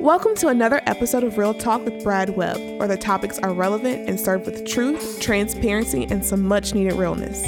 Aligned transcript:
Welcome 0.00 0.34
to 0.36 0.48
another 0.48 0.80
episode 0.86 1.24
of 1.24 1.36
Real 1.36 1.52
Talk 1.52 1.84
with 1.84 2.02
Brad 2.02 2.30
Webb, 2.36 2.56
where 2.78 2.88
the 2.88 2.96
topics 2.96 3.38
are 3.40 3.52
relevant 3.52 4.08
and 4.08 4.18
served 4.18 4.46
with 4.46 4.64
truth, 4.64 5.20
transparency, 5.20 6.04
and 6.04 6.24
some 6.24 6.42
much 6.42 6.74
needed 6.74 6.94
realness. 6.94 7.42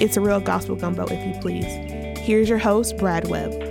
It's 0.00 0.16
a 0.16 0.20
real 0.20 0.38
gospel 0.38 0.76
gumbo, 0.76 1.06
if 1.08 1.26
you 1.26 1.34
please. 1.40 1.64
Here's 2.20 2.48
your 2.48 2.58
host, 2.58 2.96
Brad 2.98 3.26
Webb. 3.26 3.67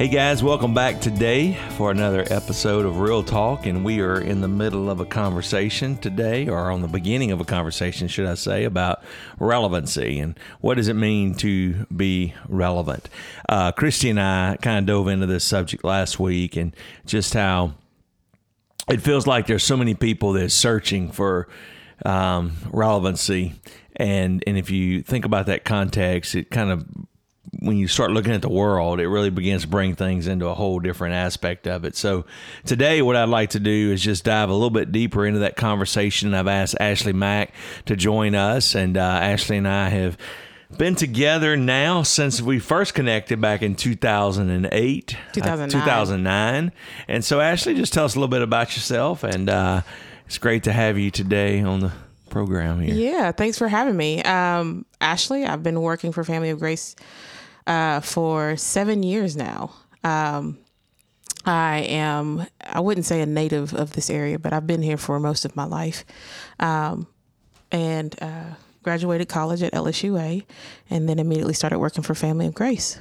Hey 0.00 0.08
guys, 0.08 0.42
welcome 0.42 0.72
back 0.72 1.02
today 1.02 1.58
for 1.76 1.90
another 1.90 2.24
episode 2.30 2.86
of 2.86 3.00
Real 3.00 3.22
Talk. 3.22 3.66
And 3.66 3.84
we 3.84 4.00
are 4.00 4.18
in 4.18 4.40
the 4.40 4.48
middle 4.48 4.88
of 4.88 4.98
a 4.98 5.04
conversation 5.04 5.98
today, 5.98 6.48
or 6.48 6.70
on 6.70 6.80
the 6.80 6.88
beginning 6.88 7.32
of 7.32 7.40
a 7.42 7.44
conversation, 7.44 8.08
should 8.08 8.24
I 8.24 8.32
say, 8.32 8.64
about 8.64 9.04
relevancy 9.38 10.18
and 10.18 10.38
what 10.62 10.78
does 10.78 10.88
it 10.88 10.94
mean 10.94 11.34
to 11.34 11.84
be 11.94 12.32
relevant. 12.48 13.10
Uh, 13.46 13.72
Christy 13.72 14.08
and 14.08 14.18
I 14.18 14.56
kind 14.62 14.78
of 14.78 14.86
dove 14.86 15.08
into 15.08 15.26
this 15.26 15.44
subject 15.44 15.84
last 15.84 16.18
week 16.18 16.56
and 16.56 16.74
just 17.04 17.34
how 17.34 17.74
it 18.88 19.02
feels 19.02 19.26
like 19.26 19.48
there's 19.48 19.64
so 19.64 19.76
many 19.76 19.94
people 19.94 20.32
that 20.32 20.44
are 20.44 20.48
searching 20.48 21.12
for 21.12 21.46
um, 22.06 22.56
relevancy. 22.72 23.52
And, 23.96 24.42
and 24.46 24.56
if 24.56 24.70
you 24.70 25.02
think 25.02 25.26
about 25.26 25.44
that 25.44 25.66
context, 25.66 26.34
it 26.34 26.50
kind 26.50 26.70
of 26.70 26.86
when 27.58 27.76
you 27.76 27.88
start 27.88 28.10
looking 28.10 28.32
at 28.32 28.42
the 28.42 28.50
world, 28.50 29.00
it 29.00 29.08
really 29.08 29.30
begins 29.30 29.62
to 29.62 29.68
bring 29.68 29.94
things 29.94 30.26
into 30.26 30.46
a 30.46 30.54
whole 30.54 30.78
different 30.78 31.14
aspect 31.14 31.66
of 31.66 31.84
it. 31.84 31.96
So, 31.96 32.24
today, 32.64 33.02
what 33.02 33.16
I'd 33.16 33.28
like 33.28 33.50
to 33.50 33.60
do 33.60 33.92
is 33.92 34.02
just 34.02 34.24
dive 34.24 34.50
a 34.50 34.52
little 34.52 34.70
bit 34.70 34.92
deeper 34.92 35.26
into 35.26 35.40
that 35.40 35.56
conversation. 35.56 36.34
I've 36.34 36.46
asked 36.46 36.76
Ashley 36.78 37.12
Mack 37.12 37.52
to 37.86 37.96
join 37.96 38.34
us, 38.34 38.74
and 38.74 38.96
uh, 38.96 39.00
Ashley 39.00 39.56
and 39.56 39.66
I 39.66 39.88
have 39.88 40.16
been 40.76 40.94
together 40.94 41.56
now 41.56 42.02
since 42.02 42.40
we 42.40 42.58
first 42.58 42.94
connected 42.94 43.40
back 43.40 43.62
in 43.62 43.74
2008, 43.74 45.16
2009. 45.32 45.80
Uh, 45.80 45.84
2009. 45.84 46.72
And 47.08 47.24
so, 47.24 47.40
Ashley, 47.40 47.74
just 47.74 47.92
tell 47.92 48.04
us 48.04 48.14
a 48.14 48.18
little 48.18 48.28
bit 48.28 48.42
about 48.42 48.76
yourself, 48.76 49.24
and 49.24 49.50
uh, 49.50 49.82
it's 50.26 50.38
great 50.38 50.64
to 50.64 50.72
have 50.72 50.98
you 50.98 51.10
today 51.10 51.60
on 51.62 51.80
the 51.80 51.92
program 52.28 52.80
here. 52.80 52.94
Yeah, 52.94 53.32
thanks 53.32 53.58
for 53.58 53.68
having 53.68 53.96
me. 53.96 54.22
Um, 54.22 54.86
Ashley, 55.00 55.44
I've 55.44 55.62
been 55.62 55.80
working 55.80 56.12
for 56.12 56.22
Family 56.22 56.50
of 56.50 56.60
Grace 56.60 56.94
uh, 57.66 58.00
for 58.00 58.56
seven 58.56 59.02
years 59.02 59.36
now. 59.36 59.72
Um, 60.04 60.58
I 61.44 61.78
am, 61.88 62.46
I 62.62 62.80
wouldn't 62.80 63.06
say 63.06 63.20
a 63.22 63.26
native 63.26 63.74
of 63.74 63.92
this 63.92 64.10
area, 64.10 64.38
but 64.38 64.52
I've 64.52 64.66
been 64.66 64.82
here 64.82 64.96
for 64.96 65.18
most 65.18 65.44
of 65.44 65.56
my 65.56 65.64
life. 65.64 66.04
Um, 66.58 67.06
and 67.72 68.14
uh, 68.20 68.54
graduated 68.82 69.28
college 69.28 69.62
at 69.62 69.72
LSUA 69.72 70.44
and 70.90 71.08
then 71.08 71.18
immediately 71.18 71.54
started 71.54 71.78
working 71.78 72.02
for 72.02 72.14
Family 72.14 72.46
of 72.46 72.54
Grace. 72.54 72.98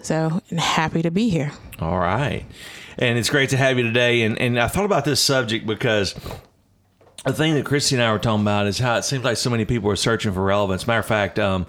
So, 0.00 0.42
happy 0.56 1.02
to 1.02 1.10
be 1.10 1.30
here. 1.30 1.50
All 1.80 1.98
right. 1.98 2.44
And 2.98 3.18
it's 3.18 3.30
great 3.30 3.50
to 3.50 3.56
have 3.56 3.78
you 3.78 3.84
today. 3.84 4.22
And, 4.22 4.38
and 4.38 4.60
I 4.60 4.68
thought 4.68 4.84
about 4.84 5.04
this 5.04 5.20
subject 5.20 5.66
because 5.66 6.14
the 7.24 7.32
thing 7.32 7.54
that 7.54 7.64
Christy 7.64 7.96
and 7.96 8.02
I 8.02 8.12
were 8.12 8.18
talking 8.18 8.42
about 8.42 8.66
is 8.66 8.78
how 8.78 8.96
it 8.96 9.04
seems 9.04 9.24
like 9.24 9.38
so 9.38 9.48
many 9.48 9.64
people 9.64 9.90
are 9.90 9.96
searching 9.96 10.32
for 10.32 10.44
relevance. 10.44 10.86
Matter 10.86 11.00
of 11.00 11.06
fact, 11.06 11.38
um, 11.38 11.66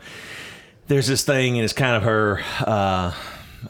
there's 0.88 1.08
this 1.08 1.23
thing, 1.23 1.58
and 1.58 1.64
it's 1.64 1.73
kind 1.73 1.95
of 1.95 2.03
her 2.03 2.41
uh, 2.66 3.14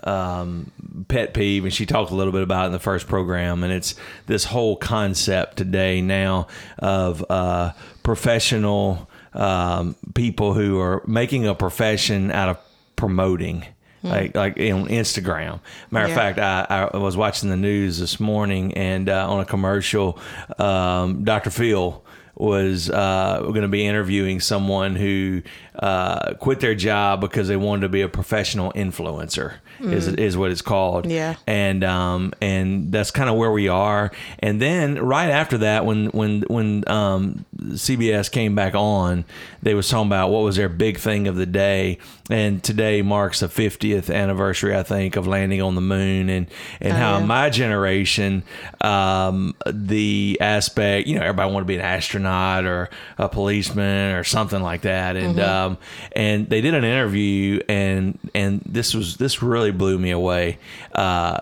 um, 0.03 0.71
pet 1.07 1.33
peeve, 1.33 1.63
and 1.63 1.73
she 1.73 1.85
talked 1.85 2.11
a 2.11 2.15
little 2.15 2.33
bit 2.33 2.41
about 2.41 2.63
it 2.63 2.67
in 2.67 2.71
the 2.73 2.79
first 2.79 3.07
program, 3.07 3.63
and 3.63 3.71
it's 3.71 3.95
this 4.27 4.45
whole 4.45 4.75
concept 4.75 5.57
today 5.57 6.01
now 6.01 6.47
of 6.79 7.23
uh, 7.29 7.71
professional 8.03 9.09
um, 9.33 9.95
people 10.13 10.53
who 10.53 10.79
are 10.79 11.03
making 11.07 11.47
a 11.47 11.55
profession 11.55 12.31
out 12.31 12.49
of 12.49 12.57
promoting. 12.95 13.65
Like 14.03 14.35
like 14.35 14.57
on 14.57 14.87
Instagram. 14.89 15.61
Matter 15.89 16.05
of 16.05 16.13
fact, 16.13 16.37
I, 16.37 16.91
I 16.93 16.97
was 16.97 17.17
watching 17.17 17.49
the 17.49 17.57
news 17.57 17.97
this 17.97 18.19
morning, 18.19 18.71
and 18.75 19.09
uh, 19.09 19.27
on 19.27 19.39
a 19.39 19.45
commercial, 19.45 20.19
um, 20.59 21.23
Dr. 21.23 21.49
Phil 21.49 22.05
was 22.35 22.89
uh, 22.89 23.39
going 23.41 23.61
to 23.61 23.67
be 23.67 23.85
interviewing 23.85 24.39
someone 24.39 24.95
who 24.95 25.41
uh, 25.79 26.33
quit 26.35 26.59
their 26.59 26.75
job 26.75 27.21
because 27.21 27.47
they 27.47 27.57
wanted 27.57 27.81
to 27.81 27.89
be 27.89 28.01
a 28.01 28.09
professional 28.09 28.71
influencer. 28.73 29.55
Is 29.81 30.07
is 30.07 30.37
what 30.37 30.51
it's 30.51 30.61
called. 30.61 31.05
Yeah. 31.05 31.35
And 31.47 31.83
um 31.83 32.33
and 32.41 32.91
that's 32.93 33.11
kind 33.11 33.29
of 33.29 33.35
where 33.35 33.51
we 33.51 33.67
are. 33.67 34.09
And 34.39 34.61
then 34.61 34.97
right 34.99 35.29
after 35.29 35.57
that, 35.59 35.85
when 35.85 36.07
when 36.07 36.41
when 36.43 36.87
um, 36.87 37.45
CBS 37.57 38.31
came 38.31 38.55
back 38.55 38.73
on, 38.73 39.25
they 39.65 39.73
was 39.73 39.89
talking 39.89 40.07
about 40.07 40.29
what 40.29 40.43
was 40.43 40.55
their 40.55 40.69
big 40.69 40.97
thing 40.99 41.27
of 41.27 41.35
the 41.35 41.45
day. 41.45 41.97
And 42.29 42.63
today 42.63 43.01
marks 43.03 43.41
the 43.41 43.47
50th 43.47 44.11
anniversary, 44.13 44.75
I 44.75 44.81
think, 44.81 45.15
of 45.15 45.27
landing 45.27 45.61
on 45.61 45.75
the 45.75 45.81
moon, 45.81 46.29
and 46.29 46.47
and 46.79 46.93
Oh, 46.93 46.95
how 46.95 47.17
yeah. 47.19 47.25
my 47.25 47.49
generation, 47.51 48.43
um, 48.81 49.55
the 49.71 50.37
aspect, 50.41 51.07
you 51.07 51.15
know, 51.15 51.21
everybody 51.21 51.51
wanted 51.51 51.65
to 51.65 51.67
be 51.67 51.75
an 51.75 51.81
astronaut 51.81 52.65
or 52.65 52.89
a 53.19 53.29
policeman 53.29 54.15
or 54.15 54.23
something 54.23 54.61
like 54.61 54.81
that, 54.81 55.15
and 55.17 55.35
Mm-hmm. 55.37 55.49
um, 55.71 55.77
and 56.13 56.49
they 56.49 56.61
did 56.61 56.73
an 56.73 56.83
interview, 56.83 57.59
and 57.67 58.17
and 58.33 58.61
this 58.65 58.93
was 58.93 59.17
this 59.17 59.41
really 59.43 59.71
blew 59.71 59.97
me 59.99 60.11
away. 60.11 60.57
Uh, 60.93 61.39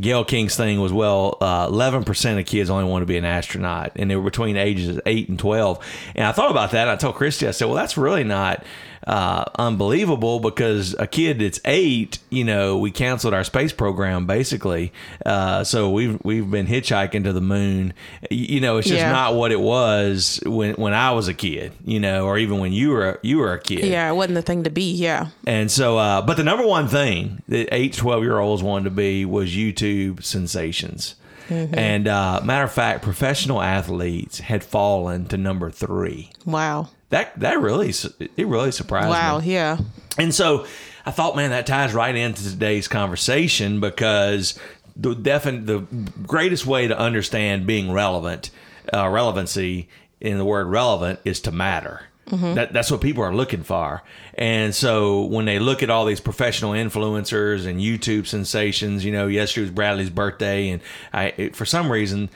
Gayle 0.00 0.24
King's 0.24 0.56
thing 0.56 0.80
was 0.80 0.92
well, 0.92 1.36
eleven 1.40 2.04
percent 2.04 2.38
of 2.38 2.46
kids 2.46 2.68
only 2.70 2.84
want 2.84 3.02
to 3.02 3.06
be 3.06 3.16
an 3.16 3.24
astronaut, 3.24 3.92
and 3.96 4.10
they 4.10 4.16
were 4.16 4.22
between 4.22 4.56
ages 4.56 5.00
eight 5.06 5.28
and 5.28 5.38
twelve. 5.38 5.84
And 6.14 6.26
I 6.26 6.32
thought 6.32 6.50
about 6.50 6.72
that. 6.72 6.82
And 6.82 6.90
I 6.90 6.96
told 6.96 7.14
Christy, 7.14 7.46
I 7.50 7.52
said, 7.52 7.66
well, 7.66 7.74
that's 7.76 7.96
really 7.96 8.24
not 8.24 8.64
uh, 9.06 9.44
unbelievable 9.58 10.40
because 10.40 10.94
a 10.98 11.06
kid 11.06 11.38
that's 11.38 11.58
eight, 11.64 12.18
you 12.28 12.44
know, 12.44 12.76
we 12.78 12.90
canceled 12.90 13.32
our 13.32 13.44
space 13.44 13.72
program 13.72 14.26
basically. 14.26 14.92
Uh, 15.24 15.64
so 15.64 15.90
we've 15.90 16.18
we've 16.22 16.50
been 16.50 16.66
hitchhiking 16.66 17.24
to 17.24 17.32
the 17.32 17.40
moon. 17.40 17.94
You 18.30 18.60
know, 18.60 18.76
it's 18.78 18.88
just 18.88 19.00
Yeah. 19.00 19.10
not 19.12 19.34
what 19.34 19.52
it 19.52 19.60
was 19.60 20.38
when 20.44 20.74
when 20.74 20.92
I 20.92 21.12
was 21.12 21.28
a 21.28 21.34
kid. 21.34 21.72
You 21.84 21.98
know, 21.98 22.26
or 22.26 22.36
even 22.38 22.58
when 22.58 22.72
you 22.72 22.90
were 22.90 23.18
you 23.22 23.38
were 23.38 23.52
a 23.54 23.60
kid. 23.60 23.84
Yeah, 23.86 24.10
it 24.10 24.14
wasn't 24.14 24.34
the 24.34 24.42
thing 24.42 24.64
to 24.64 24.70
be. 24.70 24.92
Yeah. 24.92 25.28
And 25.46 25.70
so, 25.70 25.96
uh, 25.96 26.20
but 26.22 26.36
the 26.36 26.44
number 26.44 26.66
one 26.66 26.86
thing 26.86 27.42
that 27.48 27.74
eight, 27.74 27.94
12 27.94 28.22
year 28.22 28.38
olds 28.38 28.62
wanted 28.62 28.84
to 28.84 28.90
be 28.90 29.24
was 29.24 29.50
YouTube 29.50 30.22
sensations. 30.22 31.14
And 31.48 32.06
uh, 32.06 32.40
matter 32.44 32.62
of 32.62 32.70
fact, 32.70 33.02
professional 33.02 33.60
athletes 33.60 34.38
had 34.38 34.62
fallen 34.62 35.24
to 35.26 35.36
number 35.36 35.68
three. 35.68 36.30
Wow. 36.44 36.90
That 37.10 37.38
that 37.40 37.60
really 37.60 37.90
it 37.90 38.46
really 38.46 38.72
surprised 38.72 39.06
me. 39.06 39.12
Wow. 39.12 39.40
Yeah. 39.40 39.78
And 40.18 40.34
so 40.34 40.66
I 41.04 41.10
thought, 41.10 41.36
man, 41.36 41.50
that 41.50 41.66
ties 41.66 41.92
right 41.92 42.14
into 42.14 42.42
today's 42.42 42.88
conversation 42.88 43.80
because 43.80 44.58
the 44.96 45.14
defin- 45.14 45.66
the 45.66 45.80
greatest 46.26 46.66
way 46.66 46.88
to 46.88 46.98
understand 46.98 47.66
being 47.66 47.90
relevant, 47.92 48.50
uh, 48.92 49.08
relevancy 49.08 49.88
in 50.20 50.38
the 50.38 50.44
word 50.44 50.66
relevant 50.66 51.20
is 51.24 51.40
to 51.42 51.52
matter. 51.52 52.02
That, 52.54 52.72
that's 52.72 52.92
what 52.92 53.00
people 53.00 53.24
are 53.24 53.34
looking 53.34 53.64
for. 53.64 54.04
And 54.34 54.72
so 54.72 55.24
when 55.24 55.46
they 55.46 55.58
look 55.58 55.82
at 55.82 55.90
all 55.90 56.04
these 56.04 56.20
professional 56.20 56.72
influencers 56.72 57.66
and 57.66 57.80
YouTube 57.80 58.28
sensations, 58.28 59.04
you 59.04 59.10
know, 59.10 59.26
yesterday 59.26 59.62
was 59.62 59.70
Bradley's 59.72 60.10
birthday, 60.10 60.68
and 60.68 60.80
I, 61.12 61.34
it, 61.36 61.56
for 61.56 61.64
some 61.64 61.90
reason, 61.90 62.30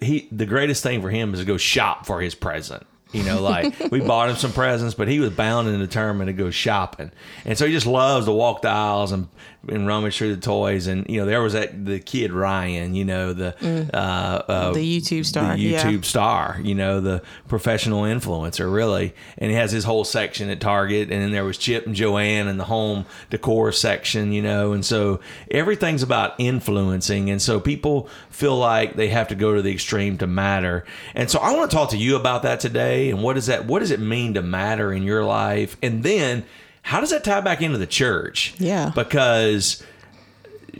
he 0.00 0.28
the 0.30 0.46
greatest 0.46 0.84
thing 0.84 1.02
for 1.02 1.10
him 1.10 1.34
is 1.34 1.40
to 1.40 1.46
go 1.46 1.56
shop 1.56 2.06
for 2.06 2.20
his 2.20 2.36
present. 2.36 2.86
You 3.12 3.24
know, 3.24 3.40
like 3.42 3.90
we 3.90 4.00
bought 4.00 4.30
him 4.30 4.36
some 4.36 4.52
presents, 4.52 4.94
but 4.94 5.08
he 5.08 5.18
was 5.18 5.30
bound 5.30 5.66
and 5.68 5.78
determined 5.78 6.28
to 6.28 6.32
go 6.32 6.50
shopping, 6.50 7.10
and 7.44 7.58
so 7.58 7.66
he 7.66 7.72
just 7.72 7.86
loves 7.86 8.26
to 8.26 8.32
walk 8.32 8.62
the 8.62 8.68
aisles 8.68 9.10
and, 9.12 9.26
and 9.68 9.86
rummage 9.86 10.16
through 10.16 10.34
the 10.34 10.40
toys. 10.40 10.86
And 10.86 11.06
you 11.08 11.20
know, 11.20 11.26
there 11.26 11.42
was 11.42 11.52
that 11.52 11.84
the 11.84 12.00
kid 12.00 12.32
Ryan, 12.32 12.94
you 12.94 13.04
know, 13.04 13.32
the 13.32 13.54
uh, 13.92 13.96
uh, 13.96 14.72
The 14.72 15.00
YouTube 15.00 15.26
star, 15.26 15.54
the 15.56 15.60
yeah. 15.60 15.82
YouTube 15.82 16.04
star, 16.04 16.58
you 16.62 16.74
know, 16.74 17.00
the 17.00 17.22
professional 17.48 18.02
influencer, 18.02 18.72
really. 18.72 19.14
And 19.38 19.50
he 19.50 19.56
has 19.56 19.72
his 19.72 19.84
whole 19.84 20.04
section 20.04 20.48
at 20.50 20.60
Target, 20.60 21.10
and 21.10 21.22
then 21.22 21.32
there 21.32 21.44
was 21.44 21.58
Chip 21.58 21.86
and 21.86 21.94
Joanna 21.94 22.50
in 22.50 22.56
the 22.56 22.64
home 22.64 23.04
decor 23.28 23.72
section, 23.72 24.32
you 24.32 24.42
know, 24.42 24.72
and 24.72 24.84
so 24.84 25.20
everything's 25.50 26.02
about 26.02 26.34
influencing, 26.38 27.30
and 27.30 27.40
so 27.40 27.60
people 27.60 28.08
feel 28.30 28.56
like 28.56 28.96
they 28.96 29.08
have 29.08 29.28
to 29.28 29.34
go 29.34 29.54
to 29.54 29.62
the 29.62 29.72
extreme 29.72 30.16
to 30.18 30.26
matter. 30.26 30.84
And 31.14 31.30
so 31.30 31.38
I 31.38 31.54
want 31.54 31.70
to 31.70 31.76
talk 31.76 31.90
to 31.90 31.96
you 31.96 32.16
about 32.16 32.42
that 32.42 32.60
today, 32.60 33.10
and 33.10 33.22
what 33.22 33.34
does 33.34 33.46
that, 33.46 33.66
what 33.66 33.80
does 33.80 33.90
it 33.90 34.00
mean 34.00 34.34
to 34.34 34.42
matter 34.42 34.92
in 34.92 35.02
your 35.02 35.24
life, 35.24 35.76
and 35.82 36.02
then 36.02 36.44
how 36.90 36.98
does 36.98 37.10
that 37.10 37.22
tie 37.22 37.40
back 37.40 37.62
into 37.62 37.78
the 37.78 37.86
church? 37.86 38.52
Yeah. 38.58 38.90
because 38.96 39.80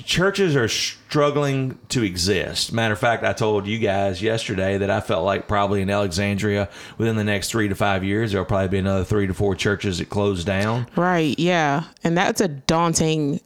churches 0.03 0.57
are 0.57 0.67
struggling 0.67 1.79
to 1.91 2.03
exist. 2.03 2.73
Matter 2.73 2.95
of 2.95 2.99
fact, 2.99 3.23
I 3.23 3.33
told 3.33 3.69
you 3.69 3.79
guys 3.79 4.21
yesterday 4.21 4.77
that 4.79 4.91
I 4.91 5.01
felt 5.01 5.25
like 5.25 5.47
probably 5.47 5.83
in 5.83 5.89
Alexandria 5.89 6.69
within 6.99 7.15
the 7.15 7.23
next 7.23 7.53
three 7.53 7.69
to 7.69 7.77
five 7.77 8.03
years, 8.03 8.33
there'll 8.33 8.45
probably 8.45 8.67
be 8.67 8.79
another 8.79 9.05
three 9.05 9.29
to 9.29 9.35
four 9.35 9.55
churches 9.55 9.99
that 9.99 10.11
close 10.11 10.43
down. 10.43 10.89
Right. 10.97 11.39
Yeah. 11.39 11.85
And 12.03 12.19
that's 12.19 12.41
a 12.41 12.49
daunting 12.49 13.39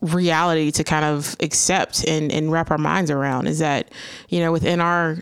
reality 0.00 0.72
to 0.72 0.82
kind 0.82 1.04
of 1.04 1.36
accept 1.38 2.04
and, 2.08 2.32
and 2.32 2.50
wrap 2.50 2.72
our 2.72 2.78
minds 2.78 3.12
around 3.12 3.46
is 3.46 3.60
that, 3.60 3.92
you 4.28 4.40
know, 4.40 4.50
within 4.50 4.80
our 4.80 5.18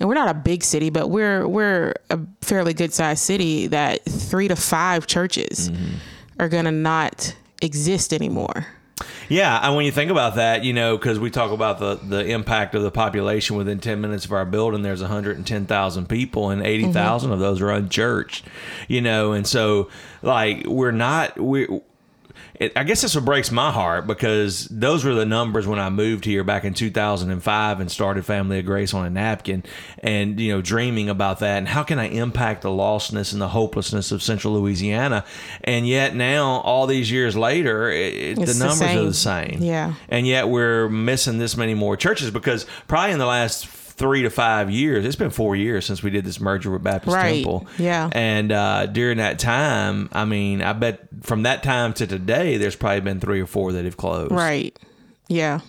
and 0.00 0.08
we're 0.08 0.14
not 0.14 0.28
a 0.28 0.34
big 0.34 0.62
city, 0.64 0.90
but 0.90 1.08
we're 1.08 1.46
we're 1.46 1.94
a 2.10 2.18
fairly 2.40 2.74
good 2.74 2.92
sized 2.92 3.22
city 3.22 3.66
that 3.68 4.04
three 4.04 4.48
to 4.48 4.56
five 4.56 5.06
churches 5.06 5.70
Mm-hmm. 5.70 5.94
are 6.40 6.48
gonna 6.48 6.72
not 6.72 7.34
exist 7.62 8.12
anymore. 8.12 8.66
Yeah, 9.28 9.60
and 9.62 9.76
when 9.76 9.84
you 9.84 9.92
think 9.92 10.10
about 10.10 10.36
that, 10.36 10.64
you 10.64 10.72
know, 10.72 10.96
because 10.96 11.20
we 11.20 11.30
talk 11.30 11.52
about 11.52 11.78
the 11.78 11.96
the 11.96 12.24
impact 12.26 12.74
of 12.74 12.82
the 12.82 12.90
population 12.90 13.56
within 13.56 13.78
ten 13.78 14.00
minutes 14.00 14.24
of 14.24 14.32
our 14.32 14.44
building, 14.44 14.82
there's 14.82 15.00
110,000 15.02 16.08
people, 16.08 16.50
and 16.50 16.62
80,000 16.62 17.30
of 17.30 17.38
those 17.38 17.60
are 17.60 17.70
unchurched. 17.70 18.44
You 18.88 19.00
know, 19.00 19.32
and 19.32 19.46
so 19.46 19.88
like 20.22 20.64
we're 20.66 20.90
not 20.90 21.38
we. 21.38 21.68
It, 22.58 22.72
I 22.74 22.82
guess 22.82 23.02
this 23.02 23.14
what 23.14 23.24
breaks 23.24 23.52
my 23.52 23.70
heart 23.70 24.06
because 24.08 24.66
those 24.66 25.04
were 25.04 25.14
the 25.14 25.24
numbers 25.24 25.66
when 25.66 25.78
I 25.78 25.90
moved 25.90 26.24
here 26.24 26.42
back 26.42 26.64
in 26.64 26.74
2005 26.74 27.80
and 27.80 27.90
started 27.90 28.24
Family 28.24 28.58
of 28.58 28.66
Grace 28.66 28.92
on 28.92 29.06
a 29.06 29.10
napkin, 29.10 29.62
and 29.98 30.40
you 30.40 30.52
know, 30.52 30.60
dreaming 30.60 31.08
about 31.08 31.38
that 31.38 31.58
and 31.58 31.68
how 31.68 31.84
can 31.84 32.00
I 32.00 32.08
impact 32.08 32.62
the 32.62 32.68
lostness 32.70 33.32
and 33.32 33.40
the 33.40 33.48
hopelessness 33.48 34.10
of 34.10 34.22
Central 34.24 34.54
Louisiana, 34.54 35.24
and 35.62 35.86
yet 35.86 36.16
now 36.16 36.60
all 36.62 36.88
these 36.88 37.10
years 37.12 37.36
later, 37.36 37.90
it, 37.90 38.34
the 38.36 38.42
It's 38.42 38.58
the 38.58 38.64
numbers 38.64 38.82
are 38.82 39.04
the 39.04 39.14
same. 39.14 39.52
same. 39.52 39.62
Yeah. 39.62 39.94
And 40.08 40.26
yet 40.26 40.48
we're 40.48 40.88
missing 40.88 41.38
this 41.38 41.56
many 41.56 41.74
more 41.74 41.96
churches 41.96 42.30
because 42.32 42.66
probably 42.88 43.12
in 43.12 43.18
the 43.20 43.26
last 43.26 43.66
three 43.98 44.22
to 44.22 44.30
five 44.30 44.70
years, 44.70 45.04
it's 45.04 45.16
been 45.16 45.30
four 45.30 45.56
years 45.56 45.84
since 45.84 46.02
we 46.02 46.10
did 46.10 46.24
this 46.24 46.40
merger 46.40 46.70
with 46.70 46.82
Baptist 46.82 47.14
Right. 47.14 47.34
Temple. 47.44 47.66
Yeah. 47.78 48.08
And 48.12 48.50
uh, 48.52 48.86
during 48.86 49.18
that 49.18 49.38
time, 49.38 50.08
I 50.12 50.24
mean, 50.24 50.62
I 50.62 50.72
bet 50.72 51.00
from 51.22 51.42
that 51.42 51.62
time 51.62 51.92
to 51.94 52.06
today, 52.06 52.56
there's 52.56 52.76
probably 52.76 53.00
been 53.00 53.20
three 53.20 53.40
or 53.40 53.46
four 53.46 53.72
that 53.72 53.84
have 53.84 53.96
closed. 53.96 54.32
Right. 54.32 54.76
Yeah. 55.28 55.60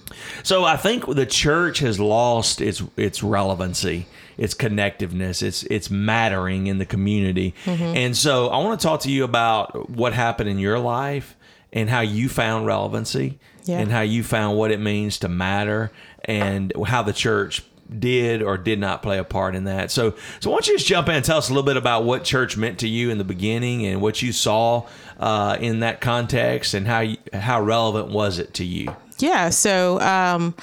So 0.43 0.63
I 0.63 0.77
think 0.77 1.05
the 1.05 1.25
church 1.25 1.79
has 1.79 1.99
lost 1.99 2.61
its 2.61 2.81
its 2.95 3.21
relevancy, 3.21 4.05
its 4.37 4.53
connectiveness, 4.53 5.43
its 5.43 5.63
its 5.63 5.89
mattering 5.89 6.67
in 6.67 6.77
the 6.77 6.85
community. 6.85 7.53
And 7.65 8.15
so 8.15 8.47
I 8.47 8.57
want 8.63 8.79
to 8.79 8.87
talk 8.87 9.01
to 9.01 9.11
you 9.11 9.25
about 9.25 9.89
what 9.89 10.13
happened 10.13 10.49
in 10.49 10.59
your 10.59 10.79
life 10.79 11.35
and 11.73 11.89
how 11.89 11.99
you 12.01 12.29
found 12.29 12.67
relevancy 12.67 13.37
Yeah. 13.65 13.79
and 13.79 13.91
how 13.91 13.99
you 14.01 14.23
found 14.23 14.57
what 14.57 14.71
it 14.71 14.79
means 14.79 15.19
to 15.19 15.27
matter 15.27 15.91
and 16.23 16.71
how 16.87 17.03
the 17.03 17.13
church 17.13 17.61
did 17.97 18.41
or 18.41 18.57
did 18.57 18.79
not 18.79 19.01
play 19.01 19.17
a 19.17 19.23
part 19.23 19.55
in 19.55 19.65
that. 19.65 19.91
So 19.91 20.15
so 20.39 20.49
why 20.49 20.55
don't 20.55 20.67
you 20.67 20.75
just 20.75 20.87
jump 20.87 21.09
in 21.09 21.15
and 21.15 21.25
tell 21.25 21.37
us 21.37 21.49
a 21.49 21.53
little 21.53 21.65
bit 21.65 21.77
about 21.77 22.03
what 22.03 22.23
church 22.23 22.57
meant 22.57 22.79
to 22.79 22.87
you 22.87 23.09
in 23.09 23.17
the 23.17 23.23
beginning 23.23 23.85
and 23.85 24.01
what 24.01 24.21
you 24.21 24.31
saw 24.31 24.87
uh, 25.19 25.57
in 25.59 25.79
that 25.79 26.01
context 26.01 26.73
and 26.73 26.87
how 26.87 26.99
you, 27.01 27.17
how 27.33 27.61
relevant 27.61 28.09
was 28.09 28.39
it 28.39 28.53
to 28.55 28.63
you? 28.63 28.95
Yeah. 29.19 29.49
So, 29.49 29.99
um, 29.99 30.55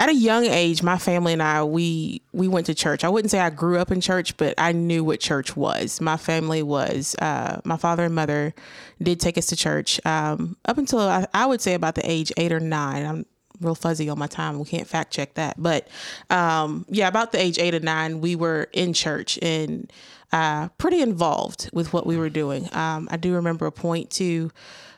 at 0.00 0.08
a 0.08 0.14
young 0.14 0.44
age, 0.44 0.82
my 0.82 0.96
family 0.96 1.32
and 1.32 1.42
I 1.42 1.64
we 1.64 2.22
we 2.32 2.46
went 2.46 2.66
to 2.66 2.74
church. 2.74 3.02
I 3.02 3.08
wouldn't 3.08 3.30
say 3.30 3.40
I 3.40 3.50
grew 3.50 3.78
up 3.78 3.90
in 3.90 4.00
church, 4.00 4.36
but 4.36 4.54
I 4.56 4.72
knew 4.72 5.02
what 5.02 5.18
church 5.18 5.56
was. 5.56 6.00
My 6.00 6.16
family 6.16 6.62
was 6.62 7.16
uh, 7.20 7.60
my 7.64 7.76
father 7.76 8.04
and 8.04 8.14
mother 8.14 8.54
did 9.02 9.18
take 9.18 9.36
us 9.36 9.46
to 9.46 9.56
church 9.56 10.00
um, 10.06 10.56
up 10.64 10.78
until 10.78 11.00
I, 11.00 11.26
I 11.34 11.46
would 11.46 11.60
say 11.60 11.74
about 11.74 11.96
the 11.96 12.08
age 12.08 12.32
eight 12.36 12.52
or 12.52 12.60
nine. 12.60 13.04
I'm 13.04 13.26
real 13.60 13.74
fuzzy 13.74 14.08
on 14.08 14.18
my 14.18 14.26
time. 14.26 14.58
We 14.58 14.64
can't 14.64 14.86
fact 14.86 15.12
check 15.12 15.34
that, 15.34 15.60
but 15.60 15.88
um, 16.30 16.86
yeah, 16.88 17.08
about 17.08 17.32
the 17.32 17.40
age 17.40 17.58
eight 17.58 17.74
or 17.74 17.80
nine, 17.80 18.20
we 18.20 18.36
were 18.36 18.68
in 18.72 18.92
church 18.92 19.38
and 19.42 19.90
uh, 20.32 20.68
pretty 20.78 21.00
involved 21.00 21.70
with 21.72 21.92
what 21.92 22.06
we 22.06 22.16
were 22.16 22.30
doing. 22.30 22.68
Um, 22.74 23.08
I 23.10 23.16
do 23.16 23.34
remember 23.34 23.66
a 23.66 23.72
point 23.72 24.10
too 24.10 24.50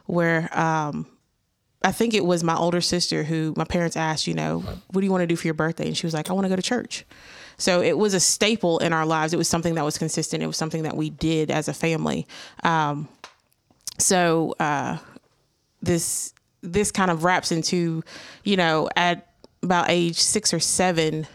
where. 0.06 0.50
Um, 0.58 1.06
I 1.82 1.92
think 1.92 2.12
it 2.12 2.26
was 2.26 2.44
my 2.44 2.54
older 2.54 2.82
sister 2.82 3.22
who 3.24 3.54
my 3.56 3.64
parents 3.64 3.96
asked, 3.96 4.26
you 4.26 4.34
know, 4.34 4.58
what 4.58 5.00
do 5.00 5.04
you 5.06 5.10
want 5.10 5.22
to 5.22 5.26
do 5.26 5.34
for 5.34 5.46
your 5.46 5.54
birthday? 5.54 5.86
And 5.86 5.96
she 5.96 6.06
was 6.06 6.12
like, 6.12 6.28
I 6.28 6.34
want 6.34 6.44
to 6.44 6.50
go 6.50 6.56
to 6.56 6.60
church. 6.60 7.06
So 7.56 7.80
it 7.80 7.96
was 7.96 8.12
a 8.12 8.20
staple 8.20 8.78
in 8.78 8.92
our 8.92 9.06
lives. 9.06 9.32
It 9.32 9.38
was 9.38 9.48
something 9.48 9.74
that 9.76 9.84
was 9.84 9.96
consistent. 9.96 10.42
It 10.42 10.46
was 10.46 10.58
something 10.58 10.82
that 10.82 10.96
we 10.96 11.08
did 11.08 11.50
as 11.50 11.68
a 11.68 11.74
family. 11.74 12.26
Um, 12.64 13.08
so 13.98 14.54
uh, 14.60 14.98
this 15.80 16.34
this 16.62 16.90
kind 16.90 17.10
of 17.10 17.24
wraps 17.24 17.52
into, 17.52 18.02
you 18.44 18.56
know, 18.56 18.88
at 18.96 19.26
about 19.62 19.86
age 19.88 20.16
six 20.18 20.52
or 20.54 20.60
seven, 20.60 21.26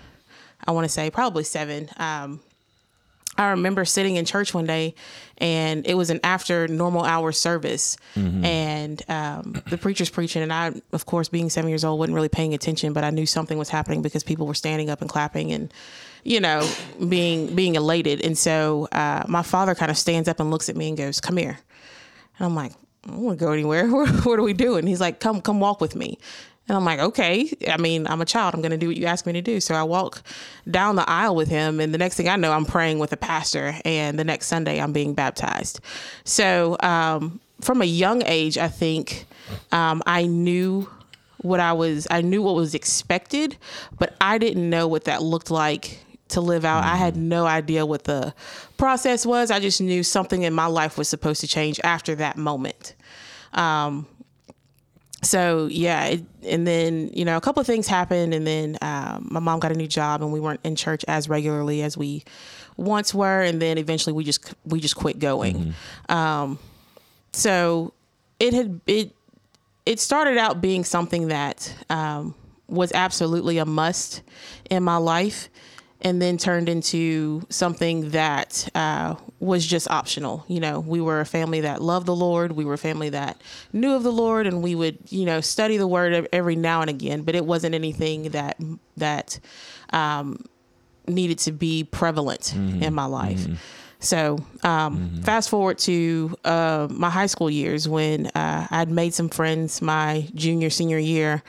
I 0.68 0.72
want 0.72 0.86
to 0.86 0.90
say 0.90 1.10
probably 1.12 1.44
seven. 1.44 1.90
Um, 1.98 2.40
I 3.38 3.50
remember 3.50 3.84
sitting 3.84 4.16
in 4.16 4.24
church 4.24 4.54
one 4.54 4.66
day, 4.66 4.96
and 5.40 5.86
it 5.86 5.96
was 5.96 6.10
an 6.10 6.22
after 6.24 6.70
normal 6.70 7.04
hour 7.04 7.34
service, 7.34 7.98
and 8.16 9.02
um, 9.10 9.62
the 9.70 9.78
preacher's 9.78 10.10
preaching, 10.10 10.42
and 10.42 10.54
I, 10.54 10.72
of 10.94 11.06
course, 11.06 11.28
being 11.28 11.50
seven 11.50 11.70
years 11.70 11.84
old, 11.84 12.00
wasn't 12.00 12.16
really 12.16 12.30
paying 12.30 12.54
attention, 12.54 12.94
but 12.94 13.04
I 13.04 13.10
knew 13.10 13.26
something 13.26 13.58
was 13.58 13.68
happening 13.68 14.02
because 14.02 14.24
people 14.24 14.48
were 14.48 14.54
standing 14.54 14.90
up 14.90 15.02
and 15.02 15.10
clapping, 15.10 15.52
and 15.52 15.74
you 16.24 16.40
know, 16.40 16.66
being 17.10 17.54
being 17.54 17.76
elated. 17.76 18.24
And 18.24 18.38
so 18.38 18.88
uh, 18.94 19.24
my 19.28 19.44
father 19.44 19.76
kind 19.76 19.92
of 19.92 19.98
stands 19.98 20.30
up 20.30 20.40
and 20.40 20.50
looks 20.50 20.70
at 20.70 20.78
me 20.78 20.88
and 20.88 20.98
goes, 20.98 21.20
"Come 21.20 21.36
here," 21.36 21.60
and 22.40 22.46
I'm 22.46 22.56
like, 22.56 22.72
"I 23.06 23.12
don't 23.12 23.22
want 23.22 23.40
to 23.40 23.46
go 23.46 23.52
anywhere. 23.52 23.88
what 23.90 24.40
are 24.40 24.44
we 24.44 24.54
doing?" 24.54 24.88
He's 24.88 25.02
like, 25.02 25.20
"Come, 25.20 25.42
come 25.42 25.60
walk 25.60 25.82
with 25.82 25.96
me." 25.96 26.18
And 26.68 26.76
I'm 26.76 26.86
like, 26.86 27.00
okay. 27.00 27.52
I 27.68 27.78
mean, 27.78 28.08
I'm 28.08 28.22
a 28.22 28.26
child. 28.26 28.54
I'm 28.54 28.62
going 28.62 28.72
to 28.72 28.78
do 28.78 28.88
what 28.88 28.98
you 28.98 29.06
ask 29.06 29.26
me 29.26 29.34
to 29.34 29.42
do. 29.42 29.60
So 29.60 29.76
I 29.76 29.84
walk 29.84 30.24
down 30.70 30.96
the 30.96 31.08
aisle 31.08 31.36
with 31.36 31.48
him. 31.48 31.80
And 31.80 31.94
the 31.94 31.98
next 31.98 32.16
thing 32.16 32.28
I 32.28 32.36
know, 32.38 32.52
I'm 32.52 32.66
praying 32.66 33.00
with 33.00 33.14
a 33.14 33.18
pastor. 33.18 33.76
And 33.86 34.18
the 34.18 34.24
next 34.24 34.48
Sunday, 34.48 34.82
I'm 34.82 34.92
being 34.92 35.14
baptized. 35.14 35.80
So 36.24 36.78
um, 36.80 37.40
from 37.62 37.82
a 37.82 37.86
young 37.86 38.24
age, 38.26 38.58
I 38.58 38.68
think 38.68 39.26
um, 39.72 40.02
I 40.08 40.26
knew 40.26 40.90
what 41.38 41.60
I 41.60 41.74
was, 41.74 42.08
I 42.10 42.22
knew 42.22 42.42
what 42.42 42.56
was 42.56 42.74
expected, 42.74 43.58
but 44.00 44.16
I 44.20 44.40
didn't 44.40 44.68
know 44.68 44.88
what 44.88 45.04
that 45.04 45.22
looked 45.22 45.52
like 45.52 46.00
to 46.30 46.42
live 46.42 46.66
out. 46.66 46.84
I 46.84 46.96
had 46.96 47.16
no 47.16 47.46
idea 47.46 47.86
what 47.86 48.06
the 48.06 48.34
process 48.78 49.28
was. 49.28 49.52
I 49.52 49.60
just 49.60 49.80
knew 49.80 50.02
something 50.02 50.42
in 50.42 50.54
my 50.54 50.66
life 50.66 50.98
was 50.98 51.08
supposed 51.08 51.42
to 51.42 51.48
change 51.48 51.80
after 51.84 52.16
that 52.16 52.38
moment 52.38 52.95
so 55.22 55.68
yeah 55.72 56.06
it, 56.06 56.24
and 56.44 56.68
then 56.68 57.10
you 57.14 57.26
know 57.26 57.38
a 57.38 57.42
couple 57.42 57.60
of 57.60 57.66
things 57.68 57.88
happened 57.88 58.34
and 58.34 58.46
then 58.46 58.78
um, 58.82 59.28
my 59.32 59.40
mom 59.40 59.60
got 59.60 59.72
a 59.72 59.76
new 59.76 59.88
job 59.88 60.22
and 60.22 60.32
we 60.32 60.40
weren't 60.40 60.60
in 60.64 60.76
church 60.76 61.04
as 61.08 61.28
regularly 61.28 61.82
as 61.82 61.98
we 61.98 62.24
once 62.78 63.14
were 63.14 63.42
and 63.42 63.62
then 63.62 63.78
eventually 63.78 64.14
we 64.14 64.24
just 64.24 64.54
we 64.66 64.80
just 64.80 64.96
quit 64.96 65.18
going. 65.20 65.74
Um, 66.10 66.60
so 67.32 67.94
it 68.40 68.54
had 68.54 68.82
it 68.86 69.16
it 69.86 70.00
started 70.00 70.38
out 70.38 70.62
being 70.62 70.84
something 70.84 71.28
that 71.30 71.74
um, 71.90 72.34
was 72.68 72.92
absolutely 72.94 73.58
a 73.58 73.66
must 73.66 74.22
in 74.70 74.84
my 74.84 74.98
life 74.98 75.50
and 76.06 76.22
then 76.22 76.38
turned 76.38 76.70
into 76.70 77.42
something 77.50 78.12
that 78.12 78.70
uh, 78.76 79.16
was 79.40 79.66
just 79.66 79.90
optional. 79.90 80.46
You 80.48 80.60
know, 80.60 80.80
we 80.80 81.02
were 81.02 81.20
a 81.20 81.26
family 81.26 81.62
that 81.62 81.82
loved 81.82 82.06
the 82.06 82.16
Lord. 82.16 82.52
We 82.52 82.64
were 82.64 82.76
a 82.76 82.78
family 82.78 83.10
that 83.10 83.42
knew 83.74 83.96
of 83.96 84.04
the 84.04 84.12
Lord, 84.12 84.46
and 84.46 84.62
we 84.62 84.76
would, 84.76 85.00
you 85.10 85.26
know, 85.26 85.42
study 85.42 85.78
the 85.78 85.88
Word 85.88 86.30
every 86.32 86.56
now 86.56 86.82
and 86.82 86.92
again. 86.92 87.24
But 87.24 87.34
it 87.34 87.44
wasn't 87.44 87.74
anything 87.74 88.30
that 88.30 88.56
that 88.98 89.40
um, 89.90 90.46
needed 91.08 91.40
to 91.40 91.52
be 91.52 91.84
prevalent 91.84 92.54
in 92.84 92.94
my 92.94 93.06
life. 93.06 93.48
So, 94.00 94.38
um, 94.62 95.22
fast 95.24 95.50
forward 95.50 95.80
to 95.80 96.36
uh, 96.46 96.88
my 96.92 97.10
high 97.10 97.26
school 97.26 97.50
years 97.50 97.90
when 97.90 98.28
uh, 98.28 98.68
I'd 98.70 98.92
made 98.92 99.16
some 99.16 99.30
friends 99.30 99.82
my 99.82 100.28
junior, 100.36 100.70
senior 100.70 101.00
year 101.00 101.42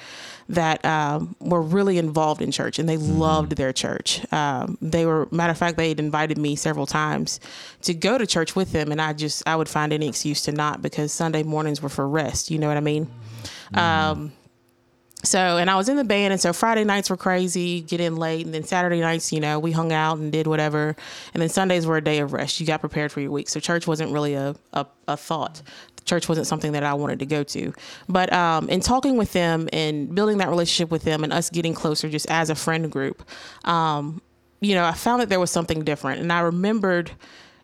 that 0.49 0.85
um, 0.85 1.35
were 1.41 1.63
really 1.63 1.99
involved 1.99 2.41
in 2.41 2.53
church 2.53 2.79
and 2.79 2.89
they 2.89 2.97
loved 2.97 3.57
their 3.57 3.73
church. 3.73 4.21
Um, 4.33 4.79
they 4.81 5.05
were, 5.05 5.29
matter 5.31 5.51
of 5.51 5.59
fact, 5.59 5.77
they 5.77 5.89
had 5.89 5.99
invited 5.99 6.39
me 6.39 6.55
several 6.57 6.87
times 6.87 7.41
to 7.83 7.95
go 7.95 8.17
to 8.17 8.27
church 8.27 8.55
with 8.55 8.73
them, 8.73 8.93
and 8.93 9.01
I 9.01 9.13
just, 9.13 9.43
I 9.47 9.57
would 9.57 9.69
find 9.69 9.93
any 9.93 10.09
excuse 10.09 10.43
to 10.43 10.53
not 10.53 10.83
because 10.83 11.13
Sunday 11.13 11.43
mornings 11.43 11.83
were 11.83 11.89
for 11.89 12.09
rest. 12.09 12.51
You 12.51 12.59
know 12.59 12.69
what 12.69 12.77
I 12.77 12.81
mean? 12.81 13.11
Um, 13.75 14.33
so, 15.25 15.57
and 15.57 15.69
I 15.69 15.77
was 15.77 15.89
in 15.89 15.97
the 15.97 16.05
band, 16.05 16.33
and 16.33 16.41
so 16.41 16.53
Friday 16.53 16.85
nights 16.85 17.11
were 17.11 17.17
crazy, 17.17 17.81
get 17.81 18.01
in 18.01 18.15
late, 18.17 18.45
and 18.45 18.55
then 18.55 18.63
Saturday 18.63 19.01
nights, 19.01 19.33
you 19.33 19.41
know, 19.41 19.59
we 19.59 19.73
hung 19.73 19.93
out 19.93 20.19
and 20.19 20.31
did 20.31 20.47
whatever, 20.47 20.95
and 21.35 21.43
then 21.43 21.49
Sundays 21.49 21.87
were 21.87 21.97
a 21.97 22.05
day 22.05 22.21
of 22.21 22.33
rest. 22.33 22.61
You 22.61 22.67
got 22.67 22.81
prepared 22.81 23.11
for 23.11 23.21
your 23.21 23.33
week, 23.33 23.49
so 23.49 23.59
church 23.59 23.87
wasn't 23.89 24.13
really 24.13 24.35
a 24.35 24.55
a, 24.73 24.87
a 25.09 25.17
thought. 25.17 25.63
Church 26.07 26.29
wasn't 26.29 26.47
something 26.47 26.73
that 26.73 26.83
I 26.83 26.95
wanted 26.95 27.19
to 27.19 27.27
go 27.27 27.43
to, 27.43 27.73
but 28.09 28.33
um, 28.33 28.69
in 28.69 28.81
talking 28.81 29.17
with 29.17 29.33
them 29.33 29.69
and 29.73 30.15
building 30.15 30.39
that 30.39 30.49
relationship 30.49 30.91
with 30.91 31.03
them, 31.03 31.25
and 31.25 31.33
us 31.33 31.51
getting 31.51 31.75
closer 31.75 32.09
just 32.09 32.31
as 32.31 32.49
a 32.49 32.55
friend 32.55 32.91
group, 32.91 33.23
um, 33.65 34.23
you 34.61 34.75
know, 34.75 34.85
I 34.85 34.93
found 34.93 35.21
that 35.21 35.29
there 35.29 35.41
was 35.41 35.51
something 35.51 35.85
different, 35.85 36.21
and 36.21 36.33
I 36.33 36.41
remembered 36.41 37.11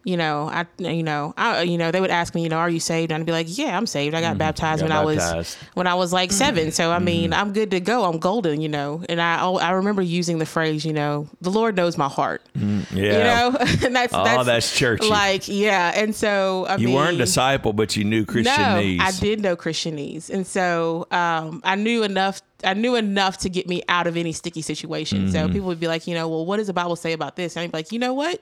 you 0.05 0.17
know, 0.17 0.49
I, 0.49 0.67
you 0.79 1.03
know, 1.03 1.33
I, 1.37 1.63
you 1.63 1.79
know, 1.79 1.91
they 1.91 2.01
would 2.01 2.11
ask 2.11 2.35
me, 2.35 2.43
you 2.43 2.49
know, 2.49 2.59
are 2.59 2.71
you 2.71 2.81
saved? 2.81 3.13
And 3.13 3.21
I'd 3.21 3.27
be 3.27 3.33
like, 3.33 3.47
yeah, 3.57 3.77
I'm 3.77 3.87
saved. 3.87 4.15
I 4.15 4.21
got 4.21 4.31
mm-hmm. 4.31 4.39
baptized 4.39 4.81
got 4.81 4.89
when 4.89 4.93
I 4.93 5.05
was, 5.05 5.57
when 5.75 5.87
I 5.87 5.95
was 5.95 6.13
like 6.13 6.31
mm-hmm. 6.31 6.39
seven. 6.39 6.73
So, 6.73 6.91
I 6.91 6.99
mean, 6.99 7.31
mm-hmm. 7.31 7.41
I'm 7.41 7.53
good 7.53 7.71
to 7.71 7.81
go. 7.81 8.05
I'm 8.05 8.19
golden, 8.19 8.61
you 8.61 8.69
know, 8.69 9.05
and 9.09 9.21
I, 9.21 9.45
I 9.45 9.71
remember 9.73 10.03
using 10.03 10.39
the 10.39 10.47
phrase, 10.47 10.85
you 10.85 10.93
know, 10.93 11.29
the 11.41 11.51
Lord 11.51 11.77
knows 11.77 11.97
my 11.97 12.09
heart, 12.09 12.43
mm, 12.59 12.85
Yeah. 12.93 13.03
you 13.03 13.53
know, 13.53 13.59
and 13.87 13.95
that's, 13.95 14.13
Oh, 14.13 14.25
that's, 14.25 14.47
that's 14.47 14.77
churchy. 14.77 15.09
Like, 15.09 15.47
yeah. 15.49 15.93
And 15.95 16.15
so, 16.15 16.67
I 16.67 16.77
you 16.77 16.89
mean, 16.89 16.97
weren't 16.97 17.15
a 17.15 17.19
disciple, 17.19 17.73
but 17.73 17.97
you 17.97 18.05
knew 18.05 18.25
Christianese. 18.25 18.97
no, 18.99 19.05
I 19.05 19.13
did 19.13 19.41
know 19.41 19.57
Christianese, 19.57 20.31
and 20.31 20.47
so 20.47 21.07
um, 21.11 21.61
I 21.65 21.77
knew 21.77 22.03
enough. 22.03 22.43
I 22.65 22.75
knew 22.75 22.95
enough 22.95 23.39
to 23.39 23.49
get 23.49 23.69
me 23.69 23.83
out 23.89 24.07
of 24.07 24.17
any 24.17 24.33
sticky 24.33 24.63
situation. 24.63 25.33
So 25.33 25.49
people 25.49 25.67
would 25.67 25.81
be 25.81 25.89
like, 25.89 26.07
you 26.07 26.15
know, 26.15 26.29
well, 26.29 26.47
what 26.47 26.59
does 26.59 26.69
the 26.69 26.73
Bible 26.73 26.95
say 26.95 27.13
about 27.13 27.35
this? 27.35 27.57
And 27.57 27.65
I'd 27.65 27.73
be 27.73 27.79
like, 27.79 27.91
you 27.91 27.99
know 27.99 28.15
what? 28.15 28.41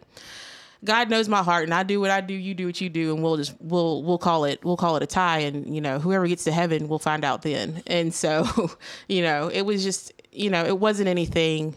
God 0.85 1.11
knows 1.11 1.29
my 1.29 1.43
heart, 1.43 1.65
and 1.65 1.75
I 1.75 1.83
do 1.83 2.01
what 2.01 2.11
I 2.11 2.21
do. 2.21 2.33
You 2.33 2.55
do 2.55 2.67
what 2.67 2.81
you 2.81 2.89
do, 2.89 3.15
and 3.15 3.23
we'll 3.23 3.37
just 3.37 3.55
we'll 3.61 4.03
we'll 4.03 4.19
call 4.19 4.45
it 4.45 4.65
we'll 4.65 4.79
call 4.79 4.97
it 4.97 5.03
a 5.03 5.07
tie, 5.07 5.41
and 5.41 5.75
you 5.75 5.81
know 5.81 5.99
whoever 5.99 6.27
gets 6.27 6.45
to 6.45 6.53
heaven, 6.53 6.89
we'll 6.89 6.99
find 6.99 7.25
out 7.25 7.43
then. 7.43 7.83
And 7.87 8.15
so, 8.15 8.71
you 9.09 9.23
know, 9.23 9.49
it 9.49 9.63
was 9.63 9.83
just 9.83 10.13
you 10.33 10.49
know 10.49 10.65
it 10.65 10.79
wasn't 10.79 11.09
anything 11.09 11.77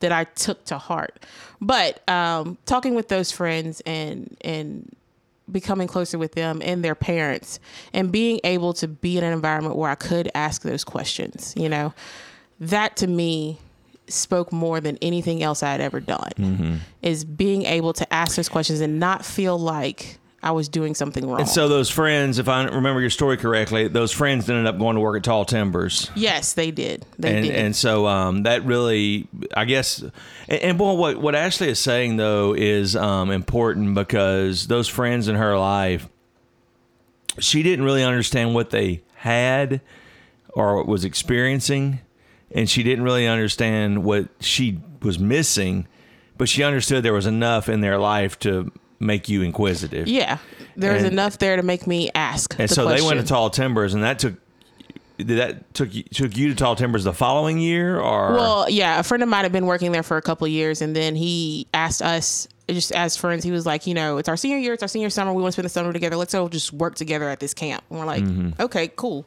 that 0.00 0.12
I 0.12 0.24
took 0.24 0.64
to 0.66 0.78
heart, 0.78 1.24
but 1.60 2.08
um, 2.08 2.58
talking 2.66 2.94
with 2.94 3.08
those 3.08 3.32
friends 3.32 3.82
and 3.84 4.36
and 4.42 4.94
becoming 5.50 5.88
closer 5.88 6.18
with 6.18 6.32
them 6.32 6.60
and 6.62 6.84
their 6.84 6.94
parents, 6.94 7.58
and 7.92 8.12
being 8.12 8.40
able 8.44 8.72
to 8.74 8.86
be 8.86 9.18
in 9.18 9.24
an 9.24 9.32
environment 9.32 9.74
where 9.74 9.90
I 9.90 9.96
could 9.96 10.30
ask 10.36 10.62
those 10.62 10.84
questions, 10.84 11.52
you 11.56 11.68
know, 11.68 11.92
that 12.60 12.96
to 12.98 13.08
me 13.08 13.58
spoke 14.08 14.52
more 14.52 14.80
than 14.80 14.98
anything 15.02 15.42
else 15.42 15.62
I 15.62 15.72
had 15.72 15.80
ever 15.80 16.00
done. 16.00 16.80
Is 17.02 17.24
being 17.24 17.64
able 17.64 17.92
to 17.94 18.12
ask 18.12 18.36
those 18.36 18.48
questions 18.48 18.80
and 18.80 18.98
not 18.98 19.24
feel 19.24 19.58
like 19.58 20.18
I 20.42 20.52
was 20.52 20.68
doing 20.68 20.94
something 20.94 21.28
wrong. 21.28 21.40
And 21.40 21.48
so 21.48 21.66
those 21.66 21.90
friends, 21.90 22.38
if 22.38 22.48
I 22.48 22.64
remember 22.64 23.00
your 23.00 23.10
story 23.10 23.36
correctly, 23.36 23.88
those 23.88 24.12
friends 24.12 24.48
ended 24.48 24.66
up 24.66 24.78
going 24.78 24.94
to 24.94 25.00
work 25.00 25.16
at 25.16 25.24
Tall 25.24 25.44
Timbers. 25.44 26.08
yes, 26.14 26.52
they 26.52 26.70
did. 26.70 27.04
They 27.18 27.34
and, 27.34 27.46
did. 27.46 27.54
and 27.56 27.74
so 27.74 28.06
um, 28.06 28.44
that 28.44 28.64
really, 28.64 29.26
I 29.56 29.64
guess, 29.64 30.02
and, 30.02 30.12
and 30.48 30.78
boy, 30.78 30.92
what 30.92 31.16
what 31.16 31.34
Ashley 31.34 31.68
is 31.68 31.80
saying 31.80 32.16
though 32.16 32.54
is 32.54 32.94
um, 32.94 33.30
important 33.32 33.96
because 33.96 34.68
those 34.68 34.86
friends 34.86 35.26
in 35.26 35.34
her 35.34 35.58
life, 35.58 36.08
she 37.40 37.64
didn't 37.64 37.84
really 37.84 38.04
understand 38.04 38.54
what 38.54 38.70
they 38.70 39.02
had 39.16 39.80
or 40.50 40.84
was 40.84 41.04
experiencing, 41.04 42.00
and 42.50 42.68
she 42.68 42.82
didn't 42.82 43.04
really 43.04 43.26
understand 43.26 44.04
what 44.04 44.28
she 44.40 44.80
was 45.02 45.18
missing, 45.18 45.86
but 46.38 46.48
she 46.48 46.62
understood 46.62 47.02
there 47.02 47.12
was 47.12 47.26
enough 47.26 47.68
in 47.68 47.80
their 47.80 47.98
life 47.98 48.38
to 48.40 48.72
make 48.98 49.28
you 49.28 49.42
inquisitive. 49.42 50.08
yeah, 50.08 50.38
there 50.76 50.92
was 50.94 51.04
and- 51.04 51.12
enough 51.12 51.38
there 51.38 51.56
to 51.56 51.62
make 51.62 51.86
me 51.86 52.10
ask. 52.14 52.58
And 52.58 52.68
the 52.68 52.74
so 52.74 52.88
they 52.88 53.02
went 53.02 53.20
to. 53.20 53.26
Tall 53.26 53.50
Timbers, 53.50 53.94
and 53.94 54.02
that 54.02 54.18
took. 54.18 54.34
Did 55.18 55.38
that 55.38 55.72
took 55.72 55.94
you, 55.94 56.02
took 56.02 56.36
you 56.36 56.50
to 56.50 56.54
Tall 56.54 56.76
Timbers 56.76 57.04
the 57.04 57.12
following 57.14 57.58
year, 57.58 57.98
or 57.98 58.34
Well, 58.34 58.68
yeah, 58.68 59.00
a 59.00 59.02
friend 59.02 59.22
of 59.22 59.30
mine 59.30 59.44
had 59.44 59.52
been 59.52 59.64
working 59.64 59.90
there 59.90 60.02
for 60.02 60.18
a 60.18 60.22
couple 60.22 60.44
of 60.44 60.50
years, 60.50 60.82
and 60.82 60.94
then 60.94 61.16
he 61.16 61.66
asked 61.72 62.02
us, 62.02 62.46
just 62.68 62.92
as 62.92 63.16
friends, 63.16 63.42
he 63.44 63.50
was 63.50 63.64
like, 63.64 63.86
you 63.86 63.94
know, 63.94 64.18
it's 64.18 64.28
our 64.28 64.36
senior 64.36 64.58
year, 64.58 64.74
it's 64.74 64.82
our 64.82 64.88
senior 64.88 65.08
summer, 65.08 65.32
we 65.32 65.40
want 65.40 65.52
to 65.52 65.54
spend 65.54 65.64
the 65.64 65.70
summer 65.70 65.92
together. 65.92 66.16
Let's 66.16 66.34
all 66.34 66.50
just 66.50 66.72
work 66.72 66.96
together 66.96 67.28
at 67.28 67.40
this 67.40 67.54
camp. 67.54 67.82
And 67.88 67.98
we're 67.98 68.04
like, 68.04 68.24
mm-hmm. 68.24 68.60
okay, 68.60 68.88
cool. 68.88 69.26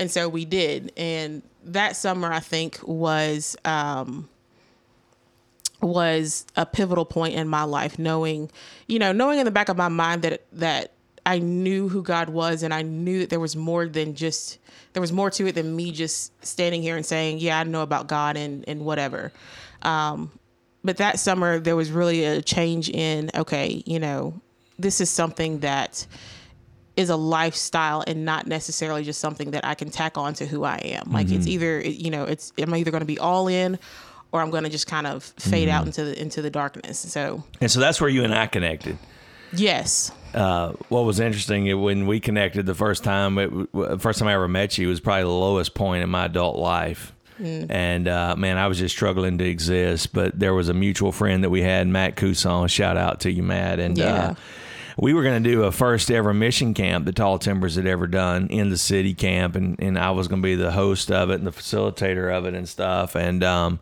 And 0.00 0.10
so 0.10 0.30
we 0.30 0.46
did, 0.46 0.94
and 0.96 1.42
that 1.62 1.94
summer 1.94 2.32
I 2.32 2.40
think 2.40 2.80
was 2.82 3.54
um, 3.66 4.30
was 5.82 6.46
a 6.56 6.64
pivotal 6.64 7.04
point 7.04 7.34
in 7.34 7.48
my 7.48 7.64
life, 7.64 7.98
knowing, 7.98 8.50
you 8.86 8.98
know, 8.98 9.12
knowing 9.12 9.40
in 9.40 9.44
the 9.44 9.50
back 9.50 9.68
of 9.68 9.76
my 9.76 9.88
mind 9.88 10.22
that 10.22 10.42
that 10.52 10.92
I 11.26 11.38
knew 11.38 11.90
who 11.90 12.02
God 12.02 12.30
was, 12.30 12.62
and 12.62 12.72
I 12.72 12.80
knew 12.80 13.20
that 13.20 13.28
there 13.28 13.40
was 13.40 13.54
more 13.54 13.86
than 13.86 14.14
just 14.14 14.58
there 14.94 15.02
was 15.02 15.12
more 15.12 15.30
to 15.32 15.46
it 15.46 15.54
than 15.54 15.76
me 15.76 15.92
just 15.92 16.32
standing 16.42 16.80
here 16.80 16.96
and 16.96 17.04
saying, 17.04 17.36
"Yeah, 17.38 17.60
I 17.60 17.64
know 17.64 17.82
about 17.82 18.06
God 18.06 18.38
and 18.38 18.66
and 18.66 18.86
whatever." 18.86 19.32
Um, 19.82 20.30
but 20.82 20.96
that 20.96 21.18
summer, 21.20 21.60
there 21.60 21.76
was 21.76 21.90
really 21.90 22.24
a 22.24 22.40
change 22.40 22.88
in 22.88 23.30
okay, 23.34 23.82
you 23.84 23.98
know, 23.98 24.40
this 24.78 24.98
is 25.02 25.10
something 25.10 25.58
that 25.58 26.06
is 27.00 27.10
a 27.10 27.16
lifestyle 27.16 28.04
and 28.06 28.24
not 28.24 28.46
necessarily 28.46 29.02
just 29.02 29.18
something 29.20 29.50
that 29.50 29.64
I 29.64 29.74
can 29.74 29.90
tack 29.90 30.16
on 30.16 30.34
to 30.34 30.46
who 30.46 30.62
I 30.64 30.76
am. 30.76 31.10
Like 31.12 31.30
it's 31.30 31.46
either 31.48 31.80
you 31.80 32.10
know, 32.10 32.24
it's 32.24 32.52
I'm 32.58 32.74
either 32.76 32.90
going 32.92 33.00
to 33.00 33.06
be 33.06 33.18
all 33.18 33.48
in 33.48 33.78
or 34.32 34.40
I'm 34.40 34.50
going 34.50 34.62
to 34.64 34.70
just 34.70 34.86
kind 34.86 35.06
of 35.08 35.24
fade 35.24 35.68
out 35.68 35.86
into 35.86 36.04
the 36.04 36.20
into 36.20 36.40
the 36.42 36.50
darkness. 36.50 36.98
So, 37.00 37.42
and 37.60 37.68
so 37.70 37.80
that's 37.80 38.00
where 38.00 38.10
you 38.10 38.22
and 38.22 38.32
I 38.34 38.46
connected. 38.46 38.96
yes. 39.52 40.12
Uh, 40.32 40.74
what 40.90 41.00
was 41.00 41.18
interesting 41.18 41.80
when 41.82 42.06
we 42.06 42.20
connected 42.20 42.64
the 42.64 42.74
first 42.74 43.02
time, 43.02 43.36
it, 43.36 43.50
first 44.00 44.20
time 44.20 44.28
I 44.28 44.34
ever 44.34 44.46
met 44.46 44.78
you 44.78 44.86
was 44.86 45.00
probably 45.00 45.24
the 45.24 45.28
lowest 45.30 45.74
point 45.74 46.04
in 46.04 46.10
my 46.10 46.26
adult 46.26 46.56
life. 46.56 47.12
And 47.42 48.06
uh, 48.06 48.36
man, 48.36 48.58
I 48.58 48.66
was 48.68 48.78
just 48.78 48.94
struggling 48.94 49.38
to 49.38 49.44
exist. 49.44 50.12
But 50.12 50.38
there 50.38 50.52
was 50.54 50.68
a 50.68 50.74
mutual 50.74 51.10
friend 51.10 51.42
that 51.42 51.48
we 51.50 51.62
had, 51.62 51.88
Matt 51.88 52.14
Couson. 52.14 52.68
Shout 52.68 52.98
out 52.98 53.20
to 53.20 53.32
you, 53.32 53.42
Matt. 53.42 53.80
And 53.80 53.96
Yeah. 53.98 54.14
uh, 54.14 54.34
we 55.00 55.14
were 55.14 55.22
going 55.22 55.42
to 55.42 55.50
do 55.50 55.64
a 55.64 55.72
first 55.72 56.10
ever 56.10 56.34
mission 56.34 56.74
camp 56.74 57.06
that 57.06 57.16
Tall 57.16 57.38
Timbers 57.38 57.76
had 57.76 57.86
ever 57.86 58.06
done 58.06 58.48
in 58.48 58.68
the 58.68 58.76
city 58.76 59.14
camp, 59.14 59.56
and, 59.56 59.80
and 59.80 59.98
I 59.98 60.10
was 60.10 60.28
going 60.28 60.42
to 60.42 60.46
be 60.46 60.56
the 60.56 60.72
host 60.72 61.10
of 61.10 61.30
it 61.30 61.36
and 61.36 61.46
the 61.46 61.52
facilitator 61.52 62.30
of 62.30 62.44
it 62.44 62.52
and 62.52 62.68
stuff. 62.68 63.16
And 63.16 63.42
um, 63.42 63.80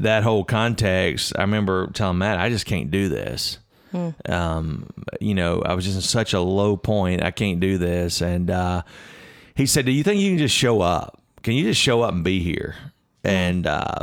that 0.00 0.22
whole 0.22 0.42
context, 0.42 1.34
I 1.36 1.42
remember 1.42 1.88
telling 1.88 2.16
Matt, 2.16 2.38
I 2.38 2.48
just 2.48 2.64
can't 2.64 2.90
do 2.90 3.10
this. 3.10 3.58
Um, 4.26 4.88
you 5.20 5.34
know, 5.34 5.60
I 5.62 5.74
was 5.74 5.84
just 5.84 5.96
in 5.96 6.02
such 6.02 6.32
a 6.32 6.40
low 6.40 6.78
point. 6.78 7.22
I 7.22 7.30
can't 7.30 7.60
do 7.60 7.76
this. 7.76 8.22
And 8.22 8.50
uh, 8.50 8.82
he 9.54 9.66
said, 9.66 9.84
Do 9.84 9.92
you 9.92 10.02
think 10.02 10.20
you 10.20 10.30
can 10.30 10.38
just 10.38 10.56
show 10.56 10.80
up? 10.80 11.20
Can 11.42 11.52
you 11.52 11.64
just 11.64 11.80
show 11.80 12.00
up 12.00 12.14
and 12.14 12.24
be 12.24 12.40
here? 12.40 12.74
And 13.22 13.66
uh, 13.66 14.00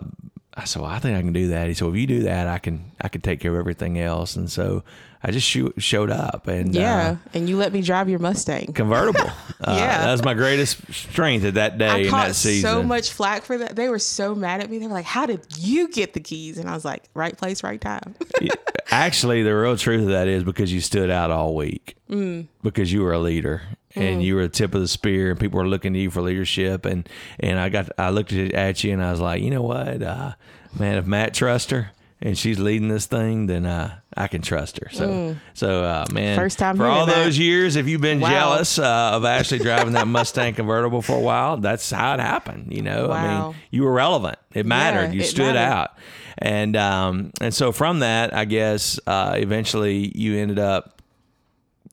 I 0.54 0.66
said, 0.66 0.82
well, 0.82 0.92
I 0.92 1.00
think 1.00 1.18
I 1.18 1.22
can 1.22 1.34
do 1.34 1.50
that. 1.50 1.68
He 1.68 1.74
said, 1.74 1.86
well, 1.86 1.94
if 1.94 2.00
you 2.00 2.08
do 2.08 2.24
that, 2.24 2.48
I 2.48 2.60
can 2.60 2.92
I 3.02 3.08
can 3.08 3.22
take 3.22 3.40
care 3.40 3.52
of 3.52 3.58
everything 3.58 4.00
else. 4.00 4.36
And 4.36 4.50
so 4.50 4.84
I 5.24 5.30
just 5.32 5.48
showed 5.78 6.10
up 6.10 6.48
and 6.48 6.74
Yeah, 6.74 7.18
uh, 7.24 7.30
and 7.36 7.48
you 7.48 7.56
let 7.58 7.72
me 7.72 7.82
drive 7.84 8.10
your 8.10 8.18
Mustang. 8.20 8.74
convertible. 8.74 9.20
uh, 9.62 9.76
Yeah. 9.78 10.06
that 10.06 10.12
was 10.12 10.24
my 10.24 10.34
greatest 10.34 10.92
strength 10.92 11.46
at 11.46 11.54
that 11.54 11.78
day 11.78 11.88
I 11.90 11.98
in 12.00 12.10
caught 12.10 12.30
that 12.30 12.34
season. 12.36 12.70
so 12.70 12.82
much 12.84 13.12
flack 13.12 13.44
for 13.44 13.58
that. 13.60 13.76
They 13.76 13.88
were 13.90 14.00
so 14.00 14.34
mad 14.34 14.62
at 14.62 14.70
me. 14.72 14.80
They 14.80 14.88
were 14.88 14.94
like, 14.94 15.06
"How 15.06 15.26
did 15.28 15.46
you 15.60 15.90
get 15.90 16.14
the 16.14 16.20
keys?" 16.22 16.58
And 16.58 16.68
I 16.70 16.74
was 16.74 16.84
like, 16.84 17.04
"Right 17.14 17.38
place, 17.38 17.64
right 17.64 17.80
time." 17.80 18.16
Actually, 18.92 19.44
the 19.44 19.56
real 19.56 19.78
truth 19.78 20.02
of 20.02 20.08
that 20.10 20.28
is 20.28 20.44
because 20.44 20.74
you 20.74 20.82
stood 20.82 21.10
out 21.10 21.32
all 21.32 21.56
week. 21.56 21.96
Mm. 22.10 22.48
Because 22.64 22.92
you 22.92 23.02
were 23.04 23.14
a 23.14 23.20
leader 23.20 23.62
and 23.96 24.24
you 24.24 24.36
were 24.36 24.44
the 24.44 24.50
tip 24.50 24.74
of 24.74 24.82
the 24.82 24.88
spear, 24.88 25.32
and 25.32 25.40
people 25.40 25.60
were 25.60 25.68
looking 25.68 25.94
to 25.94 26.00
you 26.00 26.10
for 26.10 26.22
leadership. 26.22 26.86
And 26.86 27.08
and 27.40 27.60
I 27.60 27.70
got 27.70 27.90
I 27.98 28.10
looked 28.10 28.34
at, 28.34 28.52
at 28.54 28.84
you 28.84 28.92
and 28.94 29.04
I 29.04 29.12
was 29.12 29.20
like, 29.22 29.42
you 29.44 29.50
know 29.52 29.62
what, 29.62 30.02
uh, 30.02 30.34
man, 30.78 30.98
if 30.98 31.06
Matt 31.06 31.34
trusts 31.34 31.72
her 31.72 31.92
and 32.22 32.38
she's 32.38 32.60
leading 32.60 32.88
this 32.88 33.06
thing, 33.08 33.48
then 33.48 33.66
uh, 33.66 34.00
I 34.16 34.28
can 34.28 34.42
trust 34.42 34.78
her. 34.80 34.90
So 34.92 35.36
so 35.54 35.84
uh, 35.84 36.06
man, 36.12 36.38
Mm. 36.38 36.42
First 36.42 36.60
time 36.60 36.78
for 36.78 36.86
all 36.86 37.06
that. 37.06 37.16
those 37.16 37.38
years, 37.38 37.76
if 37.76 37.88
you've 37.88 38.02
been 38.02 38.20
Wow. 38.20 38.30
jealous 38.30 38.78
uh, 38.80 39.12
of 39.14 39.26
Ashley 39.26 39.60
driving 39.60 39.94
that 39.94 40.08
Mustang 40.08 40.54
convertible 40.54 41.02
for 41.02 41.16
a 41.18 41.20
while, 41.22 41.58
that's 41.58 41.90
how 41.92 42.14
it 42.14 42.20
happened. 42.20 42.74
You 42.74 42.82
know, 42.84 43.12
I 43.12 43.28
mean, 43.48 43.56
you 43.72 43.84
were 43.84 43.94
relevant. 43.94 44.38
It 44.54 44.66
mattered. 44.66 45.14
you 45.14 45.22
it 45.22 45.26
stood 45.26 45.56
mattered. 45.56 45.74
out 45.76 45.90
and 46.38 46.76
um, 46.76 47.32
and 47.42 47.54
so 47.54 47.72
from 47.72 48.00
that, 48.00 48.34
I 48.34 48.46
guess 48.46 49.00
uh, 49.08 49.34
eventually 49.38 50.12
you 50.16 50.38
ended 50.38 50.60
up. 50.60 51.02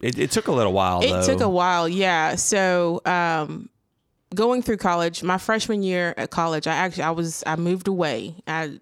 It, 0.01 0.17
it 0.17 0.31
took 0.31 0.47
a 0.47 0.53
little 0.53 0.73
while. 0.73 1.03
It 1.03 1.09
though. 1.11 1.27
took 1.27 1.41
a 1.41 1.49
while, 1.49 1.89
yeah. 1.89 2.37
So, 2.37 3.01
um, 3.05 3.69
going 4.33 4.63
through 4.63 4.77
college, 4.77 5.25
my 5.25 5.39
freshman 5.39 5.83
year 5.83 6.15
at 6.17 6.31
college, 6.31 6.69
I 6.69 6.75
actually 6.75 7.03
I 7.03 7.11
was 7.11 7.43
I 7.47 7.57
moved 7.57 7.89
away. 7.89 8.37
I 8.47 8.79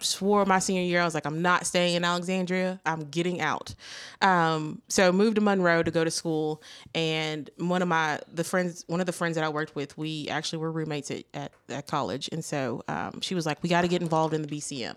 swore 0.00 0.44
my 0.44 0.58
senior 0.58 0.82
year 0.82 1.00
I 1.00 1.04
was 1.04 1.14
like 1.14 1.26
I'm 1.26 1.42
not 1.42 1.66
staying 1.66 1.94
in 1.94 2.04
Alexandria. 2.04 2.80
I'm 2.86 3.04
getting 3.10 3.40
out. 3.40 3.74
Um, 4.22 4.82
so 4.88 5.12
moved 5.12 5.36
to 5.36 5.40
Monroe 5.40 5.82
to 5.82 5.90
go 5.90 6.04
to 6.04 6.10
school, 6.10 6.62
and 6.94 7.48
one 7.58 7.82
of 7.82 7.88
my 7.88 8.20
the 8.32 8.44
friends, 8.44 8.84
one 8.86 9.00
of 9.00 9.06
the 9.06 9.12
friends 9.12 9.34
that 9.36 9.44
I 9.44 9.48
worked 9.48 9.74
with, 9.74 9.96
we 9.98 10.28
actually 10.28 10.58
were 10.58 10.72
roommates 10.72 11.10
at 11.10 11.24
at, 11.34 11.52
at 11.68 11.86
college, 11.86 12.28
and 12.32 12.44
so 12.44 12.82
um, 12.88 13.20
she 13.20 13.34
was 13.34 13.46
like, 13.46 13.62
"We 13.62 13.68
got 13.68 13.82
to 13.82 13.88
get 13.88 14.02
involved 14.02 14.34
in 14.34 14.42
the 14.42 14.48
BCM," 14.48 14.96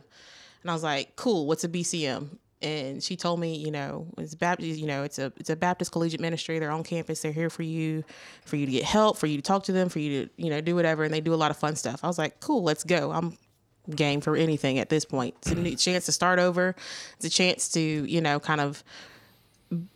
and 0.61 0.71
I 0.71 0.73
was 0.73 0.83
like, 0.83 1.15
"Cool, 1.15 1.47
what's 1.47 1.63
a 1.63 1.69
BCM?" 1.69 2.37
and 2.61 3.01
she 3.01 3.15
told 3.15 3.39
me, 3.39 3.55
you 3.55 3.71
know, 3.71 4.07
it's 4.17 4.35
Baptist, 4.35 4.79
you 4.79 4.87
know, 4.87 5.03
it's 5.03 5.17
a 5.17 5.31
it's 5.37 5.49
a 5.49 5.55
Baptist 5.55 5.91
collegiate 5.91 6.19
ministry. 6.19 6.59
They're 6.59 6.71
on 6.71 6.83
campus. 6.83 7.21
They're 7.21 7.31
here 7.31 7.49
for 7.49 7.63
you, 7.63 8.03
for 8.45 8.57
you 8.57 8.65
to 8.65 8.71
get 8.71 8.83
help, 8.83 9.17
for 9.17 9.27
you 9.27 9.37
to 9.37 9.41
talk 9.41 9.63
to 9.65 9.71
them, 9.71 9.89
for 9.89 9.99
you 9.99 10.25
to 10.25 10.31
you 10.37 10.49
know 10.49 10.59
do 10.59 10.75
whatever. 10.75 11.03
And 11.03 11.13
they 11.13 11.21
do 11.21 11.33
a 11.33 11.35
lot 11.35 11.51
of 11.51 11.57
fun 11.57 11.75
stuff. 11.75 12.03
I 12.03 12.07
was 12.07 12.17
like, 12.17 12.39
cool, 12.39 12.63
let's 12.63 12.83
go. 12.83 13.11
I'm 13.11 13.37
game 13.95 14.21
for 14.21 14.35
anything 14.35 14.79
at 14.79 14.89
this 14.89 15.05
point. 15.05 15.35
It's 15.41 15.51
a 15.51 15.75
chance 15.75 16.05
to 16.05 16.11
start 16.11 16.39
over. 16.39 16.75
It's 17.15 17.25
a 17.25 17.29
chance 17.29 17.69
to 17.69 17.79
you 17.79 18.21
know 18.21 18.39
kind 18.39 18.61
of 18.61 18.83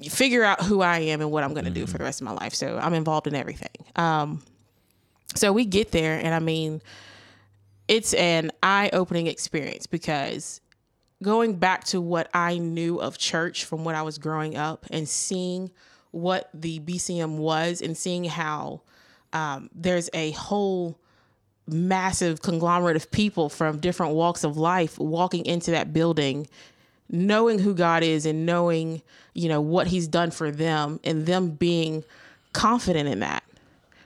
figure 0.08 0.44
out 0.44 0.62
who 0.62 0.82
I 0.82 1.00
am 1.00 1.22
and 1.22 1.32
what 1.32 1.44
I'm 1.44 1.54
going 1.54 1.66
to 1.66 1.72
do 1.72 1.88
for 1.88 1.98
the 1.98 2.04
rest 2.04 2.22
of 2.22 2.26
my 2.26 2.34
life. 2.34 2.54
So 2.54 2.78
I'm 2.78 2.94
involved 2.94 3.28
in 3.28 3.36
everything. 3.36 3.72
Um, 3.96 4.44
so 5.36 5.52
we 5.52 5.66
get 5.66 5.92
there, 5.92 6.20
and 6.20 6.34
I 6.34 6.40
mean, 6.40 6.82
it's 7.88 8.14
an 8.14 8.52
eye 8.62 8.90
opening 8.94 9.28
experience 9.28 9.88
because 9.88 10.62
going 11.24 11.56
back 11.56 11.86
to 11.86 12.00
what 12.00 12.30
I 12.34 12.58
knew 12.58 13.00
of 13.00 13.18
church 13.18 13.66
from 13.66 13.84
when 13.84 13.96
I 13.96 14.04
was 14.04 14.18
growing 14.18 14.56
up 14.56 14.86
and 14.92 15.08
seeing 15.08 15.72
what 16.12 16.50
the 16.54 16.80
BCM 16.80 17.38
was 17.38 17.82
and 17.82 17.98
seeing 17.98 18.26
how 18.26 18.82
um, 19.32 19.70
there's 19.74 20.10
a 20.14 20.32
whole 20.32 21.00
massive 21.68 22.42
conglomerate 22.42 22.96
of 22.96 23.10
people 23.12 23.50
from 23.50 23.80
different 23.80 24.14
walks 24.14 24.44
of 24.44 24.58
life 24.58 25.00
walking 25.00 25.46
into 25.46 25.72
that 25.72 25.94
building 25.94 26.48
knowing 27.10 27.60
who 27.60 27.74
God 27.74 28.04
is 28.04 28.26
and 28.26 28.46
knowing, 28.46 29.02
you 29.34 29.48
know, 29.48 29.62
what 29.62 29.88
he's 29.88 30.08
done 30.08 30.32
for 30.32 30.52
them 30.52 31.00
and 31.04 31.26
them 31.26 31.52
being 31.52 32.04
confident 32.54 33.08
in 33.08 33.20
that 33.20 33.44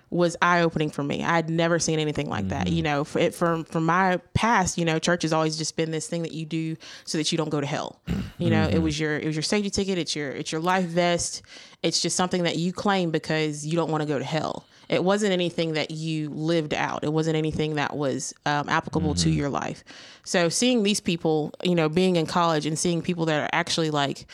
was 0.10 0.38
eye 0.42 0.62
opening 0.62 0.90
for 0.90 1.04
me. 1.04 1.24
I 1.24 1.36
had 1.36 1.50
never 1.50 1.80
seen 1.80 2.00
anything 2.00 2.30
like 2.30 2.48
that. 2.50 2.68
You 2.68 2.76
mm-hmm. 2.76 2.84
know, 2.84 3.04
for 3.04 3.20
it, 3.20 3.36
from 3.36 3.66
from 3.66 3.86
my 3.86 4.18
past, 4.34 4.78
you 4.78 4.86
know, 4.86 5.00
church 5.00 5.24
has 5.24 5.34
always 5.34 5.58
just 5.58 5.76
been 5.76 5.92
this 5.92 6.08
thing 6.08 6.22
that 6.22 6.32
you 6.32 6.46
do 6.46 6.78
so 7.04 7.18
that 7.18 7.32
you 7.32 7.38
don't 7.38 7.50
go 7.50 7.60
to 7.62 7.68
hell. 7.68 8.00
You 8.40 8.52
know, 8.52 8.66
it 8.66 8.76
mm-hmm. 8.76 8.84
was 8.84 9.00
your 9.00 9.18
it 9.18 9.26
was 9.26 9.36
your 9.36 9.42
safety 9.42 9.72
ticket. 9.72 9.98
It's 9.98 10.16
your 10.16 10.30
it's 10.30 10.52
your 10.52 10.62
life 10.62 10.86
vest. 10.86 11.42
It's 11.82 12.04
just 12.04 12.16
something 12.16 12.44
that 12.44 12.56
you 12.58 12.72
claim 12.72 13.10
because 13.10 13.66
you 13.66 13.76
don't 13.76 13.90
want 13.90 14.04
to 14.04 14.08
go 14.08 14.20
to 14.20 14.24
hell. 14.24 14.64
It 14.90 15.04
wasn't 15.04 15.34
anything 15.34 15.74
that 15.74 15.92
you 15.92 16.30
lived 16.30 16.74
out. 16.74 17.04
It 17.04 17.12
wasn't 17.12 17.36
anything 17.36 17.76
that 17.76 17.96
was 17.96 18.34
um, 18.46 18.70
applicable 18.70 19.16
to 19.16 19.30
your 19.30 19.50
life. 19.50 19.84
So 20.24 20.50
seeing 20.50 20.84
these 20.84 21.00
people, 21.00 21.54
you 21.64 21.76
know, 21.76 21.90
being 21.90 22.16
in 22.16 22.26
college 22.26 22.66
and 22.66 22.78
seeing 22.78 23.02
people 23.02 23.26
that 23.26 23.42
are 23.42 23.50
actually 23.52 23.90
like 23.90 24.26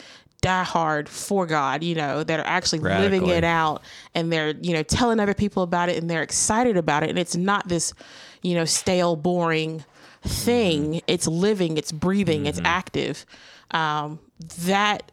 die 0.41 0.63
hard 0.63 1.07
for 1.07 1.45
God, 1.47 1.83
you 1.83 1.95
know, 1.95 2.23
that 2.23 2.39
are 2.39 2.45
actually 2.45 2.79
living 2.79 3.27
it 3.27 3.43
out 3.43 3.81
and 4.13 4.31
they're, 4.31 4.53
you 4.61 4.73
know, 4.73 4.83
telling 4.83 5.19
other 5.19 5.33
people 5.33 5.63
about 5.63 5.89
it 5.89 5.97
and 5.97 6.09
they're 6.09 6.21
excited 6.21 6.77
about 6.77 7.03
it. 7.03 7.09
And 7.09 7.17
it's 7.17 7.35
not 7.35 7.67
this, 7.67 7.93
you 8.41 8.53
know, 8.53 8.65
stale, 8.65 9.15
boring 9.15 9.85
thing. 10.21 11.01
It's 11.07 11.27
living, 11.27 11.77
it's 11.77 11.91
breathing, 11.91 12.45
it's 12.45 12.59
active. 12.65 13.25
Um, 13.71 14.19
that 14.59 15.11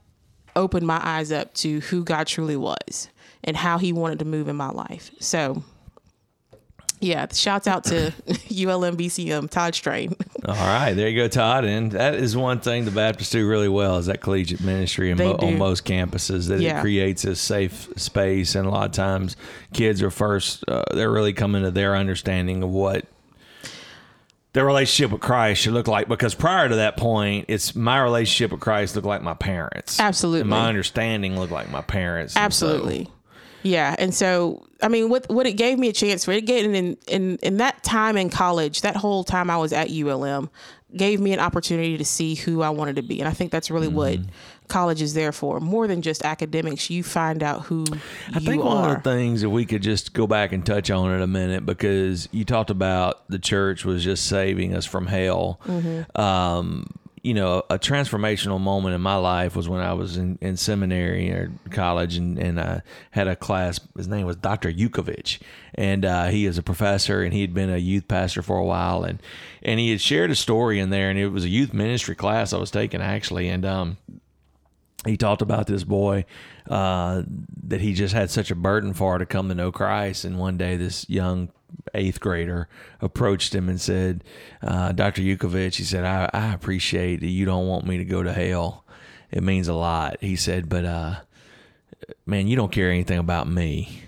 opened 0.56 0.86
my 0.86 1.00
eyes 1.02 1.30
up 1.32 1.54
to 1.54 1.80
who 1.80 2.04
God 2.04 2.26
truly 2.26 2.56
was 2.56 3.08
and 3.44 3.56
how 3.56 3.78
he 3.78 3.92
wanted 3.92 4.18
to 4.20 4.24
move 4.24 4.48
in 4.48 4.56
my 4.56 4.70
life. 4.70 5.10
So 5.20 5.62
yeah, 7.02 7.26
shouts 7.32 7.66
out 7.66 7.84
to 7.84 8.10
ULMBCM 8.26 9.48
Todd 9.48 9.74
Strain. 9.74 10.14
All 10.44 10.54
right, 10.54 10.92
there 10.92 11.08
you 11.08 11.16
go, 11.22 11.28
Todd. 11.28 11.64
And 11.64 11.92
that 11.92 12.14
is 12.16 12.36
one 12.36 12.60
thing 12.60 12.84
the 12.84 12.90
Baptists 12.90 13.30
do 13.30 13.48
really 13.48 13.70
well 13.70 13.96
is 13.96 14.04
that 14.06 14.20
collegiate 14.20 14.60
ministry 14.60 15.10
in 15.10 15.16
mo- 15.16 15.36
on 15.36 15.56
most 15.56 15.86
campuses 15.86 16.48
that 16.48 16.60
Yeah. 16.60 16.78
it 16.78 16.82
creates 16.82 17.24
a 17.24 17.34
safe 17.36 17.88
space, 17.96 18.54
and 18.54 18.66
a 18.66 18.70
lot 18.70 18.84
of 18.86 18.92
times 18.92 19.36
kids 19.72 20.02
are 20.02 20.10
first 20.10 20.62
uh, 20.68 20.82
they're 20.92 21.10
really 21.10 21.32
coming 21.32 21.62
to 21.62 21.70
their 21.70 21.96
understanding 21.96 22.62
of 22.62 22.68
what 22.68 23.06
their 24.52 24.66
relationship 24.66 25.12
with 25.12 25.20
Christ 25.22 25.62
should 25.62 25.72
look 25.72 25.86
like. 25.88 26.06
Because 26.08 26.34
prior 26.34 26.68
to 26.68 26.76
that 26.76 26.96
point, 26.98 27.46
it's 27.48 27.74
my 27.74 27.98
relationship 28.02 28.50
with 28.50 28.60
Christ 28.60 28.94
looked 28.96 29.06
like 29.06 29.22
my 29.22 29.32
parents. 29.34 29.98
Absolutely. 30.00 30.40
and 30.42 30.50
my 30.50 30.68
understanding 30.68 31.38
looked 31.38 31.52
like 31.52 31.70
my 31.70 31.80
parents. 31.82 32.36
And 32.36 32.52
so- 32.52 32.66
Absolutely. 32.66 33.08
Yeah, 33.62 33.94
and 33.98 34.14
so 34.14 34.66
I 34.82 34.88
mean, 34.88 35.08
what 35.10 35.28
what 35.28 35.46
it 35.46 35.54
gave 35.54 35.78
me 35.78 35.88
a 35.88 35.92
chance 35.92 36.24
for 36.24 36.32
it 36.32 36.46
getting 36.46 36.74
in 36.74 36.96
in 37.06 37.36
in 37.42 37.56
that 37.58 37.82
time 37.82 38.16
in 38.16 38.30
college, 38.30 38.80
that 38.82 38.96
whole 38.96 39.24
time 39.24 39.50
I 39.50 39.56
was 39.58 39.72
at 39.72 39.88
ULM, 39.90 40.48
gave 40.96 41.20
me 41.20 41.32
an 41.32 41.40
opportunity 41.40 41.98
to 41.98 42.04
see 42.04 42.34
who 42.34 42.62
I 42.62 42.70
wanted 42.70 42.96
to 42.96 43.02
be, 43.02 43.20
and 43.20 43.28
I 43.28 43.32
think 43.32 43.50
that's 43.52 43.70
really 43.70 43.88
what 43.88 44.18
Mm-hmm. 44.18 44.28
college 44.68 45.02
is 45.02 45.14
there 45.14 45.32
for. 45.32 45.60
More 45.60 45.86
than 45.88 46.00
just 46.00 46.24
academics, 46.24 46.88
you 46.90 47.02
find 47.02 47.42
out 47.42 47.62
who 47.66 47.84
I 48.32 48.38
you 48.38 48.46
think 48.46 48.64
one 48.64 48.76
are. 48.78 48.96
of 48.96 49.02
the 49.02 49.10
things 49.10 49.40
that 49.42 49.50
we 49.50 49.66
could 49.66 49.82
just 49.82 50.14
go 50.14 50.26
back 50.26 50.52
and 50.52 50.64
touch 50.64 50.90
on 50.90 51.12
it 51.12 51.20
a 51.22 51.26
minute 51.26 51.66
because 51.66 52.28
you 52.32 52.44
talked 52.44 52.70
about 52.70 53.28
the 53.28 53.38
church 53.38 53.84
was 53.84 54.02
just 54.04 54.26
saving 54.26 54.74
us 54.74 54.86
from 54.86 55.06
hell. 55.08 55.60
Mm-hmm. 55.66 56.18
Um, 56.20 56.86
you 57.22 57.34
know, 57.34 57.62
a 57.68 57.78
transformational 57.78 58.58
moment 58.58 58.94
in 58.94 59.00
my 59.00 59.16
life 59.16 59.54
was 59.54 59.68
when 59.68 59.80
I 59.80 59.92
was 59.92 60.16
in, 60.16 60.38
in 60.40 60.56
seminary 60.56 61.30
or 61.30 61.52
college 61.70 62.16
and, 62.16 62.38
and 62.38 62.58
I 62.58 62.82
had 63.10 63.28
a 63.28 63.36
class. 63.36 63.78
His 63.96 64.08
name 64.08 64.24
was 64.24 64.36
Dr. 64.36 64.72
Yukovich. 64.72 65.38
And 65.74 66.04
uh, 66.04 66.28
he 66.28 66.46
is 66.46 66.56
a 66.56 66.62
professor 66.62 67.22
and 67.22 67.34
he 67.34 67.42
had 67.42 67.52
been 67.52 67.70
a 67.70 67.76
youth 67.76 68.08
pastor 68.08 68.42
for 68.42 68.56
a 68.56 68.64
while. 68.64 69.04
And, 69.04 69.20
and 69.62 69.78
he 69.78 69.90
had 69.90 70.00
shared 70.00 70.30
a 70.30 70.34
story 70.34 70.80
in 70.80 70.88
there 70.88 71.10
and 71.10 71.18
it 71.18 71.28
was 71.28 71.44
a 71.44 71.50
youth 71.50 71.74
ministry 71.74 72.14
class 72.14 72.54
I 72.54 72.58
was 72.58 72.70
taking 72.70 73.02
actually. 73.02 73.48
And, 73.48 73.66
um, 73.66 73.98
he 75.06 75.16
talked 75.16 75.40
about 75.40 75.66
this 75.66 75.82
boy 75.82 76.26
uh, 76.68 77.22
that 77.64 77.80
he 77.80 77.94
just 77.94 78.12
had 78.12 78.30
such 78.30 78.50
a 78.50 78.54
burden 78.54 78.92
for 78.92 79.16
to 79.16 79.24
come 79.24 79.48
to 79.48 79.54
know 79.54 79.72
Christ. 79.72 80.24
And 80.24 80.38
one 80.38 80.58
day, 80.58 80.76
this 80.76 81.08
young 81.08 81.50
eighth 81.94 82.20
grader 82.20 82.68
approached 83.00 83.54
him 83.54 83.68
and 83.68 83.80
said, 83.80 84.24
uh, 84.62 84.92
Dr. 84.92 85.22
Yukovich, 85.22 85.76
he 85.76 85.84
said, 85.84 86.04
I, 86.04 86.28
I 86.32 86.52
appreciate 86.52 87.20
that 87.20 87.28
you 87.28 87.44
don't 87.44 87.66
want 87.66 87.86
me 87.86 87.98
to 87.98 88.04
go 88.04 88.22
to 88.22 88.32
hell. 88.32 88.84
It 89.30 89.42
means 89.42 89.68
a 89.68 89.74
lot. 89.74 90.16
He 90.20 90.36
said, 90.36 90.68
but 90.68 90.84
uh, 90.84 91.14
man, 92.26 92.46
you 92.48 92.56
don't 92.56 92.72
care 92.72 92.90
anything 92.90 93.18
about 93.18 93.48
me. 93.48 94.02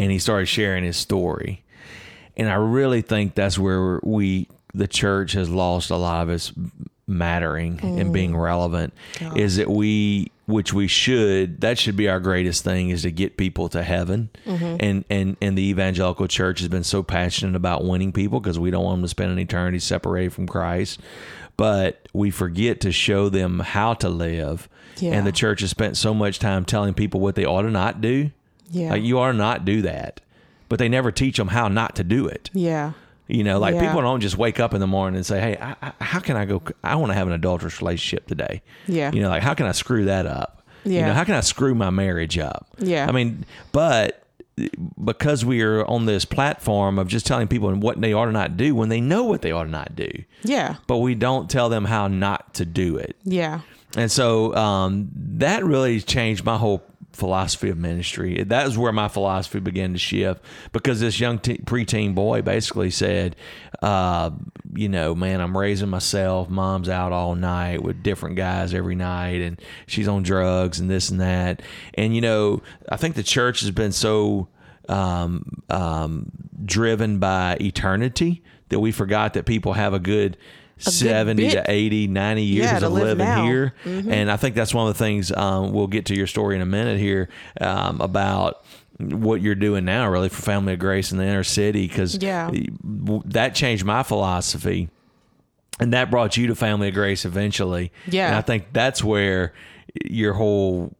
And 0.00 0.10
he 0.10 0.18
started 0.18 0.46
sharing 0.46 0.82
his 0.84 0.96
story. 0.96 1.62
And 2.36 2.48
I 2.48 2.54
really 2.54 3.02
think 3.02 3.34
that's 3.34 3.58
where 3.58 4.00
we, 4.02 4.48
the 4.74 4.88
church, 4.88 5.32
has 5.32 5.48
lost 5.48 5.90
a 5.90 5.96
lot 5.96 6.24
of 6.24 6.30
its 6.30 6.52
mattering 7.06 7.78
and 7.82 8.12
being 8.12 8.36
relevant. 8.36 8.92
Is 9.36 9.56
that 9.56 9.70
we, 9.70 10.32
which 10.52 10.72
we 10.72 10.86
should, 10.86 11.60
that 11.62 11.78
should 11.78 11.96
be 11.96 12.08
our 12.08 12.20
greatest 12.20 12.62
thing, 12.62 12.90
is 12.90 13.02
to 13.02 13.10
get 13.10 13.36
people 13.36 13.68
to 13.70 13.82
heaven. 13.82 14.30
Mm-hmm. 14.46 14.76
And 14.78 15.04
and 15.10 15.36
and 15.40 15.58
the 15.58 15.62
evangelical 15.62 16.28
church 16.28 16.60
has 16.60 16.68
been 16.68 16.84
so 16.84 17.02
passionate 17.02 17.56
about 17.56 17.84
winning 17.84 18.12
people 18.12 18.38
because 18.38 18.58
we 18.58 18.70
don't 18.70 18.84
want 18.84 18.98
them 18.98 19.02
to 19.04 19.08
spend 19.08 19.32
an 19.32 19.38
eternity 19.38 19.78
separated 19.78 20.32
from 20.32 20.46
Christ. 20.46 21.00
But 21.56 22.08
we 22.12 22.30
forget 22.30 22.80
to 22.82 22.92
show 22.92 23.28
them 23.28 23.60
how 23.60 23.94
to 23.94 24.08
live. 24.08 24.68
Yeah. 24.98 25.12
And 25.12 25.26
the 25.26 25.32
church 25.32 25.60
has 25.60 25.70
spent 25.70 25.96
so 25.96 26.14
much 26.14 26.38
time 26.38 26.64
telling 26.64 26.94
people 26.94 27.20
what 27.20 27.34
they 27.34 27.44
ought 27.44 27.62
to 27.62 27.70
not 27.70 28.00
do. 28.00 28.30
Yeah. 28.70 28.90
Like 28.90 29.02
you 29.02 29.18
ought 29.18 29.32
to 29.32 29.38
not 29.38 29.64
do 29.64 29.82
that. 29.82 30.20
But 30.68 30.78
they 30.78 30.88
never 30.88 31.12
teach 31.12 31.36
them 31.36 31.48
how 31.48 31.68
not 31.68 31.96
to 31.96 32.04
do 32.04 32.26
it. 32.26 32.48
yeah, 32.54 32.92
You 33.28 33.44
know, 33.44 33.58
like 33.58 33.74
Yeah. 33.74 33.86
people 33.86 34.02
don't 34.02 34.20
just 34.20 34.36
wake 34.36 34.60
up 34.60 34.74
in 34.74 34.80
the 34.80 34.86
morning 34.86 35.16
and 35.16 35.24
say, 35.24 35.40
"Hey, 35.40 35.56
I, 35.60 35.76
I, 35.80 35.92
how 36.04 36.18
can 36.20 36.36
I 36.36 36.44
go? 36.44 36.60
I 36.84 36.96
want 36.96 37.10
to 37.10 37.14
have 37.14 37.26
an 37.28 37.32
adulterous 37.32 37.80
relationship 37.80 38.26
today." 38.26 38.62
Yeah. 38.86 39.12
You 39.12 39.22
know, 39.22 39.28
like 39.30 39.42
how 39.42 39.54
can 39.54 39.66
I 39.66 39.72
screw 39.72 40.04
that 40.06 40.26
up? 40.26 40.62
Yeah. 40.84 41.00
You 41.00 41.06
know, 41.06 41.12
how 41.14 41.24
can 41.24 41.34
I 41.34 41.40
screw 41.40 41.74
my 41.74 41.90
marriage 41.90 42.36
up? 42.38 42.66
Yeah. 42.78 43.06
I 43.08 43.12
mean, 43.12 43.44
but 43.70 44.18
because 45.02 45.44
we 45.44 45.62
are 45.62 45.84
on 45.86 46.04
this 46.06 46.24
platform 46.24 46.98
of 46.98 47.08
just 47.08 47.24
telling 47.26 47.48
people 47.48 47.72
what 47.76 48.00
they 48.00 48.12
ought 48.12 48.26
to 48.26 48.32
not 48.32 48.56
do 48.56 48.74
when 48.74 48.88
they 48.90 49.00
know 49.00 49.24
what 49.24 49.40
they 49.42 49.50
ought 49.52 49.64
to 49.64 49.70
not 49.70 49.96
do, 49.96 50.10
yeah, 50.42 50.76
but 50.86 50.98
we 50.98 51.14
don't 51.14 51.48
tell 51.48 51.68
them 51.68 51.84
how 51.86 52.06
not 52.08 52.52
to 52.54 52.64
do 52.66 52.96
it. 52.96 53.16
yeah, 53.24 53.60
And 53.96 54.10
so 54.12 54.54
um, 54.54 55.08
that 55.14 55.64
really 55.64 56.00
changed 56.02 56.44
my 56.44 56.58
whole 56.58 56.82
philosophy 57.12 57.68
of 57.68 57.78
ministry. 57.78 58.42
That 58.42 58.66
is 58.66 58.78
where 58.78 58.92
my 58.92 59.08
philosophy 59.08 59.60
began 59.60 59.92
to 59.92 59.98
shift 59.98 60.42
because 60.72 61.00
this 61.00 61.20
young 61.20 61.38
te- 61.38 61.58
preteen 61.58 62.14
boy 62.14 62.42
basically 62.42 62.90
said, 62.90 63.36
uh, 63.82 64.30
you 64.74 64.88
know, 64.88 65.14
man, 65.14 65.40
I'm 65.40 65.56
raising 65.56 65.88
myself. 65.88 66.48
Mom's 66.48 66.88
out 66.88 67.12
all 67.12 67.34
night 67.34 67.82
with 67.82 68.02
different 68.02 68.36
guys 68.36 68.72
every 68.74 68.94
night, 68.94 69.40
and 69.40 69.60
she's 69.86 70.08
on 70.08 70.22
drugs 70.22 70.80
and 70.80 70.90
this 70.90 71.10
and 71.10 71.20
that. 71.20 71.62
And, 71.94 72.14
you 72.14 72.20
know, 72.20 72.62
I 72.88 72.96
think 72.96 73.14
the 73.14 73.22
church 73.22 73.60
has 73.60 73.70
been 73.70 73.92
so 73.92 74.48
um, 74.88 75.62
um, 75.68 76.30
driven 76.64 77.18
by 77.18 77.56
eternity 77.60 78.42
that 78.70 78.80
we 78.80 78.92
forgot 78.92 79.34
that 79.34 79.46
people 79.46 79.74
have 79.74 79.92
a 79.92 79.98
good. 79.98 80.36
70 80.84 81.50
to 81.50 81.70
80 81.70 82.06
90 82.08 82.42
years 82.42 82.64
Yeah, 82.66 82.78
to 82.80 82.86
of 82.86 82.92
live 82.92 83.02
living 83.04 83.26
now. 83.26 83.44
here 83.44 83.74
and 83.84 84.30
I 84.30 84.36
think 84.36 84.54
that's 84.54 84.74
one 84.74 84.88
of 84.88 84.94
the 84.96 84.98
things 85.04 85.32
um, 85.32 85.72
we'll 85.72 85.86
get 85.86 86.06
to 86.06 86.14
your 86.16 86.26
story 86.26 86.56
in 86.56 86.62
a 86.62 86.66
minute 86.66 86.98
here 86.98 87.28
um, 87.60 88.00
about 88.00 88.64
what 88.98 89.40
you're 89.40 89.54
doing 89.56 89.84
now, 89.84 90.08
really, 90.08 90.28
for 90.28 90.42
Family 90.42 90.74
of 90.74 90.78
Grace 90.78 91.10
in 91.10 91.18
the 91.18 91.24
inner 91.24 91.42
city, 91.42 91.88
because 91.88 92.16
Yeah. 92.22 92.50
that 93.24 93.54
changed 93.54 93.84
my 93.84 94.02
philosophy. 94.04 94.90
And 95.80 95.92
that 95.92 96.10
brought 96.10 96.36
you 96.36 96.46
to 96.48 96.54
Family 96.54 96.88
of 96.88 96.94
Grace 96.94 97.24
eventually. 97.24 97.90
Yeah. 98.06 98.26
And 98.28 98.36
I 98.36 98.42
think 98.42 98.66
that's 98.72 99.02
where 99.02 99.54
your 100.04 100.34
whole, 100.34 100.94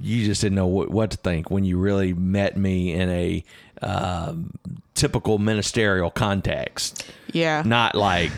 you 0.00 0.24
just 0.24 0.40
didn't 0.40 0.54
know 0.56 0.68
what, 0.68 0.90
what 0.90 1.10
to 1.10 1.16
think 1.18 1.50
when 1.50 1.64
you 1.64 1.76
really 1.76 2.14
met 2.14 2.56
me 2.56 2.92
in 2.94 3.10
a 3.10 3.44
um, 3.82 4.52
typical 4.94 5.38
ministerial 5.38 6.10
context 6.10 7.04
yeah. 7.32 7.62
not 7.64 7.94
like 7.94 8.30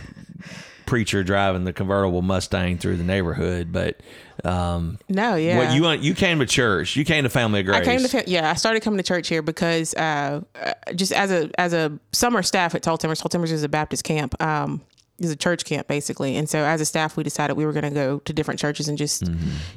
preacher 0.90 1.22
driving 1.22 1.62
the 1.62 1.72
convertible 1.72 2.20
Mustang 2.20 2.76
through 2.76 2.96
the 2.96 3.04
neighborhood, 3.04 3.72
but 3.72 4.00
um, 4.44 4.98
no, 5.08 5.36
yeah. 5.36 5.56
what 5.56 5.72
you 5.72 5.88
you 6.08 6.16
came 6.16 6.40
to 6.40 6.46
church, 6.46 6.96
you 6.96 7.04
came 7.04 7.22
to 7.22 7.30
Family 7.30 7.60
of 7.60 7.66
Grace. 7.66 7.76
I 7.76 7.84
came 7.84 8.00
to 8.00 8.24
yeah. 8.28 8.50
I 8.50 8.54
started 8.54 8.82
coming 8.82 8.98
to 8.98 9.04
church 9.04 9.28
here 9.28 9.40
because 9.40 9.94
uh, 9.94 10.40
uh, 10.60 10.72
just 10.96 11.12
as 11.12 11.30
a 11.30 11.48
as 11.58 11.72
a 11.72 11.96
summer 12.10 12.42
staff 12.42 12.74
at 12.74 12.82
Tall 12.82 12.98
Timbers. 12.98 13.20
Tall 13.20 13.28
Timbers 13.28 13.52
is 13.52 13.62
a 13.62 13.68
Baptist 13.68 14.02
camp. 14.02 14.40
Um, 14.42 14.82
is 15.20 15.30
a 15.30 15.36
church 15.36 15.64
camp 15.64 15.86
basically, 15.86 16.34
and 16.34 16.50
so 16.50 16.64
as 16.64 16.80
a 16.80 16.84
staff, 16.84 17.16
we 17.16 17.22
decided 17.22 17.56
we 17.56 17.64
were 17.64 17.72
going 17.72 17.84
to 17.84 17.90
go 17.90 18.18
to 18.18 18.32
different 18.32 18.58
churches 18.58 18.88
and 18.88 18.98
just 18.98 19.22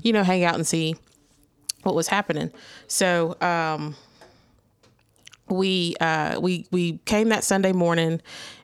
you 0.01 0.11
know 0.11 0.23
hang 0.23 0.43
out 0.43 0.55
and 0.55 0.65
see 0.65 0.95
what 1.83 1.93
was 1.93 2.07
happening. 2.07 2.51
So 2.87 3.35
um, 3.39 3.95
we 5.47 5.95
uh, 6.01 6.39
we 6.39 6.65
we 6.71 6.97
came 7.05 7.29
that 7.29 7.43
Sunday 7.43 7.71
morning, 7.71 8.19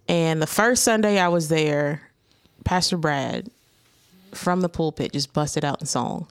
and 0.08 0.42
the 0.42 0.48
first 0.48 0.82
Sunday 0.82 1.20
I 1.20 1.28
was 1.28 1.50
there, 1.50 2.09
Pastor 2.70 2.98
Brad 2.98 3.50
from 4.32 4.62
the 4.62 4.70
pulpit 4.70 5.14
just 5.14 5.34
busted 5.34 5.66
out 5.66 5.82
in 5.82 5.88
song. 5.88 6.28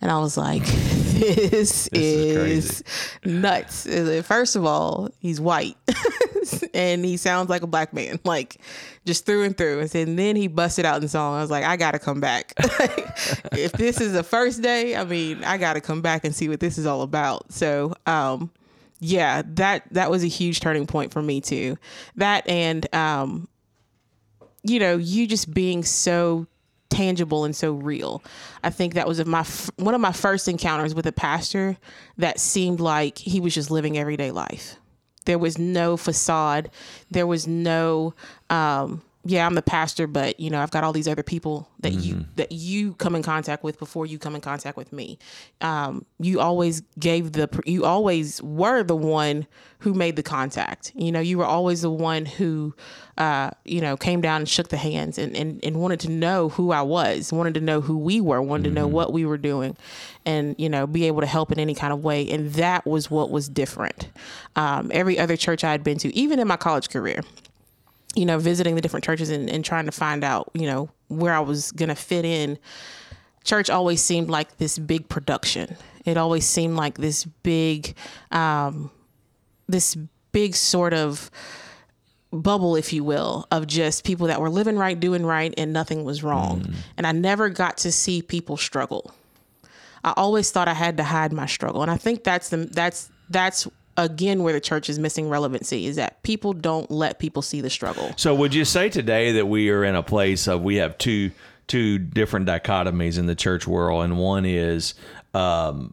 And 0.00 0.08
I 0.08 0.20
was 0.20 0.36
like, 0.36 0.64
this, 0.66 1.88
is 1.88 2.80
is, 2.80 2.84
nuts. 3.24 3.84
First 4.24 4.54
of 4.54 4.64
all, 4.64 5.08
he's 5.18 5.40
white 5.40 5.76
and 6.74 7.04
he 7.04 7.16
sounds 7.16 7.50
like 7.50 7.62
a 7.62 7.66
black 7.66 7.92
man, 7.92 8.20
like 8.24 8.58
just 9.04 9.26
through 9.26 9.42
and 9.42 9.58
through. 9.58 9.80
And 9.80 10.16
then 10.16 10.36
he 10.36 10.46
busted 10.46 10.84
out 10.84 11.02
in 11.02 11.08
song. 11.08 11.34
I 11.34 11.40
was 11.40 11.50
like, 11.50 11.64
I 11.64 11.76
got 11.76 11.90
to 11.90 11.98
come 11.98 12.20
back. 12.20 12.52
if 13.50 13.72
this 13.72 14.00
is 14.00 14.12
the 14.12 14.22
first 14.22 14.62
day, 14.62 14.94
I 14.94 15.02
mean, 15.02 15.42
I 15.42 15.58
got 15.58 15.72
to 15.72 15.80
come 15.80 16.02
back 16.02 16.24
and 16.24 16.32
see 16.32 16.48
what 16.48 16.60
this 16.60 16.78
is 16.78 16.86
all 16.86 17.02
about. 17.02 17.52
So, 17.52 17.94
um, 18.06 18.48
yeah, 19.00 19.42
that 19.44 19.82
that 19.90 20.08
was 20.08 20.22
a 20.22 20.28
huge 20.28 20.60
turning 20.60 20.86
point 20.86 21.12
for 21.12 21.20
me 21.20 21.40
too. 21.40 21.78
That 22.14 22.48
and 22.48 22.94
um, 22.94 23.48
you 24.64 24.80
know, 24.80 24.96
you 24.96 25.26
just 25.26 25.52
being 25.54 25.84
so 25.84 26.46
tangible 26.90 27.44
and 27.44 27.54
so 27.54 27.72
real. 27.72 28.22
I 28.62 28.70
think 28.70 28.94
that 28.94 29.06
was 29.06 29.18
of 29.18 29.26
my 29.26 29.40
f- 29.40 29.70
one 29.76 29.94
of 29.94 30.00
my 30.00 30.12
first 30.12 30.48
encounters 30.48 30.94
with 30.94 31.06
a 31.06 31.12
pastor 31.12 31.76
that 32.16 32.40
seemed 32.40 32.80
like 32.80 33.18
he 33.18 33.40
was 33.40 33.54
just 33.54 33.70
living 33.70 33.98
everyday 33.98 34.30
life. 34.30 34.76
There 35.26 35.38
was 35.38 35.58
no 35.58 35.96
facade. 35.96 36.70
There 37.10 37.26
was 37.26 37.46
no 37.46 38.14
um, 38.50 39.02
yeah, 39.24 39.46
I'm 39.46 39.54
the 39.54 39.62
pastor, 39.62 40.06
but 40.06 40.38
you 40.38 40.50
know, 40.50 40.60
I've 40.60 40.70
got 40.70 40.84
all 40.84 40.92
these 40.92 41.08
other 41.08 41.22
people 41.22 41.68
that 41.80 41.92
mm-hmm. 41.92 42.02
you 42.02 42.24
that 42.36 42.52
you 42.52 42.94
come 42.94 43.14
in 43.14 43.22
contact 43.22 43.64
with 43.64 43.78
before 43.78 44.06
you 44.06 44.18
come 44.18 44.34
in 44.34 44.40
contact 44.40 44.76
with 44.76 44.92
me. 44.92 45.18
Um, 45.60 46.04
you 46.18 46.40
always 46.40 46.82
gave 46.98 47.32
the 47.32 47.48
you 47.64 47.84
always 47.84 48.42
were 48.42 48.82
the 48.82 48.96
one 48.96 49.46
who 49.78 49.94
made 49.94 50.16
the 50.16 50.22
contact. 50.22 50.92
You 50.94 51.12
know, 51.12 51.20
you 51.20 51.38
were 51.38 51.44
always 51.44 51.82
the 51.82 51.90
one 51.90 52.26
who 52.26 52.74
uh, 53.16 53.50
you 53.64 53.80
know, 53.80 53.96
came 53.96 54.20
down 54.20 54.40
and 54.40 54.48
shook 54.48 54.68
the 54.68 54.76
hands 54.76 55.18
and, 55.18 55.36
and, 55.36 55.64
and 55.64 55.76
wanted 55.76 56.00
to 56.00 56.10
know 56.10 56.48
who 56.48 56.72
I 56.72 56.82
was, 56.82 57.32
wanted 57.32 57.54
to 57.54 57.60
know 57.60 57.80
who 57.80 57.96
we 57.96 58.20
were, 58.20 58.42
wanted 58.42 58.64
mm-hmm. 58.64 58.74
to 58.74 58.80
know 58.80 58.86
mm-hmm. 58.86 58.94
what 58.94 59.12
we 59.12 59.24
were 59.24 59.38
doing, 59.38 59.76
and 60.26 60.56
you 60.58 60.68
know, 60.68 60.86
be 60.86 61.06
able 61.06 61.20
to 61.20 61.26
help 61.26 61.52
in 61.52 61.60
any 61.60 61.74
kind 61.74 61.92
of 61.92 62.02
way. 62.02 62.28
And 62.28 62.52
that 62.54 62.84
was 62.84 63.10
what 63.10 63.30
was 63.30 63.48
different. 63.48 64.08
Um, 64.56 64.90
every 64.92 65.18
other 65.18 65.36
church 65.36 65.62
I 65.62 65.70
had 65.70 65.84
been 65.84 65.98
to, 65.98 66.14
even 66.14 66.40
in 66.40 66.48
my 66.48 66.56
college 66.56 66.90
career, 66.90 67.20
you 68.14 68.24
know, 68.24 68.38
visiting 68.38 68.74
the 68.74 68.80
different 68.80 69.04
churches 69.04 69.30
and, 69.30 69.50
and 69.50 69.64
trying 69.64 69.86
to 69.86 69.92
find 69.92 70.24
out, 70.24 70.50
you 70.54 70.66
know, 70.66 70.88
where 71.08 71.34
I 71.34 71.40
was 71.40 71.72
going 71.72 71.88
to 71.88 71.94
fit 71.94 72.24
in, 72.24 72.58
church 73.44 73.70
always 73.70 74.02
seemed 74.02 74.28
like 74.30 74.58
this 74.58 74.78
big 74.78 75.08
production. 75.08 75.76
It 76.04 76.16
always 76.16 76.46
seemed 76.46 76.76
like 76.76 76.98
this 76.98 77.24
big, 77.24 77.94
um, 78.30 78.90
this 79.68 79.96
big 80.32 80.54
sort 80.54 80.92
of 80.92 81.30
bubble, 82.32 82.76
if 82.76 82.92
you 82.92 83.04
will, 83.04 83.46
of 83.50 83.66
just 83.66 84.04
people 84.04 84.26
that 84.26 84.40
were 84.40 84.50
living 84.50 84.76
right, 84.76 84.98
doing 84.98 85.24
right, 85.24 85.54
and 85.56 85.72
nothing 85.72 86.04
was 86.04 86.22
wrong. 86.22 86.60
Mm. 86.60 86.74
And 86.98 87.06
I 87.06 87.12
never 87.12 87.48
got 87.48 87.78
to 87.78 87.92
see 87.92 88.22
people 88.22 88.56
struggle. 88.56 89.14
I 90.02 90.12
always 90.16 90.50
thought 90.50 90.68
I 90.68 90.74
had 90.74 90.98
to 90.98 91.04
hide 91.04 91.32
my 91.32 91.46
struggle, 91.46 91.80
and 91.80 91.90
I 91.90 91.96
think 91.96 92.24
that's 92.24 92.50
the 92.50 92.58
that's 92.58 93.10
that's 93.30 93.66
again 93.96 94.42
where 94.42 94.52
the 94.52 94.60
church 94.60 94.88
is 94.88 94.98
missing 94.98 95.28
relevancy 95.28 95.86
is 95.86 95.96
that 95.96 96.22
people 96.22 96.52
don't 96.52 96.90
let 96.90 97.18
people 97.18 97.42
see 97.42 97.60
the 97.60 97.70
struggle. 97.70 98.12
So 98.16 98.34
would 98.34 98.54
you 98.54 98.64
say 98.64 98.88
today 98.88 99.32
that 99.32 99.46
we 99.46 99.70
are 99.70 99.84
in 99.84 99.94
a 99.94 100.02
place 100.02 100.46
of 100.46 100.62
we 100.62 100.76
have 100.76 100.98
two 100.98 101.30
two 101.66 101.98
different 101.98 102.46
dichotomies 102.46 103.18
in 103.18 103.26
the 103.26 103.34
church 103.34 103.66
world 103.66 104.04
and 104.04 104.18
one 104.18 104.44
is 104.44 104.94
um, 105.34 105.92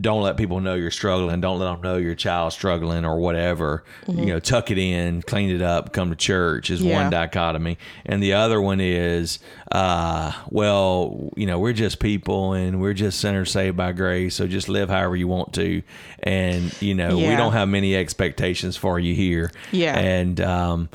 don't 0.00 0.22
let 0.22 0.36
people 0.36 0.60
know 0.60 0.74
you're 0.74 0.90
struggling. 0.90 1.40
Don't 1.40 1.58
let 1.58 1.72
them 1.72 1.80
know 1.80 1.96
your 1.96 2.14
child's 2.14 2.54
struggling 2.54 3.04
or 3.04 3.18
whatever. 3.18 3.84
Mm-hmm. 4.06 4.18
You 4.20 4.26
know, 4.26 4.38
tuck 4.40 4.70
it 4.70 4.78
in, 4.78 5.22
clean 5.22 5.50
it 5.50 5.62
up, 5.62 5.92
come 5.92 6.10
to 6.10 6.16
church 6.16 6.70
is 6.70 6.82
yeah. 6.82 7.02
one 7.02 7.10
dichotomy. 7.10 7.78
And 8.04 8.22
the 8.22 8.34
other 8.34 8.60
one 8.60 8.80
is, 8.80 9.38
uh, 9.72 10.32
well, 10.50 11.32
you 11.36 11.46
know, 11.46 11.58
we're 11.58 11.72
just 11.72 11.98
people 11.98 12.52
and 12.52 12.80
we're 12.80 12.94
just 12.94 13.20
sinners 13.20 13.50
saved 13.50 13.76
by 13.76 13.92
grace. 13.92 14.34
So 14.34 14.46
just 14.46 14.68
live 14.68 14.90
however 14.90 15.16
you 15.16 15.28
want 15.28 15.54
to. 15.54 15.82
And, 16.22 16.80
you 16.82 16.94
know, 16.94 17.18
yeah. 17.18 17.30
we 17.30 17.36
don't 17.36 17.52
have 17.52 17.68
many 17.68 17.96
expectations 17.96 18.76
for 18.76 19.00
you 19.00 19.14
here. 19.14 19.50
Yeah. 19.72 19.98
And, 19.98 20.40
um, 20.40 20.88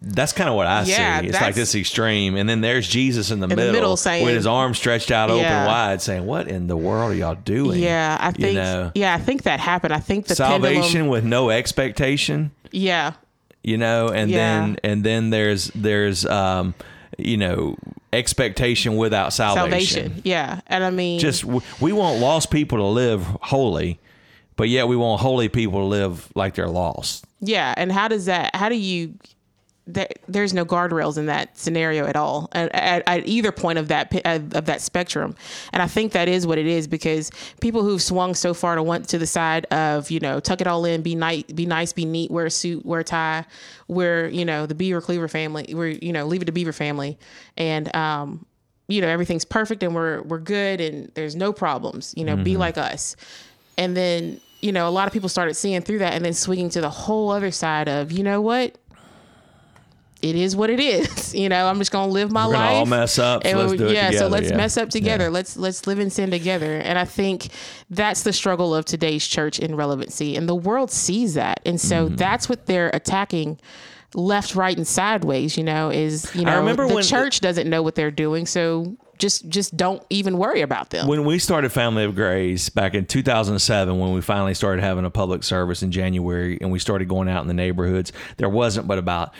that's 0.00 0.32
kind 0.32 0.48
of 0.48 0.56
what 0.56 0.66
I 0.66 0.82
yeah, 0.82 1.20
see. 1.20 1.28
It's 1.28 1.40
like 1.40 1.54
this 1.54 1.74
extreme, 1.74 2.36
and 2.36 2.48
then 2.48 2.60
there's 2.60 2.86
Jesus 2.86 3.30
in 3.30 3.40
the, 3.40 3.44
in 3.44 3.56
middle, 3.56 3.66
the 3.66 3.72
middle 3.72 3.96
saying, 3.96 4.24
with 4.24 4.34
his 4.34 4.46
arms 4.46 4.78
stretched 4.78 5.10
out, 5.10 5.30
open 5.30 5.44
wide, 5.44 6.02
saying, 6.02 6.26
"What 6.26 6.48
in 6.48 6.66
the 6.66 6.76
world 6.76 7.12
are 7.12 7.14
y'all 7.14 7.34
doing?" 7.34 7.80
Yeah, 7.80 8.16
I 8.20 8.32
think. 8.32 8.48
You 8.48 8.54
know? 8.54 8.92
Yeah, 8.94 9.14
I 9.14 9.18
think 9.18 9.44
that 9.44 9.60
happened. 9.60 9.92
I 9.94 10.00
think 10.00 10.26
the 10.26 10.34
salvation 10.34 10.82
pendulum, 10.82 11.08
with 11.08 11.24
no 11.24 11.50
expectation. 11.50 12.50
Yeah. 12.70 13.14
You 13.62 13.76
know, 13.76 14.08
and 14.08 14.30
yeah. 14.30 14.36
then 14.36 14.76
and 14.84 15.04
then 15.04 15.30
there's 15.30 15.70
there's 15.74 16.24
um, 16.26 16.74
you 17.18 17.36
know 17.36 17.76
expectation 18.12 18.96
without 18.96 19.32
salvation. 19.32 20.02
Salvation. 20.02 20.22
Yeah, 20.24 20.60
and 20.66 20.84
I 20.84 20.90
mean, 20.90 21.20
just 21.20 21.44
we 21.44 21.92
want 21.92 22.20
lost 22.20 22.50
people 22.50 22.78
to 22.78 22.84
live 22.84 23.24
holy, 23.42 23.98
but 24.56 24.68
yet 24.68 24.88
we 24.88 24.96
want 24.96 25.20
holy 25.20 25.48
people 25.48 25.80
to 25.80 25.86
live 25.86 26.28
like 26.34 26.54
they're 26.54 26.68
lost. 26.68 27.24
Yeah, 27.40 27.74
and 27.76 27.90
how 27.92 28.08
does 28.08 28.26
that? 28.26 28.54
How 28.54 28.68
do 28.68 28.76
you 28.76 29.14
there's 30.28 30.52
no 30.52 30.64
guardrails 30.64 31.16
in 31.16 31.26
that 31.26 31.56
scenario 31.56 32.06
at 32.06 32.16
all 32.16 32.48
at, 32.52 32.72
at, 32.74 33.02
at, 33.06 33.26
either 33.26 33.50
point 33.50 33.78
of 33.78 33.88
that 33.88 34.14
of 34.26 34.66
that 34.66 34.80
spectrum. 34.80 35.34
And 35.72 35.82
i 35.82 35.86
think 35.86 36.12
that 36.12 36.28
is 36.28 36.46
what 36.46 36.58
it 36.58 36.66
is 36.66 36.86
because 36.86 37.30
people 37.60 37.82
who've 37.82 38.02
swung 38.02 38.34
so 38.34 38.54
far 38.54 38.74
to 38.74 38.82
want 38.82 39.08
to 39.08 39.18
the 39.18 39.26
side 39.26 39.64
of 39.66 40.10
you 40.10 40.20
know 40.20 40.40
tuck 40.40 40.60
it 40.60 40.66
all 40.66 40.84
in 40.84 41.02
be 41.02 41.14
nice 41.14 41.44
be 41.44 41.66
nice 41.66 41.92
be 41.92 42.04
neat 42.04 42.30
wear 42.30 42.46
a 42.46 42.50
suit 42.50 42.84
wear 42.84 43.00
a 43.00 43.04
tie 43.04 43.44
wear 43.88 44.28
you 44.28 44.44
know 44.44 44.66
the 44.66 44.74
beaver 44.74 45.00
cleaver 45.00 45.28
family 45.28 45.72
we're 45.74 45.88
you 45.88 46.12
know 46.12 46.26
leave 46.26 46.42
it 46.42 46.46
to 46.46 46.52
beaver 46.52 46.72
family. 46.72 47.18
And 47.56 47.94
um 47.96 48.44
you 48.88 49.00
know 49.00 49.08
everything's 49.08 49.44
perfect 49.44 49.82
and 49.82 49.94
we're 49.94 50.22
we're 50.22 50.38
good 50.38 50.80
and 50.80 51.10
there's 51.14 51.36
no 51.36 51.52
problems 51.52 52.14
you 52.16 52.24
know 52.24 52.34
mm-hmm. 52.34 52.44
be 52.44 52.56
like 52.56 52.78
us. 52.78 53.16
And 53.76 53.96
then 53.96 54.40
you 54.60 54.72
know 54.72 54.88
a 54.88 54.90
lot 54.90 55.06
of 55.06 55.12
people 55.12 55.28
started 55.28 55.54
seeing 55.54 55.80
through 55.82 56.00
that 56.00 56.14
and 56.14 56.24
then 56.24 56.34
swinging 56.34 56.68
to 56.70 56.80
the 56.80 56.90
whole 56.90 57.30
other 57.30 57.50
side 57.50 57.88
of 57.88 58.12
you 58.12 58.22
know 58.22 58.40
what 58.40 58.76
it 60.20 60.34
is 60.34 60.56
what 60.56 60.70
it 60.70 60.80
is. 60.80 61.28
You 61.38 61.48
know, 61.48 61.68
I'm 61.68 61.78
just 61.78 61.92
gonna 61.92 62.10
live 62.10 62.32
my 62.32 62.46
life. 62.46 62.52
We're 62.52 62.56
life. 62.58 62.76
all 62.76 62.86
mess 62.86 63.18
up. 63.18 63.46
So 63.46 63.56
let's 63.56 63.72
do 63.74 63.86
it 63.86 63.92
yeah, 63.92 64.06
together. 64.06 64.18
so 64.18 64.28
let's 64.28 64.50
yeah. 64.50 64.56
mess 64.56 64.76
up 64.76 64.88
together. 64.88 65.24
Yeah. 65.24 65.30
Let's 65.30 65.56
let's 65.56 65.86
live 65.86 65.98
in 66.00 66.10
sin 66.10 66.30
together. 66.30 66.78
And 66.78 66.98
I 66.98 67.04
think 67.04 67.48
that's 67.90 68.22
the 68.22 68.32
struggle 68.32 68.74
of 68.74 68.84
today's 68.86 69.26
church 69.26 69.60
in 69.60 69.76
relevancy. 69.76 70.36
And 70.36 70.48
the 70.48 70.54
world 70.54 70.90
sees 70.90 71.34
that. 71.34 71.60
And 71.64 71.80
so 71.80 72.06
mm-hmm. 72.06 72.16
that's 72.16 72.48
what 72.48 72.66
they're 72.66 72.90
attacking 72.92 73.60
left, 74.14 74.54
right, 74.54 74.76
and 74.76 74.86
sideways, 74.86 75.56
you 75.56 75.64
know, 75.64 75.90
is 75.90 76.34
you 76.34 76.44
know 76.44 76.52
I 76.52 76.56
remember 76.56 76.88
the 76.88 76.94
when 76.94 77.04
church 77.04 77.40
doesn't 77.40 77.68
know 77.68 77.82
what 77.82 77.94
they're 77.94 78.10
doing. 78.10 78.46
So 78.46 78.96
just 79.18 79.48
just 79.48 79.76
don't 79.76 80.02
even 80.10 80.38
worry 80.38 80.62
about 80.62 80.90
them. 80.90 81.06
When 81.06 81.24
we 81.24 81.38
started 81.38 81.70
Family 81.70 82.04
of 82.04 82.14
Grace 82.14 82.68
back 82.68 82.94
in 82.94 83.04
2007, 83.06 83.98
when 83.98 84.12
we 84.12 84.20
finally 84.20 84.54
started 84.54 84.82
having 84.82 85.04
a 85.04 85.10
public 85.10 85.42
service 85.44 85.82
in 85.82 85.92
January, 85.92 86.58
and 86.60 86.72
we 86.72 86.78
started 86.78 87.08
going 87.08 87.28
out 87.28 87.42
in 87.42 87.48
the 87.48 87.54
neighborhoods, 87.54 88.12
there 88.38 88.48
wasn't 88.48 88.86
but 88.86 88.98
about 88.98 89.34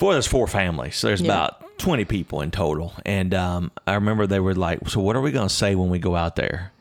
four 0.00 0.14
there's 0.14 0.26
four 0.26 0.48
families. 0.48 0.96
So 0.96 1.08
there's 1.08 1.20
yeah. 1.20 1.26
about 1.26 1.78
20 1.78 2.06
people 2.06 2.40
in 2.40 2.50
total. 2.50 2.94
And 3.04 3.32
um, 3.34 3.70
i 3.86 3.94
remember 3.94 4.26
they 4.26 4.40
were 4.40 4.54
like 4.54 4.88
so 4.88 5.00
what 5.00 5.14
are 5.14 5.20
we 5.20 5.30
going 5.30 5.48
to 5.48 5.54
say 5.54 5.74
when 5.76 5.90
we 5.90 6.00
go 6.00 6.16
out 6.16 6.34
there? 6.34 6.72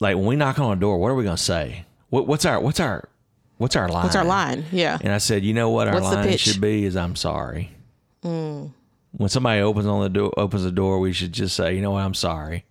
Like 0.00 0.16
when 0.16 0.26
we 0.26 0.36
knock 0.36 0.58
on 0.58 0.76
a 0.76 0.80
door 0.80 0.98
what 0.98 1.10
are 1.10 1.14
we 1.14 1.24
going 1.24 1.36
to 1.36 1.42
say? 1.42 1.86
What, 2.10 2.26
what's 2.26 2.44
our 2.44 2.60
what's 2.60 2.80
our 2.80 3.08
what's 3.58 3.76
our 3.76 3.88
line 3.88 4.02
what's 4.02 4.16
our 4.16 4.24
line? 4.24 4.64
yeah. 4.72 4.98
And 5.00 5.12
i 5.12 5.18
said 5.18 5.44
you 5.44 5.54
know 5.54 5.70
what 5.70 5.86
our 5.86 5.94
what's 5.94 6.06
line 6.06 6.36
should 6.36 6.60
be 6.60 6.84
is 6.84 6.96
i'm 6.96 7.14
sorry. 7.14 7.70
Mm. 8.24 8.72
when 9.12 9.28
somebody 9.30 9.62
opens 9.62 9.86
on 9.86 10.02
the 10.02 10.10
door 10.10 10.34
opens 10.36 10.64
the 10.64 10.72
door 10.72 10.98
we 10.98 11.12
should 11.12 11.32
just 11.32 11.56
say 11.56 11.74
you 11.74 11.80
know 11.80 11.92
what? 11.92 12.04
I'm 12.04 12.14
sorry. 12.14 12.64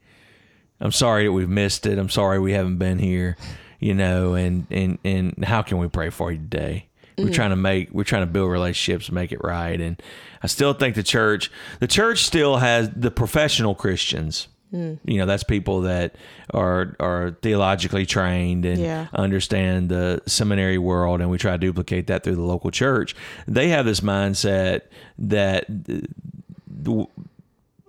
I'm 0.81 0.91
sorry 0.91 1.25
that 1.25 1.31
we've 1.31 1.49
missed 1.49 1.85
it. 1.85 1.97
I'm 1.97 2.09
sorry 2.09 2.39
we 2.39 2.51
haven't 2.51 2.77
been 2.77 2.99
here 2.99 3.37
you 3.79 3.93
know 3.93 4.33
and 4.33 4.67
and 4.69 4.99
and 5.05 5.45
how 5.45 5.61
can 5.61 5.77
we 5.77 5.87
pray 5.87 6.09
for 6.09 6.29
you 6.31 6.37
today 6.37 6.88
we're 7.19 7.25
mm-hmm. 7.25 7.33
trying 7.33 7.49
to 7.51 7.55
make 7.55 7.91
we're 7.91 8.03
trying 8.03 8.23
to 8.23 8.31
build 8.31 8.51
relationships, 8.51 9.11
make 9.11 9.31
it 9.31 9.43
right, 9.43 9.79
and 9.79 10.01
I 10.41 10.47
still 10.47 10.73
think 10.73 10.95
the 10.95 11.03
church 11.03 11.51
the 11.79 11.87
church 11.87 12.23
still 12.23 12.57
has 12.57 12.89
the 12.89 13.11
professional 13.11 13.75
Christians. 13.75 14.47
Mm. 14.73 14.99
You 15.03 15.17
know, 15.17 15.25
that's 15.25 15.43
people 15.43 15.81
that 15.81 16.15
are 16.53 16.95
are 16.99 17.35
theologically 17.41 18.05
trained 18.05 18.65
and 18.65 18.79
yeah. 18.79 19.07
understand 19.13 19.89
the 19.89 20.21
seminary 20.27 20.77
world, 20.77 21.21
and 21.21 21.29
we 21.29 21.37
try 21.37 21.51
to 21.51 21.57
duplicate 21.57 22.07
that 22.07 22.23
through 22.23 22.35
the 22.35 22.43
local 22.43 22.69
church. 22.69 23.15
They 23.47 23.69
have 23.69 23.85
this 23.85 24.01
mindset 24.01 24.81
that 25.17 25.65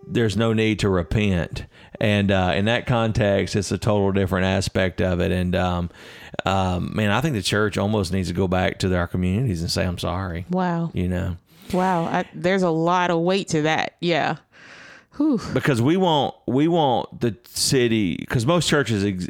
there's 0.07 0.37
no 0.37 0.53
need 0.53 0.79
to 0.81 0.89
repent, 0.89 1.67
and 2.01 2.31
uh, 2.31 2.53
in 2.55 2.65
that 2.65 2.87
context, 2.87 3.55
it's 3.55 3.71
a 3.71 3.79
total 3.79 4.11
different 4.13 4.47
aspect 4.47 5.01
of 5.01 5.21
it. 5.21 5.31
And 5.31 5.55
um, 5.55 5.91
um, 6.47 6.93
man, 6.95 7.11
I 7.11 7.21
think 7.21 7.35
the 7.35 7.43
church 7.43 7.77
almost 7.77 8.13
needs 8.13 8.29
to 8.29 8.35
go 8.35 8.49
back 8.49 8.79
to 8.81 8.97
our 8.97 9.07
communities 9.07 9.61
and 9.61 9.71
say, 9.71 9.85
"I'm 9.85 9.99
sorry." 9.99 10.47
Wow. 10.51 10.91
You 10.95 11.09
know. 11.09 11.37
Wow. 11.73 12.05
I, 12.05 12.25
there's 12.35 12.63
a 12.63 12.71
lot 12.71 13.11
of 13.11 13.21
weight 13.21 13.49
to 13.49 13.63
that. 13.63 13.97
Yeah. 14.01 14.37
Whew. 15.17 15.41
Because 15.53 15.83
we 15.83 15.97
want 15.97 16.35
we 16.47 16.69
want 16.69 17.21
the 17.21 17.37
city 17.45 18.17
because 18.17 18.47
most 18.47 18.69
churches 18.69 19.05
ex- 19.05 19.29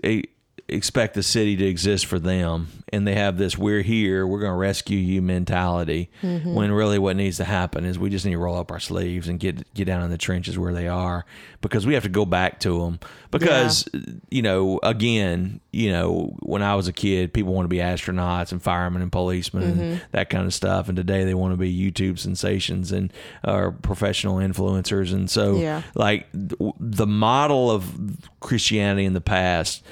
expect 0.70 1.14
the 1.14 1.22
city 1.22 1.56
to 1.56 1.64
exist 1.64 2.06
for 2.06 2.18
them 2.18 2.68
and 2.92 3.06
they 3.06 3.14
have 3.14 3.38
this 3.38 3.56
we're 3.56 3.82
here 3.82 4.26
we're 4.26 4.40
going 4.40 4.52
to 4.52 4.56
rescue 4.56 4.98
you 4.98 5.22
mentality 5.22 6.10
mm-hmm. 6.22 6.54
when 6.54 6.70
really 6.70 6.98
what 6.98 7.16
needs 7.16 7.36
to 7.36 7.44
happen 7.44 7.84
is 7.84 7.98
we 7.98 8.10
just 8.10 8.24
need 8.24 8.32
to 8.32 8.38
roll 8.38 8.56
up 8.56 8.70
our 8.70 8.80
sleeves 8.80 9.28
and 9.28 9.40
get 9.40 9.72
get 9.74 9.84
down 9.84 10.02
in 10.02 10.10
the 10.10 10.18
trenches 10.18 10.58
where 10.58 10.72
they 10.72 10.88
are 10.88 11.24
because 11.60 11.86
we 11.86 11.94
have 11.94 12.02
to 12.02 12.08
go 12.08 12.24
back 12.24 12.60
to 12.60 12.80
them 12.80 12.98
because 13.30 13.88
yeah. 13.92 14.00
you 14.30 14.42
know 14.42 14.78
again 14.82 15.60
you 15.72 15.90
know 15.90 16.36
when 16.40 16.62
I 16.62 16.74
was 16.74 16.88
a 16.88 16.92
kid 16.92 17.32
people 17.32 17.52
want 17.52 17.64
to 17.64 17.68
be 17.68 17.78
astronauts 17.78 18.52
and 18.52 18.62
firemen 18.62 19.02
and 19.02 19.12
policemen 19.12 19.62
mm-hmm. 19.62 19.80
and 19.80 20.02
that 20.12 20.30
kind 20.30 20.46
of 20.46 20.54
stuff 20.54 20.88
and 20.88 20.96
today 20.96 21.24
they 21.24 21.34
want 21.34 21.52
to 21.52 21.56
be 21.56 21.72
YouTube 21.72 22.18
sensations 22.18 22.92
and 22.92 23.12
are 23.44 23.72
professional 23.72 24.36
influencers 24.36 25.12
and 25.12 25.30
so 25.30 25.56
yeah. 25.56 25.82
like 25.94 26.26
the 26.32 27.06
model 27.06 27.70
of 27.70 28.28
Christianity 28.40 29.04
in 29.04 29.14
the 29.14 29.20
past 29.20 29.82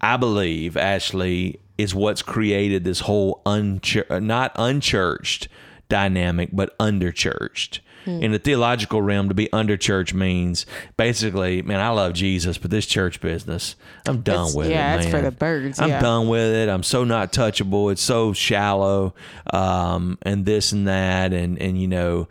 I 0.00 0.16
believe 0.16 0.76
Ashley 0.76 1.60
is 1.76 1.94
what's 1.94 2.22
created 2.22 2.84
this 2.84 3.00
whole 3.00 3.40
unchur- 3.46 4.22
not 4.22 4.52
unchurched 4.56 5.48
dynamic, 5.88 6.50
but 6.52 6.74
underchurched. 6.78 7.80
In 8.06 8.32
the 8.32 8.38
theological 8.38 9.02
realm, 9.02 9.28
to 9.28 9.34
be 9.34 9.48
underchurch 9.52 10.14
means 10.14 10.64
basically, 10.96 11.60
man, 11.60 11.78
I 11.78 11.90
love 11.90 12.14
Jesus, 12.14 12.56
but 12.56 12.70
this 12.70 12.86
church 12.86 13.20
business, 13.20 13.76
I'm 14.06 14.22
done 14.22 14.36
It's- 14.46 14.54
with 14.54 14.70
yeah, 14.70 14.94
it. 14.94 15.02
it's 15.02 15.10
for 15.10 15.20
the 15.20 15.30
birds, 15.30 15.78
I'm 15.78 15.90
yeah. 15.90 16.00
done 16.00 16.26
with 16.26 16.54
it. 16.54 16.70
I'm 16.70 16.82
so 16.82 17.04
not 17.04 17.34
touchable. 17.34 17.92
It's 17.92 18.00
so 18.00 18.32
shallow, 18.32 19.14
um, 19.52 20.16
and 20.22 20.46
this 20.46 20.72
and 20.72 20.88
that, 20.88 21.34
and 21.34 21.60
and 21.60 21.78
you 21.78 21.86
know, 21.86 22.28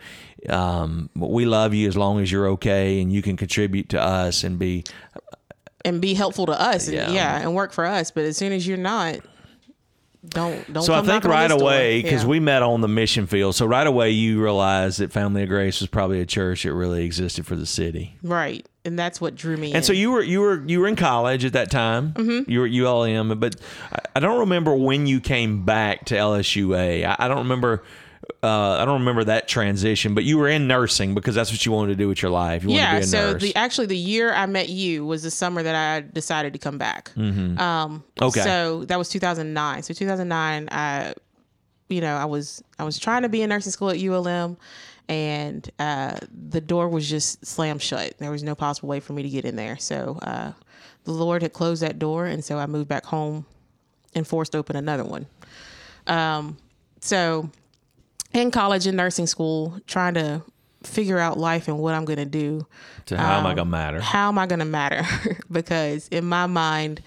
um, 0.49 1.11
we 1.15 1.45
love 1.45 1.75
you 1.75 1.87
as 1.87 1.95
long 1.95 2.21
as 2.21 2.31
you're 2.31 2.47
okay 2.47 2.99
and 2.99 3.13
you 3.13 3.21
can 3.21 3.37
contribute 3.37 3.89
to 3.89 4.01
us 4.01 4.43
and 4.43 4.57
be 4.57 4.83
and 5.85 6.01
be 6.01 6.13
helpful 6.13 6.45
to 6.47 6.59
us. 6.59 6.87
And, 6.87 6.95
Yeah. 6.97 7.11
yeah. 7.11 7.39
and 7.39 7.53
work 7.55 7.71
for 7.71 7.85
us. 7.85 8.11
But 8.11 8.25
as 8.25 8.37
soon 8.37 8.51
as 8.53 8.65
you're 8.67 8.77
not, 8.77 9.17
don't 10.27 10.73
don't. 10.73 10.83
So 10.83 10.93
I 10.93 11.01
think 11.03 11.23
right 11.23 11.49
away, 11.51 12.01
because 12.01 12.23
Yeah. 12.23 12.29
we 12.29 12.39
met 12.39 12.61
on 12.61 12.81
the 12.81 12.87
mission 12.87 13.27
field, 13.27 13.55
so 13.55 13.65
right 13.65 13.85
away 13.87 14.09
you 14.11 14.41
realized 14.41 14.99
that 14.99 15.13
Family 15.13 15.43
of 15.43 15.49
Grace 15.49 15.79
was 15.79 15.89
probably 15.89 16.19
a 16.19 16.25
church 16.25 16.63
that 16.63 16.73
really 16.73 17.05
existed 17.05 17.45
for 17.45 17.55
the 17.55 17.65
city. 17.67 18.17
right, 18.23 18.65
and 18.83 18.97
that's 18.99 19.21
what 19.21 19.35
drew 19.35 19.55
me. 19.55 19.73
And 19.73 19.85
so 19.85 19.93
you 19.93 20.11
were 20.11 20.21
you 20.23 20.41
were 20.41 20.63
you 20.65 20.79
were 20.81 20.87
in 20.87 20.95
college 20.97 21.45
at 21.45 21.53
that 21.53 21.69
time. 21.71 22.13
Mm-hmm. 22.13 22.49
You 22.51 22.59
were 22.59 22.65
at 22.65 22.71
ULM, 22.73 23.39
but 23.39 23.55
I- 23.93 23.99
I 24.17 24.19
don't 24.19 24.39
remember 24.39 24.75
when 24.75 25.05
you 25.05 25.19
came 25.21 25.63
back 25.63 26.05
to 26.05 26.15
LSUA. 26.15 27.05
I, 27.05 27.15
I 27.19 27.27
don't 27.27 27.37
remember. 27.39 27.83
Uh, 28.43 28.71
I 28.81 28.85
don't 28.85 28.99
remember 28.99 29.23
that 29.25 29.47
transition, 29.47 30.13
but 30.13 30.23
you 30.23 30.37
were 30.37 30.47
in 30.47 30.67
nursing 30.67 31.13
because 31.13 31.35
that's 31.35 31.51
what 31.51 31.65
you 31.65 31.71
wanted 31.71 31.89
to 31.93 31.95
do 31.95 32.07
with 32.07 32.21
your 32.21 32.31
life. 32.31 32.63
You 32.63 32.71
yeah. 32.71 32.91
to 32.93 32.97
be 32.97 33.03
a 33.03 33.07
So 33.07 33.31
nurse. 33.33 33.41
the 33.41 33.55
actually 33.55 33.87
the 33.87 33.97
year 33.97 34.33
I 34.33 34.45
met 34.45 34.69
you 34.69 35.05
was 35.05 35.23
the 35.23 35.31
summer 35.31 35.61
that 35.63 35.75
I 35.75 36.01
decided 36.01 36.53
to 36.53 36.59
come 36.59 36.77
back. 36.77 37.11
Um, 37.15 37.23
Mm-hmm. 37.57 38.23
Okay. 38.23 38.41
So 38.41 38.85
that 38.85 38.97
was 38.97 39.09
2009. 39.09 39.83
So 39.83 39.93
2009, 39.93 40.69
I, 40.71 41.13
you 41.89 42.01
know, 42.01 42.15
I 42.15 42.25
was 42.25 42.63
I 42.79 42.83
was 42.83 42.97
trying 42.99 43.21
to 43.23 43.29
be 43.29 43.41
in 43.41 43.49
nursing 43.49 43.71
school 43.71 43.89
at 43.89 43.97
ULM, 44.01 44.57
and 45.09 45.69
uh, 45.79 46.17
the 46.49 46.61
door 46.61 46.89
was 46.89 47.09
just 47.09 47.45
slammed 47.45 47.81
shut. 47.81 48.17
There 48.17 48.31
was 48.31 48.43
no 48.43 48.55
possible 48.55 48.89
way 48.89 48.99
for 48.99 49.13
me 49.13 49.23
to 49.23 49.29
get 49.29 49.45
in 49.45 49.55
there. 49.55 49.77
So 49.77 50.19
uh, 50.21 50.51
the 51.05 51.11
Lord 51.11 51.41
had 51.43 51.53
closed 51.53 51.81
that 51.83 51.97
door, 51.99 52.25
and 52.25 52.43
so 52.43 52.57
I 52.57 52.65
moved 52.65 52.87
back 52.89 53.05
home 53.05 53.45
and 54.15 54.25
forced 54.27 54.55
open 54.55 54.75
another 54.75 55.03
one. 55.03 55.27
Um, 56.07 56.57
so 57.01 57.49
in 58.37 58.51
college 58.51 58.87
and 58.87 58.95
nursing 58.95 59.27
school, 59.27 59.79
trying 59.87 60.13
to 60.13 60.43
figure 60.83 61.17
out 61.17 61.37
life 61.37 61.67
and 61.67 61.79
what 61.79 61.93
I'm 61.93 62.05
going 62.05 62.19
to 62.19 62.25
do 62.25 62.65
so 63.07 63.15
how 63.15 63.39
am 63.39 63.45
I 63.45 63.51
um, 63.51 63.55
gonna 63.55 63.69
matter? 63.69 64.01
how 64.01 64.27
am 64.27 64.37
I 64.37 64.45
going 64.45 64.59
to 64.59 64.65
matter? 64.65 65.03
because 65.51 66.07
in 66.09 66.25
my 66.25 66.45
mind, 66.45 67.01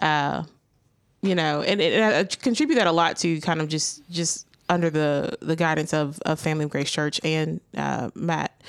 uh, 0.00 0.44
you 1.22 1.34
know, 1.34 1.62
and, 1.62 1.80
and 1.80 2.14
I 2.14 2.24
contribute 2.24 2.76
that 2.76 2.86
a 2.86 2.92
lot 2.92 3.16
to 3.18 3.40
kind 3.40 3.60
of 3.60 3.68
just 3.68 4.08
just 4.10 4.46
under 4.68 4.90
the 4.90 5.36
the 5.40 5.56
guidance 5.56 5.92
of, 5.92 6.20
of 6.20 6.38
Family 6.38 6.64
of 6.64 6.70
Grace 6.70 6.90
Church 6.90 7.20
and 7.24 7.60
uh, 7.76 8.10
Matt 8.14 8.60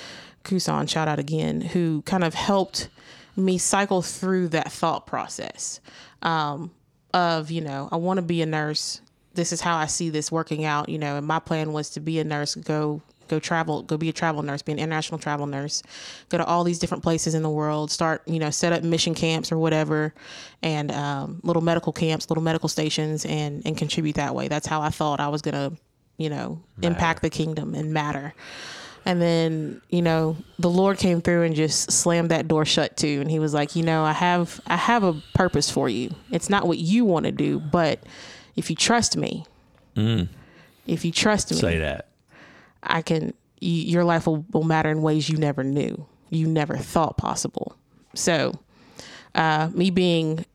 Kusan, 0.44 0.90
shout 0.90 1.08
out 1.08 1.20
again, 1.20 1.62
who 1.62 2.02
kind 2.04 2.24
of 2.24 2.34
helped 2.34 2.90
me 3.36 3.58
cycle 3.58 4.02
through 4.02 4.48
that 4.50 4.72
thought 4.72 5.06
process 5.06 5.80
um, 6.22 6.72
of 7.14 7.52
you 7.52 7.62
know 7.62 7.90
I 7.92 7.98
want 7.98 8.18
to 8.18 8.24
be 8.24 8.42
a 8.42 8.46
nurse. 8.46 9.02
This 9.34 9.54
is 9.54 9.62
how 9.62 9.78
I 9.78 9.86
see 9.86 10.10
this 10.10 10.32
working 10.32 10.66
out. 10.66 10.90
You 10.90 10.98
know, 10.98 11.18
and 11.18 11.26
my 11.26 11.40
plan 11.40 11.74
was 11.74 11.90
to 11.92 12.00
be 12.00 12.20
a 12.20 12.24
nurse, 12.24 12.56
go 12.56 13.02
go 13.30 13.40
travel, 13.40 13.84
go 13.84 13.96
be 13.96 14.10
a 14.10 14.14
travel 14.14 14.42
nurse, 14.42 14.62
be 14.62 14.72
an 14.72 14.80
international 14.80 15.20
travel 15.20 15.46
nurse, 15.46 15.82
go 16.30 16.38
to 16.38 16.46
all 16.46 16.64
these 16.64 16.80
different 16.80 17.04
places 17.04 17.36
in 17.36 17.44
the 17.44 17.50
world, 17.50 17.92
start, 17.92 18.24
you 18.28 18.40
know, 18.40 18.50
set 18.50 18.74
up 18.74 18.84
mission 18.84 19.14
camps 19.14 19.52
or 19.52 19.58
whatever, 19.58 20.14
and 20.62 20.92
um, 20.92 21.40
little 21.44 21.62
medical 21.62 21.94
camps, 21.94 22.30
little 22.30 22.44
medical 22.44 22.68
stations, 22.68 23.26
and 23.26 23.62
and 23.66 23.78
contribute 23.78 24.16
that 24.16 24.36
way. 24.36 24.48
That's 24.48 24.68
how 24.68 24.82
I 24.82 24.90
thought 24.90 25.20
I 25.20 25.30
was 25.30 25.42
gonna, 25.42 25.72
you 26.18 26.30
know, 26.30 26.62
impact 26.82 27.22
the 27.22 27.30
kingdom 27.30 27.76
and 27.76 27.94
matter. 27.94 28.34
And 29.06 29.22
then, 29.22 29.82
you 29.90 30.02
know, 30.02 30.36
the 30.60 30.70
Lord 30.70 30.98
came 30.98 31.22
through 31.22 31.44
and 31.44 31.56
just 31.56 31.92
slammed 31.92 32.32
that 32.32 32.48
door 32.48 32.66
shut 32.66 32.98
too. 32.98 33.20
And 33.22 33.32
he 33.32 33.40
was 33.40 33.54
like, 33.54 33.76
you 33.76 33.84
know, 33.84 34.04
I 34.04 34.12
have 34.12 34.60
I 34.68 34.76
have 34.76 35.04
a 35.04 35.14
purpose 35.34 35.70
for 35.70 35.88
you. 35.88 36.14
It's 36.32 36.50
not 36.50 36.68
what 36.68 36.78
you 36.78 37.06
want 37.06 37.26
to 37.26 37.32
do, 37.32 37.60
but 37.60 38.04
if 38.60 38.70
you 38.70 38.76
trust 38.76 39.16
me, 39.18 39.46
if 39.96 41.04
you 41.06 41.12
trust 41.12 41.52
me, 41.52 41.58
Say 41.58 41.80
that. 41.80 42.08
I 42.84 43.02
can, 43.02 43.34
your 43.60 44.04
life 44.04 44.28
will, 44.28 44.46
will 44.52 44.64
matter 44.64 44.90
in 44.90 45.02
ways 45.02 45.28
you 45.30 45.38
never 45.38 45.64
knew, 45.64 46.06
you 46.30 46.48
never 46.48 46.78
thought 46.78 47.18
possible. 47.18 47.76
So, 48.16 48.54
uh, 49.36 49.70
me 49.74 49.90
being 49.90 50.46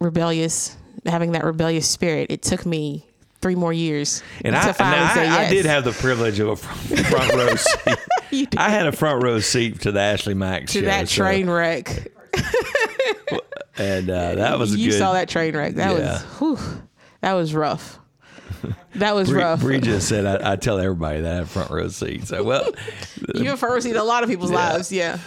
rebellious, 0.00 0.76
having 1.06 1.32
that 1.32 1.44
rebellious 1.44 1.88
spirit, 1.88 2.30
it 2.30 2.42
took 2.42 2.64
me 2.66 3.06
three 3.40 3.54
more 3.56 3.72
years 3.72 4.22
And 4.44 4.54
to 4.54 4.58
I, 4.60 4.66
and 4.68 4.80
I, 4.80 5.14
say 5.14 5.28
I 5.28 5.50
did 5.50 5.66
have 5.66 5.84
the 5.84 5.92
privilege 5.92 6.38
of 6.40 6.48
a 6.48 6.56
front 6.56 7.06
front 7.06 7.32
row 7.34 7.54
seat. 8.30 8.54
I 8.56 8.70
had 8.70 8.86
a 8.86 8.92
front 8.92 9.22
row 9.22 9.38
seat 9.40 9.80
to 9.82 9.92
the 9.92 10.00
Ashley 10.00 10.34
Mack 10.34 10.66
to 10.68 10.72
show. 10.80 10.84
that 10.86 11.08
so- 11.08 11.22
train 11.24 11.50
wreck. 11.50 12.10
and 13.78 14.08
uh, 14.10 14.34
that 14.36 14.58
was 14.58 14.74
you 14.76 14.90
good. 14.90 14.98
saw 14.98 15.12
that 15.12 15.28
train 15.28 15.54
wreck. 15.56 15.74
That 15.74 15.96
Yeah. 15.96 16.12
was, 16.12 16.22
whew, 16.38 16.58
that 17.24 17.32
was 17.32 17.54
rough. 17.54 17.98
That 18.96 19.14
was 19.14 19.30
Bree, 19.30 19.40
rough. 19.40 19.60
Bree 19.60 19.80
just 19.80 20.08
said 20.08 20.26
I, 20.26 20.52
I 20.52 20.56
tell 20.56 20.78
everybody 20.78 21.22
that 21.22 21.32
I 21.32 21.36
have 21.36 21.50
front 21.50 21.70
row 21.70 21.88
seat. 21.88 22.26
So 22.28 22.44
well, 22.44 22.70
you 23.34 23.46
have 23.46 23.58
first 23.58 23.86
seen 23.86 23.96
a 23.96 24.04
lot 24.04 24.22
of 24.22 24.28
people's 24.28 24.50
lives, 24.50 24.92
yeah. 24.92 25.18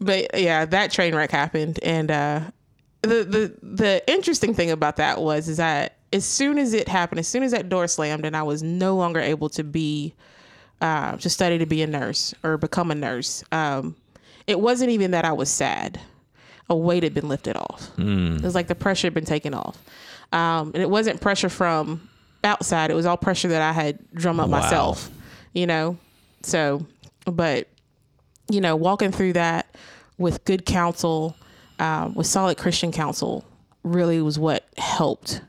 But 0.00 0.38
yeah, 0.38 0.64
that 0.64 0.92
train 0.92 1.14
wreck 1.14 1.32
happened, 1.32 1.80
and 1.82 2.10
uh, 2.10 2.40
the 3.02 3.24
the 3.24 3.58
the 3.62 4.02
interesting 4.06 4.54
thing 4.54 4.70
about 4.70 4.96
that 4.96 5.20
was 5.20 5.48
is 5.48 5.56
that 5.56 5.96
as 6.12 6.24
soon 6.24 6.56
as 6.56 6.72
it 6.72 6.86
happened, 6.88 7.18
as 7.18 7.26
soon 7.26 7.42
as 7.42 7.50
that 7.50 7.68
door 7.68 7.88
slammed, 7.88 8.24
and 8.24 8.36
I 8.36 8.44
was 8.44 8.62
no 8.62 8.94
longer 8.94 9.18
able 9.18 9.48
to 9.50 9.64
be 9.64 10.14
uh, 10.80 11.16
to 11.16 11.28
study 11.28 11.58
to 11.58 11.66
be 11.66 11.82
a 11.82 11.86
nurse 11.88 12.32
or 12.44 12.56
become 12.58 12.92
a 12.92 12.94
nurse, 12.94 13.42
um, 13.50 13.96
it 14.46 14.60
wasn't 14.60 14.90
even 14.90 15.10
that 15.10 15.24
I 15.24 15.32
was 15.32 15.50
sad. 15.50 16.00
A 16.70 16.76
weight 16.76 17.02
had 17.02 17.12
been 17.12 17.28
lifted 17.28 17.56
off. 17.56 17.90
It 18.36 18.44
was 18.44 18.54
like 18.54 18.68
the 18.68 18.74
pressure 18.74 19.08
had 19.08 19.14
been 19.14 19.26
taken 19.26 19.52
off, 19.52 19.82
um, 20.34 20.72
and 20.74 20.82
it 20.82 20.90
wasn't 20.90 21.20
pressure 21.22 21.48
from 21.48 22.06
outside. 22.42 22.90
It 22.90 22.94
was 22.94 23.06
all 23.06 23.16
pressure 23.16 23.48
that 23.48 23.62
I 23.62 23.72
had 23.72 23.98
drum 24.12 24.38
up 24.40 24.50
Wow. 24.50 24.60
myself. 24.60 25.10
You 25.54 25.66
know, 25.66 25.96
so 26.42 26.84
but 27.24 27.68
you 28.50 28.60
know, 28.60 28.76
walking 28.76 29.10
through 29.12 29.32
that 29.34 29.74
with 30.18 30.44
good 30.44 30.66
counsel, 30.66 31.34
um, 31.78 32.14
with 32.14 32.26
solid 32.26 32.58
Christian 32.58 32.92
counsel, 32.92 33.44
really 33.82 34.20
was 34.20 34.38
what 34.38 34.64
helped 34.76 35.40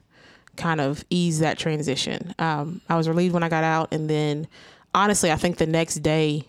kind 0.55 0.79
of 0.79 1.03
ease 1.09 1.39
that 1.39 1.57
transition. 1.57 2.33
Um, 2.39 2.79
I 2.87 2.95
was 2.95 3.09
relieved 3.09 3.33
when 3.33 3.43
I 3.43 3.49
got 3.49 3.63
out, 3.65 3.93
and 3.93 4.09
then 4.09 4.47
honestly, 4.93 5.31
I 5.31 5.35
think 5.35 5.57
the 5.57 5.65
next 5.67 5.95
day, 5.95 6.47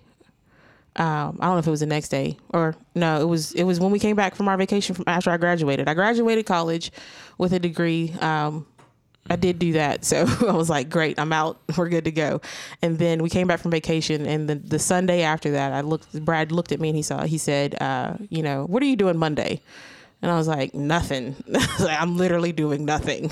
um, 0.96 1.38
I 1.40 1.46
don't 1.46 1.54
know 1.54 1.58
if 1.58 1.66
it 1.66 1.70
was 1.70 1.80
the 1.80 1.86
next 1.86 2.08
day 2.08 2.36
or 2.50 2.74
no, 2.94 3.20
it 3.20 3.26
was 3.26 3.52
it 3.52 3.64
was 3.64 3.78
when 3.80 3.90
we 3.90 3.98
came 3.98 4.16
back 4.16 4.34
from 4.34 4.48
our 4.48 4.56
vacation 4.56 4.94
from 4.94 5.04
after 5.06 5.30
I 5.30 5.36
graduated. 5.36 5.88
I 5.88 5.94
graduated 5.94 6.46
college 6.46 6.90
with 7.38 7.52
a 7.52 7.58
degree. 7.58 8.12
Um, 8.20 8.66
I 9.28 9.36
did 9.36 9.58
do 9.58 9.72
that. 9.72 10.04
So 10.04 10.26
I 10.48 10.52
was 10.52 10.70
like, 10.70 10.88
great, 10.88 11.18
I'm 11.18 11.32
out. 11.32 11.60
We're 11.76 11.88
good 11.88 12.04
to 12.04 12.12
go. 12.12 12.40
And 12.82 12.98
then 12.98 13.22
we 13.22 13.28
came 13.28 13.46
back 13.46 13.60
from 13.60 13.70
vacation. 13.70 14.26
And 14.26 14.48
the, 14.48 14.54
the 14.54 14.78
Sunday 14.78 15.22
after 15.22 15.50
that, 15.52 15.72
I 15.72 15.80
looked, 15.80 16.12
Brad 16.24 16.52
looked 16.52 16.72
at 16.72 16.80
me 16.80 16.90
and 16.90 16.96
he 16.96 17.02
saw, 17.02 17.24
he 17.24 17.38
said, 17.38 17.80
uh, 17.80 18.14
you 18.28 18.42
know, 18.42 18.64
what 18.66 18.82
are 18.82 18.86
you 18.86 18.96
doing 18.96 19.18
Monday? 19.18 19.60
And 20.22 20.30
I 20.30 20.36
was 20.36 20.48
like, 20.48 20.74
nothing. 20.74 21.36
I'm 21.78 22.16
literally 22.16 22.52
doing 22.52 22.84
nothing. 22.84 23.30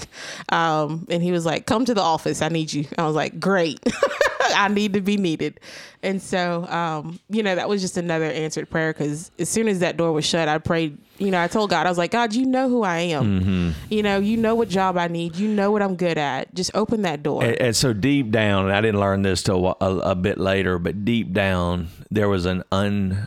Um, 0.50 1.07
and 1.09 1.22
he 1.22 1.33
was 1.33 1.46
like, 1.46 1.66
come 1.66 1.85
to 1.87 1.94
the 1.94 2.03
office. 2.03 2.42
I 2.42 2.48
need 2.48 2.72
you. 2.72 2.87
I 2.98 3.07
was 3.07 3.16
like, 3.16 3.40
great. 3.40 3.81
I 4.54 4.68
need 4.68 4.92
to 4.94 5.00
be 5.00 5.16
needed. 5.16 5.60
And 6.02 6.20
so, 6.20 6.66
um, 6.66 7.18
you 7.28 7.42
know, 7.42 7.54
that 7.54 7.68
was 7.68 7.80
just 7.80 7.96
another 7.96 8.26
answered 8.26 8.68
prayer 8.70 8.92
because 8.92 9.30
as 9.38 9.48
soon 9.48 9.68
as 9.68 9.80
that 9.80 9.96
door 9.96 10.12
was 10.12 10.24
shut, 10.24 10.48
I 10.48 10.58
prayed, 10.58 10.98
you 11.18 11.30
know, 11.30 11.40
I 11.42 11.48
told 11.48 11.70
God, 11.70 11.86
I 11.86 11.88
was 11.88 11.96
like, 11.98 12.10
God, 12.10 12.34
you 12.34 12.44
know 12.44 12.68
who 12.68 12.82
I 12.82 12.98
am. 12.98 13.74
You 13.88 14.02
know, 14.02 14.18
you 14.18 14.36
know 14.36 14.54
what 14.54 14.68
job 14.68 14.98
I 14.98 15.08
need. 15.08 15.36
You 15.36 15.48
know 15.48 15.70
what 15.70 15.80
I'm 15.82 15.96
good 15.96 16.18
at. 16.18 16.54
Just 16.54 16.70
open 16.74 17.02
that 17.02 17.22
door. 17.22 17.42
and, 17.42 17.56
and 17.60 17.76
so 17.76 17.92
deep 17.92 18.30
down, 18.30 18.66
and 18.66 18.74
I 18.74 18.80
didn't 18.80 19.00
learn 19.00 19.22
this 19.22 19.42
till 19.42 19.66
a, 19.80 19.86
a 20.10 20.14
bit 20.14 20.38
later, 20.38 20.78
but 20.78 21.04
deep 21.04 21.32
down 21.32 21.88
there 22.10 22.28
was 22.28 22.44
an 22.46 22.62
un, 22.70 23.26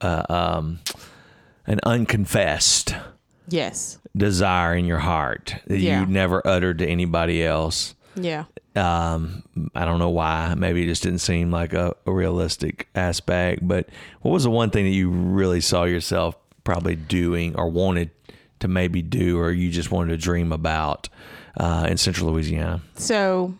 uh, 0.00 0.22
um, 0.28 0.78
an 1.66 1.80
unconfessed 1.84 2.94
yes. 3.48 3.98
desire 4.16 4.74
in 4.74 4.84
your 4.86 4.98
heart 5.00 5.56
that 5.66 5.78
Yeah. 5.78 6.00
you 6.00 6.06
never 6.06 6.46
uttered 6.46 6.78
to 6.78 6.86
anybody 6.86 7.44
else. 7.44 7.94
Yeah. 8.16 8.44
Um, 8.74 9.42
I 9.74 9.84
don't 9.84 9.98
know 9.98 10.10
why. 10.10 10.54
Maybe 10.56 10.82
it 10.82 10.86
just 10.86 11.02
didn't 11.02 11.20
seem 11.20 11.50
like 11.50 11.72
a, 11.72 11.94
a 12.06 12.12
realistic 12.12 12.88
aspect. 12.94 13.66
But 13.66 13.88
what 14.22 14.32
was 14.32 14.44
the 14.44 14.50
one 14.50 14.70
thing 14.70 14.84
that 14.84 14.90
you 14.90 15.10
really 15.10 15.60
saw 15.60 15.84
yourself 15.84 16.36
probably 16.64 16.96
doing 16.96 17.56
or 17.56 17.68
wanted 17.68 18.10
to 18.60 18.68
maybe 18.68 19.02
do, 19.02 19.38
or 19.38 19.50
you 19.50 19.70
just 19.70 19.90
wanted 19.90 20.10
to 20.10 20.16
dream 20.16 20.52
about 20.52 21.08
uh, 21.56 21.86
in 21.88 21.96
Central 21.96 22.30
Louisiana? 22.30 22.82
So 22.96 23.54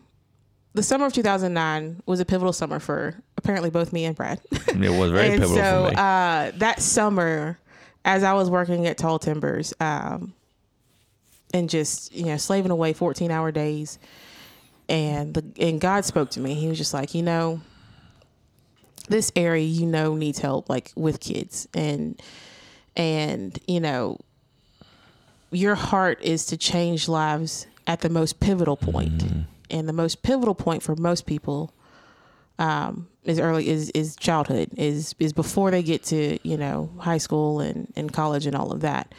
the 0.74 0.82
summer 0.82 1.06
of 1.06 1.12
2009 1.12 2.02
was 2.06 2.20
a 2.20 2.24
pivotal 2.24 2.52
summer 2.52 2.78
for 2.78 3.14
apparently 3.36 3.70
both 3.70 3.92
me 3.92 4.04
and 4.04 4.16
Brad. 4.16 4.40
It 4.68 4.90
was 4.90 5.10
very 5.10 5.28
and 5.28 5.40
pivotal 5.40 5.56
so 5.56 5.84
for 5.84 5.90
me. 5.90 5.96
Uh, 5.96 6.52
that 6.58 6.82
summer, 6.82 7.58
as 8.04 8.22
I 8.22 8.34
was 8.34 8.50
working 8.50 8.86
at 8.86 8.98
Tall 8.98 9.18
Timbers, 9.18 9.72
um, 9.80 10.34
and 11.54 11.70
just 11.70 12.14
you 12.14 12.26
know 12.26 12.36
slaving 12.36 12.70
away 12.70 12.92
14 12.92 13.30
hour 13.30 13.50
days 13.50 13.98
and 14.88 15.34
the 15.34 15.44
and 15.58 15.80
god 15.80 16.04
spoke 16.04 16.30
to 16.30 16.40
me. 16.40 16.54
He 16.54 16.68
was 16.68 16.78
just 16.78 16.94
like 16.94 17.14
you 17.14 17.22
know 17.22 17.60
this 19.08 19.30
area 19.36 19.64
you 19.64 19.86
know 19.86 20.16
needs 20.16 20.38
help 20.38 20.68
like 20.68 20.92
with 20.96 21.20
kids. 21.20 21.68
And 21.74 22.20
and 22.96 23.58
you 23.66 23.80
know 23.80 24.18
your 25.50 25.74
heart 25.74 26.20
is 26.22 26.46
to 26.46 26.56
change 26.56 27.08
lives 27.08 27.66
at 27.86 28.00
the 28.00 28.08
most 28.08 28.40
pivotal 28.40 28.76
point. 28.76 29.22
and 29.70 29.88
the 29.88 29.92
most 29.92 30.22
pivotal 30.22 30.54
point 30.54 30.82
for 30.82 30.94
most 30.96 31.26
people 31.26 31.72
um, 32.58 33.08
is 33.24 33.38
early 33.38 33.68
is 33.68 33.90
is 33.90 34.16
childhood 34.16 34.70
is 34.76 35.14
is 35.18 35.32
before 35.32 35.70
they 35.70 35.82
get 35.82 36.02
to 36.04 36.38
you 36.42 36.56
know 36.56 36.90
high 36.98 37.18
school 37.18 37.60
and, 37.60 37.92
and 37.96 38.12
college 38.12 38.46
and 38.46 38.56
all 38.56 38.72
of 38.72 38.80
that. 38.80 39.12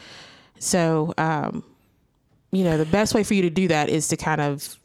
So 0.58 1.14
um, 1.18 1.62
you 2.50 2.64
know 2.64 2.76
the 2.76 2.86
best 2.86 3.14
way 3.14 3.22
for 3.22 3.34
you 3.34 3.42
to 3.42 3.50
do 3.50 3.68
that 3.68 3.88
is 3.88 4.08
to 4.08 4.16
kind 4.16 4.40
of 4.40 4.78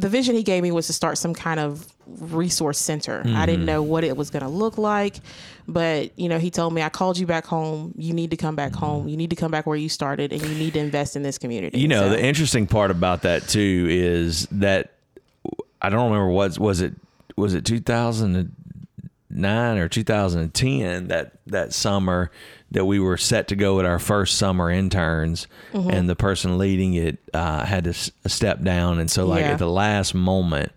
the 0.00 0.08
vision 0.08 0.34
he 0.34 0.42
gave 0.42 0.62
me 0.62 0.70
was 0.72 0.86
to 0.86 0.92
start 0.92 1.18
some 1.18 1.34
kind 1.34 1.60
of 1.60 1.86
resource 2.06 2.78
center. 2.78 3.22
I 3.26 3.46
didn't 3.46 3.60
mm-hmm. 3.60 3.66
know 3.66 3.82
what 3.82 4.02
it 4.04 4.16
was 4.16 4.30
going 4.30 4.42
to 4.42 4.48
look 4.48 4.78
like, 4.78 5.16
but 5.68 6.18
you 6.18 6.28
know, 6.28 6.38
he 6.38 6.50
told 6.50 6.72
me 6.72 6.82
I 6.82 6.88
called 6.88 7.18
you 7.18 7.26
back 7.26 7.46
home. 7.46 7.94
You 7.96 8.12
need 8.12 8.30
to 8.30 8.36
come 8.36 8.56
back 8.56 8.72
mm-hmm. 8.72 8.84
home. 8.84 9.08
You 9.08 9.16
need 9.16 9.30
to 9.30 9.36
come 9.36 9.50
back 9.50 9.66
where 9.66 9.76
you 9.76 9.88
started 9.88 10.32
and 10.32 10.42
you 10.42 10.54
need 10.54 10.72
to 10.74 10.80
invest 10.80 11.16
in 11.16 11.22
this 11.22 11.38
community. 11.38 11.78
You 11.78 11.88
know, 11.88 12.02
So- 12.02 12.08
the 12.10 12.24
interesting 12.24 12.66
part 12.66 12.90
about 12.90 13.22
that 13.22 13.48
too 13.48 13.86
is 13.88 14.46
that 14.52 14.92
I 15.82 15.88
don't 15.88 16.10
remember 16.10 16.28
what 16.28 16.58
was 16.58 16.80
it 16.80 16.94
was 17.36 17.54
it 17.54 17.64
2009 19.30 19.78
or 19.78 19.88
2010 19.88 21.08
that 21.08 21.32
that 21.46 21.72
summer 21.72 22.30
that 22.72 22.84
we 22.84 22.98
were 23.00 23.16
set 23.16 23.48
to 23.48 23.56
go 23.56 23.76
with 23.76 23.86
our 23.86 23.98
first 23.98 24.36
summer 24.38 24.70
interns 24.70 25.46
Mm-hmm. 25.72 25.90
and 25.90 26.08
the 26.08 26.16
person 26.16 26.58
leading 26.58 26.94
it 26.94 27.18
uh, 27.32 27.64
had 27.64 27.84
to 27.84 27.90
s- 27.90 28.10
step 28.26 28.60
down 28.62 28.98
and 28.98 29.08
so 29.10 29.26
like 29.26 29.42
Yeah. 29.42 29.52
at 29.52 29.58
the 29.58 29.68
last 29.70 30.14
moment 30.14 30.72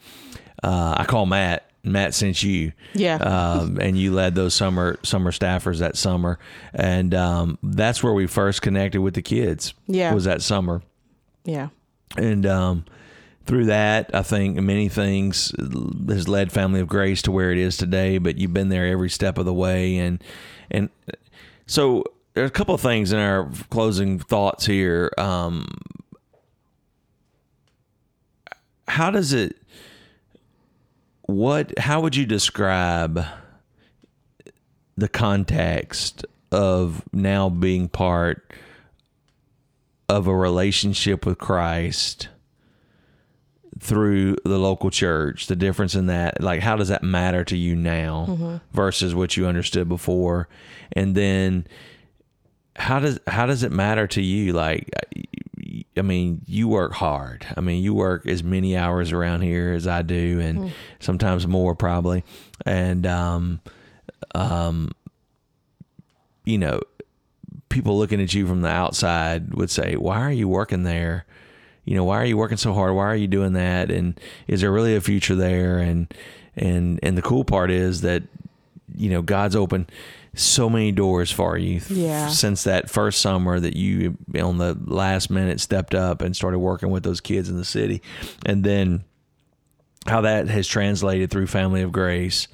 uh, 0.61 0.95
I 0.97 1.05
call 1.05 1.25
Matt 1.25 1.69
Matt 1.83 2.13
sent 2.13 2.43
you 2.43 2.73
Yeah. 2.93 3.15
um, 3.15 3.77
and 3.81 3.97
you 3.97 4.13
led 4.13 4.35
those 4.35 4.53
summer 4.53 4.99
summer 5.03 5.31
staffers 5.31 5.79
that 5.79 5.97
summer 5.97 6.37
and 6.73 7.13
um, 7.15 7.57
that's 7.63 8.03
where 8.03 8.13
we 8.13 8.27
first 8.27 8.61
connected 8.61 9.01
with 9.01 9.15
the 9.15 9.21
kids 9.23 9.73
Yeah. 9.87 10.13
was 10.13 10.25
that 10.25 10.41
summer 10.43 10.81
yeah. 11.43 11.69
and 12.17 12.45
um, 12.45 12.85
through 13.45 13.65
that, 13.65 14.09
I 14.13 14.21
think 14.21 14.55
many 14.57 14.87
things 14.87 15.53
has 16.07 16.27
led 16.27 16.51
Family 16.51 16.79
of 16.79 16.87
Grace 16.87 17.21
to 17.23 17.31
where 17.31 17.51
it 17.51 17.57
is 17.57 17.75
today. 17.75 18.17
But 18.17 18.37
you've 18.37 18.53
been 18.53 18.69
there 18.69 18.87
every 18.87 19.09
step 19.09 19.37
of 19.37 19.45
the 19.45 19.53
way, 19.53 19.97
and 19.97 20.23
and 20.71 20.89
so 21.67 22.03
there's 22.33 22.49
a 22.49 22.53
couple 22.53 22.75
of 22.75 22.81
things 22.81 23.11
in 23.11 23.19
our 23.19 23.49
closing 23.69 24.19
thoughts 24.19 24.65
here. 24.65 25.11
Um, 25.17 25.67
how 28.87 29.11
does 29.11 29.33
it? 29.33 29.57
What? 31.23 31.77
How 31.79 32.01
would 32.01 32.15
you 32.15 32.25
describe 32.25 33.25
the 34.95 35.09
context 35.09 36.25
of 36.51 37.03
now 37.11 37.49
being 37.49 37.89
part? 37.89 38.53
of 40.09 40.27
a 40.27 40.35
relationship 40.35 41.25
with 41.25 41.37
Christ 41.39 42.27
through 43.83 44.37
the 44.45 44.57
local 44.57 44.89
church, 44.89 45.47
the 45.47 45.57
difference 45.57 45.93
in 45.93 46.05
that, 46.05 46.41
like, 46.41 46.61
how 46.61 46.77
does 46.77 46.87
that 46.87 47.03
matter 47.03 47.43
to 47.43 47.57
you 47.57 47.75
now 47.75 48.61
versus 48.71 49.13
what 49.13 49.35
you 49.35 49.45
understood 49.45 49.89
before? 49.89 50.47
And 50.93 51.15
then 51.15 51.67
how 52.77 52.99
does, 52.99 53.19
how 53.27 53.45
does 53.45 53.61
it 53.61 53.73
matter 53.73 54.07
to 54.07 54.21
you? 54.21 54.53
Like, 54.53 54.89
I 55.97 56.01
mean, 56.01 56.41
you 56.47 56.69
work 56.69 56.93
hard. 56.93 57.45
I 57.57 57.59
mean, 57.59 57.83
you 57.83 57.93
work 57.93 58.25
as 58.25 58.41
many 58.41 58.77
hours 58.77 59.11
around 59.11 59.41
here 59.41 59.73
as 59.73 59.85
I 59.85 60.01
do, 60.01 60.39
and 60.39 60.71
sometimes 61.01 61.45
more 61.45 61.75
probably. 61.75 62.23
And, 62.65 63.05
um, 63.05 63.59
um, 64.33 64.91
you 66.45 66.57
know, 66.57 66.79
people 67.67 67.97
looking 67.97 68.21
at 68.21 68.33
you 68.33 68.47
from 68.47 68.61
the 68.61 68.69
outside 68.69 69.53
would 69.55 69.69
say, 69.69 69.95
"Why 69.95 70.21
are 70.21 70.31
you 70.31 70.47
working 70.47 70.83
there? 70.83 71.25
You 71.85 71.95
know, 71.95 72.03
why 72.03 72.17
are 72.17 72.25
you 72.25 72.37
working 72.37 72.57
so 72.57 72.73
hard? 72.73 72.95
Why 72.95 73.05
are 73.05 73.15
you 73.15 73.27
doing 73.27 73.53
that? 73.53 73.91
And 73.91 74.19
is 74.47 74.61
there 74.61 74.71
really 74.71 74.95
a 74.95 75.01
future 75.01 75.35
there?" 75.35 75.79
And 75.79 76.13
and 76.55 76.99
and 77.03 77.17
the 77.17 77.21
cool 77.21 77.43
part 77.43 77.71
is 77.71 78.01
that 78.01 78.23
you 78.95 79.09
know 79.09 79.21
God's 79.21 79.55
opened 79.55 79.91
so 80.35 80.69
many 80.69 80.91
doors 80.91 81.31
for 81.31 81.57
you 81.57 81.79
Yeah. 81.89 82.27
since 82.27 82.63
that 82.63 82.89
first 82.89 83.21
summer 83.21 83.59
that 83.59 83.75
you 83.75 84.17
on 84.39 84.57
the 84.57 84.75
last 84.85 85.29
minute 85.29 85.59
stepped 85.59 85.93
up 85.93 86.21
and 86.21 86.35
started 86.35 86.57
working 86.57 86.89
with 86.89 87.03
those 87.03 87.21
kids 87.21 87.49
in 87.49 87.57
the 87.57 87.65
city, 87.65 88.01
and 88.45 88.63
then 88.63 89.03
how 90.07 90.21
that 90.21 90.47
has 90.47 90.67
translated 90.67 91.29
through 91.29 91.47
Family 91.47 91.81
of 91.81 91.91
Grace 91.91 92.47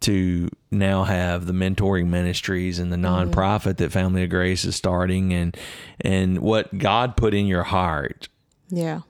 to 0.00 0.48
now 0.70 1.04
have 1.04 1.46
the 1.46 1.52
mentoring 1.52 2.08
ministries 2.08 2.78
and 2.78 2.92
the 2.92 2.96
mm-hmm. 2.96 3.30
nonprofit 3.30 3.78
that 3.78 3.92
Family 3.92 4.24
of 4.24 4.30
Grace 4.30 4.64
is 4.64 4.76
starting 4.76 5.32
and 5.32 5.56
and 6.00 6.38
what 6.40 6.76
God 6.76 7.16
put 7.16 7.32
in 7.34 7.46
your 7.46 7.64
heart, 7.64 8.28
Yeah. 8.68 9.00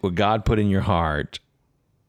what 0.00 0.14
God 0.14 0.44
put 0.44 0.58
in 0.58 0.68
your 0.68 0.82
heart 0.82 1.38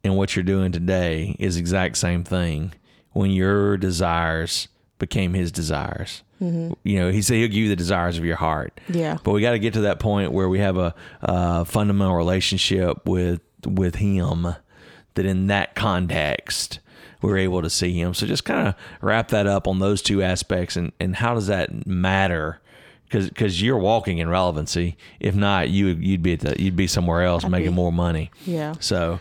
and 0.04 0.18
what 0.18 0.36
you're 0.36 0.44
doing 0.44 0.72
today 0.72 1.36
is 1.40 1.58
exact 1.58 1.98
same 1.98 2.24
thing 2.24 2.74
when 3.12 3.32
your 3.32 3.78
desires 3.78 4.68
became 5.00 5.34
his 5.34 5.52
desires. 5.52 6.24
Mm-hmm. 6.42 6.74
You 6.84 7.00
know, 7.00 7.12
he 7.12 7.22
said 7.22 7.36
he'll 7.36 7.48
give 7.48 7.56
you 7.56 7.70
the 7.70 7.76
desires 7.76 8.18
of 8.18 8.26
your 8.26 8.36
heart. 8.36 8.80
Yeah. 8.90 9.18
But 9.24 9.32
we 9.32 9.42
got 9.42 9.52
to 9.52 9.60
get 9.60 9.74
to 9.76 9.82
that 9.82 10.00
point 10.00 10.32
where 10.34 10.50
we 10.50 10.60
have 10.60 10.78
a, 10.78 10.94
a 11.22 11.66
fundamental 11.66 12.16
relationship 12.16 13.06
with 13.08 13.42
with 13.66 13.96
Him. 13.96 14.56
That 15.16 15.26
in 15.26 15.48
that 15.48 15.76
context, 15.76 16.80
we're 17.22 17.38
able 17.38 17.62
to 17.62 17.70
see 17.70 17.94
Him. 17.94 18.14
So 18.14 18.26
just 18.26 18.46
kind 18.46 18.68
of 18.68 18.76
wrap 19.00 19.30
that 19.30 19.46
up 19.46 19.68
on 19.68 19.80
those 19.80 20.02
two 20.02 20.22
aspects, 20.22 20.76
and 20.76 20.92
and 21.00 21.16
how 21.16 21.34
does 21.36 21.48
that 21.48 21.86
matter? 21.88 22.60
Because 23.14 23.62
you're 23.62 23.78
walking 23.78 24.18
in 24.18 24.30
relevancy. 24.30 24.98
If 25.20 25.36
not, 25.36 25.70
you 25.70 25.88
you'd 25.88 26.24
be 26.24 26.34
at 26.34 26.40
the, 26.42 26.62
you'd 26.62 26.76
be 26.76 26.88
somewhere 26.88 27.24
else 27.24 27.46
making 27.46 27.72
be. 27.72 27.76
more 27.76 27.92
money. 27.92 28.32
Yeah. 28.46 28.76
So 28.80 29.20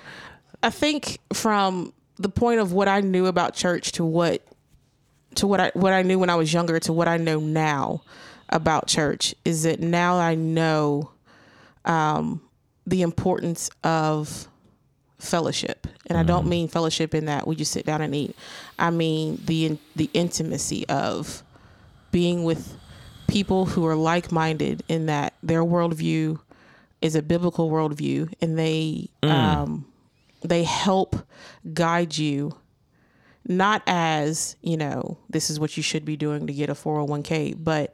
I 0.62 0.70
think 0.70 1.18
from 1.32 1.92
the 2.18 2.28
point 2.28 2.60
of 2.60 2.72
what 2.72 2.88
I 2.88 3.00
knew 3.00 3.26
about 3.26 3.54
church 3.54 3.92
to 3.92 4.04
what 4.04 4.42
to 5.36 5.46
what 5.46 5.60
I 5.60 5.70
what 5.74 5.92
I 5.92 6.02
knew 6.02 6.18
when 6.18 6.30
I 6.30 6.36
was 6.36 6.52
younger 6.52 6.78
to 6.80 6.92
what 6.92 7.08
I 7.08 7.16
know 7.16 7.40
now 7.40 8.02
about 8.48 8.86
church 8.86 9.34
is 9.44 9.62
that 9.64 9.80
now 9.80 10.18
I 10.18 10.34
know 10.34 11.10
um, 11.84 12.42
the 12.86 13.02
importance 13.02 13.70
of 13.82 14.48
fellowship, 15.18 15.86
and 16.06 16.18
I 16.18 16.22
don't 16.22 16.46
mean 16.48 16.68
fellowship 16.68 17.14
in 17.14 17.26
that 17.26 17.46
we 17.46 17.56
just 17.56 17.72
sit 17.72 17.86
down 17.86 18.02
and 18.02 18.14
eat. 18.14 18.36
I 18.78 18.90
mean 18.90 19.40
the 19.44 19.78
the 19.96 20.10
intimacy 20.12 20.86
of 20.88 21.42
being 22.10 22.44
with 22.44 22.76
people 23.32 23.66
who 23.66 23.86
are 23.86 23.96
like 23.96 24.30
minded 24.30 24.82
in 24.88 25.06
that 25.06 25.34
their 25.42 25.62
worldview 25.62 26.38
is 27.00 27.16
a 27.16 27.22
biblical 27.22 27.70
worldview, 27.70 28.32
and 28.40 28.58
they 28.58 29.08
um, 29.22 29.86
they 30.42 30.64
help 30.64 31.16
guide 31.72 32.16
you 32.16 32.56
not 33.46 33.82
as 33.88 34.54
you 34.62 34.76
know 34.76 35.18
this 35.28 35.50
is 35.50 35.58
what 35.58 35.76
you 35.76 35.82
should 35.82 36.04
be 36.04 36.16
doing 36.16 36.46
to 36.46 36.52
get 36.52 36.70
a 36.70 36.74
401k 36.74 37.56
but 37.58 37.92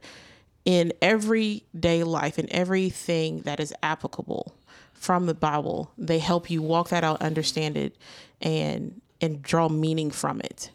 in 0.66 0.92
everyday 1.00 2.02
life 2.04 2.38
in 2.38 2.46
everything 2.52 3.40
that 3.42 3.58
is 3.58 3.72
applicable 3.82 4.54
from 4.92 5.24
the 5.24 5.32
bible 5.32 5.90
they 5.96 6.18
help 6.18 6.50
you 6.50 6.60
walk 6.60 6.90
that 6.90 7.02
out 7.02 7.22
understand 7.22 7.78
it 7.78 7.96
and 8.42 9.00
and 9.20 9.42
draw 9.42 9.68
meaning 9.68 10.10
from 10.10 10.40
it. 10.40 10.70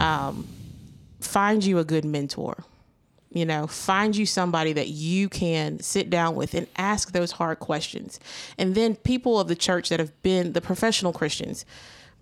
Um, 0.00 0.46
find 1.20 1.64
you 1.64 1.78
a 1.78 1.84
good 1.84 2.04
mentor 2.04 2.64
you 3.36 3.44
know 3.44 3.66
find 3.66 4.16
you 4.16 4.26
somebody 4.26 4.72
that 4.72 4.88
you 4.88 5.28
can 5.28 5.78
sit 5.80 6.10
down 6.10 6.34
with 6.34 6.54
and 6.54 6.66
ask 6.76 7.12
those 7.12 7.32
hard 7.32 7.58
questions. 7.58 8.18
And 8.58 8.74
then 8.74 8.96
people 8.96 9.38
of 9.38 9.48
the 9.48 9.56
church 9.56 9.88
that 9.90 10.00
have 10.00 10.22
been 10.22 10.52
the 10.52 10.60
professional 10.60 11.12
christians 11.12 11.64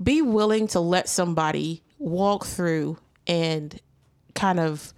be 0.02 0.20
willing 0.22 0.66
to 0.68 0.80
let 0.80 1.08
somebody 1.08 1.82
walk 1.98 2.44
through 2.44 2.98
and 3.26 3.80
kind 4.34 4.60
of 4.60 4.92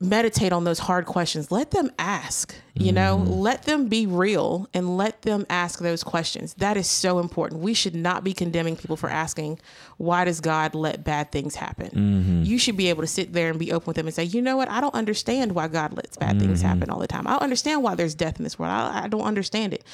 meditate 0.00 0.52
on 0.52 0.64
those 0.64 0.78
hard 0.78 1.06
questions. 1.06 1.50
Let 1.50 1.70
them 1.70 1.90
ask 1.98 2.54
you 2.78 2.92
know? 2.92 3.18
Mm-hmm. 3.18 3.32
Let 3.32 3.62
them 3.64 3.88
be 3.88 4.06
real 4.06 4.68
and 4.72 4.96
let 4.96 5.22
them 5.22 5.46
ask 5.50 5.80
those 5.80 6.02
questions. 6.04 6.54
That 6.54 6.76
is 6.76 6.86
so 6.86 7.18
important. 7.18 7.60
We 7.60 7.74
should 7.74 7.94
not 7.94 8.24
be 8.24 8.32
condemning 8.32 8.76
people 8.76 8.96
for 8.96 9.10
asking 9.10 9.58
why 9.96 10.24
does 10.24 10.40
god 10.40 10.74
let 10.74 11.04
bad 11.04 11.32
things 11.32 11.56
happen? 11.56 11.88
Mm-hmm. 11.88 12.42
You 12.44 12.58
should 12.58 12.76
be 12.76 12.88
able 12.88 13.02
to 13.02 13.08
sit 13.08 13.32
there 13.32 13.50
and 13.50 13.58
be 13.58 13.72
open 13.72 13.86
with 13.86 13.96
them 13.96 14.06
and 14.06 14.14
say 14.14 14.24
you 14.24 14.40
know 14.40 14.56
what? 14.56 14.68
I 14.68 14.80
don't 14.80 14.94
understand 14.94 15.54
why 15.54 15.68
god 15.68 15.94
lets 15.94 16.16
bad 16.16 16.38
things 16.38 16.60
mm-hmm. 16.60 16.68
happen 16.68 16.90
all 16.90 17.00
the 17.00 17.08
time. 17.08 17.26
I 17.26 17.32
don't 17.32 17.42
understand 17.42 17.82
why 17.82 17.94
there's 17.94 18.14
death 18.14 18.38
in 18.38 18.44
this 18.44 18.58
world. 18.58 18.72
I, 18.72 19.04
I 19.04 19.08
don't 19.08 19.22
understand 19.22 19.74
it. 19.74 19.84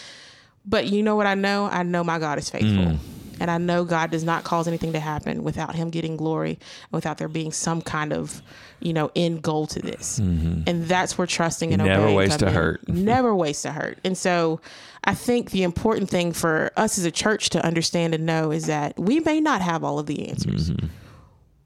But 0.66 0.86
you 0.86 1.02
know 1.02 1.16
what 1.16 1.26
i 1.26 1.34
know? 1.34 1.66
I 1.66 1.82
know 1.82 2.05
my 2.05 2.18
god 2.18 2.38
is 2.38 2.50
faithful 2.50 2.92
mm. 2.92 2.98
And 3.41 3.51
I 3.51 3.59
know 3.59 3.85
God 3.85 4.11
does 4.11 4.24
not 4.24 4.45
cause 4.45 4.68
anything 4.68 4.93
to 4.93 5.01
happen 5.01 5.43
without 5.43 5.74
Him 5.74 5.91
getting 5.91 6.16
glory, 6.16 6.59
without 6.91 7.18
there 7.18 7.28
being 7.28 7.53
some 7.53 7.82
kind 7.82 8.12
of, 8.12 8.43
you 8.80 8.93
know, 8.93 9.11
end 9.16 9.43
goal 9.43 9.66
to 9.68 9.80
this. 9.80 10.20
Mm-hmm. 10.20 10.62
And 10.66 10.85
that's 10.85 11.18
where 11.18 11.26
trusting 11.26 11.72
and 11.72 11.82
never 11.82 12.03
obeying 12.03 12.16
ways 12.16 12.37
to 12.37 12.49
in. 12.49 12.55
hurt. 12.55 12.89
Never 12.89 13.35
waste 13.35 13.64
a 13.64 13.72
hurt. 13.72 13.99
And 14.05 14.16
so, 14.16 14.61
I 15.05 15.14
think 15.14 15.51
the 15.51 15.62
important 15.62 16.09
thing 16.09 16.32
for 16.32 16.72
us 16.76 16.99
as 16.99 17.05
a 17.05 17.11
church 17.11 17.51
to 17.51 17.64
understand 17.64 18.14
and 18.14 18.24
know 18.24 18.51
is 18.51 18.66
that 18.66 18.99
we 18.99 19.20
may 19.20 19.41
not 19.41 19.61
have 19.61 19.85
all 19.85 19.99
of 19.99 20.07
the 20.07 20.28
answers, 20.28 20.70
mm-hmm. 20.70 20.87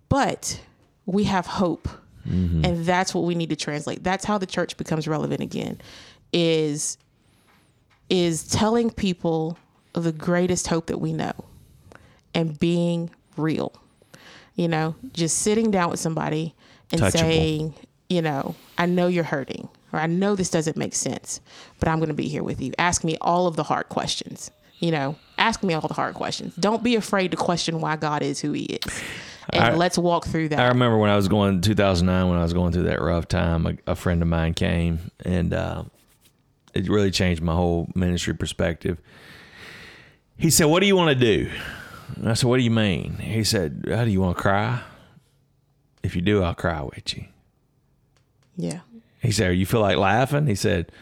but 0.08 0.60
we 1.06 1.24
have 1.24 1.46
hope. 1.46 1.88
Mm-hmm. 2.28 2.64
And 2.64 2.84
that's 2.84 3.14
what 3.14 3.24
we 3.24 3.34
need 3.34 3.50
to 3.50 3.56
translate. 3.56 4.02
That's 4.02 4.24
how 4.24 4.38
the 4.38 4.46
church 4.46 4.76
becomes 4.76 5.06
relevant 5.06 5.40
again. 5.40 5.80
Is 6.32 6.98
is 8.10 8.46
telling 8.48 8.90
people 8.90 9.56
of 9.94 10.04
the 10.04 10.12
greatest 10.12 10.66
hope 10.66 10.86
that 10.86 10.98
we 10.98 11.12
know 11.12 11.32
and 12.38 12.58
being 12.58 13.10
real. 13.36 13.72
You 14.54 14.68
know, 14.68 14.94
just 15.12 15.38
sitting 15.38 15.70
down 15.70 15.90
with 15.90 16.00
somebody 16.00 16.54
and 16.92 17.00
Touchable. 17.00 17.12
saying, 17.18 17.74
you 18.08 18.22
know, 18.22 18.54
I 18.76 18.86
know 18.86 19.06
you're 19.08 19.24
hurting 19.24 19.68
or 19.92 19.98
I 20.00 20.06
know 20.06 20.34
this 20.34 20.50
doesn't 20.50 20.76
make 20.76 20.94
sense, 20.94 21.40
but 21.78 21.88
I'm 21.88 21.98
going 21.98 22.08
to 22.08 22.14
be 22.14 22.28
here 22.28 22.42
with 22.42 22.60
you. 22.60 22.72
Ask 22.78 23.04
me 23.04 23.16
all 23.20 23.46
of 23.46 23.56
the 23.56 23.62
hard 23.64 23.88
questions. 23.88 24.50
You 24.80 24.92
know, 24.92 25.16
ask 25.38 25.62
me 25.64 25.74
all 25.74 25.80
the 25.86 25.94
hard 25.94 26.14
questions. 26.14 26.54
Don't 26.54 26.84
be 26.84 26.94
afraid 26.94 27.32
to 27.32 27.36
question 27.36 27.80
why 27.80 27.96
God 27.96 28.22
is 28.22 28.40
who 28.40 28.52
he 28.52 28.64
is. 28.64 29.02
And 29.50 29.64
I- 29.64 29.74
let's 29.74 29.98
walk 29.98 30.26
through 30.26 30.50
that. 30.50 30.60
I 30.60 30.68
remember 30.68 30.98
when 30.98 31.10
I 31.10 31.16
was 31.16 31.26
going 31.26 31.60
2009 31.60 32.28
when 32.28 32.38
I 32.38 32.42
was 32.42 32.52
going 32.52 32.72
through 32.72 32.84
that 32.84 33.00
rough 33.00 33.26
time. 33.28 33.66
A, 33.66 33.92
a 33.92 33.94
friend 33.96 34.22
of 34.22 34.28
mine 34.28 34.54
came 34.54 35.10
and 35.24 35.52
uh, 35.54 35.84
it 36.74 36.88
really 36.88 37.10
changed 37.10 37.42
my 37.42 37.54
whole 37.54 37.88
ministry 37.94 38.34
perspective. 38.34 38.98
He 40.36 40.50
said, 40.50 40.66
"What 40.66 40.80
do 40.80 40.86
you 40.86 40.94
want 40.96 41.18
to 41.18 41.24
do?" 41.24 41.50
I 42.24 42.34
said, 42.34 42.48
"What 42.48 42.56
do 42.58 42.62
you 42.62 42.70
mean?" 42.70 43.14
He 43.18 43.44
said, 43.44 43.84
"How 43.88 44.04
do 44.04 44.10
you 44.10 44.20
want 44.20 44.36
to 44.36 44.42
cry? 44.42 44.82
If 46.02 46.14
you 46.16 46.22
do, 46.22 46.42
I'll 46.42 46.54
cry 46.54 46.82
with 46.82 47.16
you." 47.16 47.26
yeah. 48.56 48.80
He 49.20 49.30
said, 49.32 49.56
"You 49.56 49.66
feel 49.66 49.80
like 49.80 49.96
laughing?" 49.96 50.46
He 50.46 50.54
said, 50.54 50.92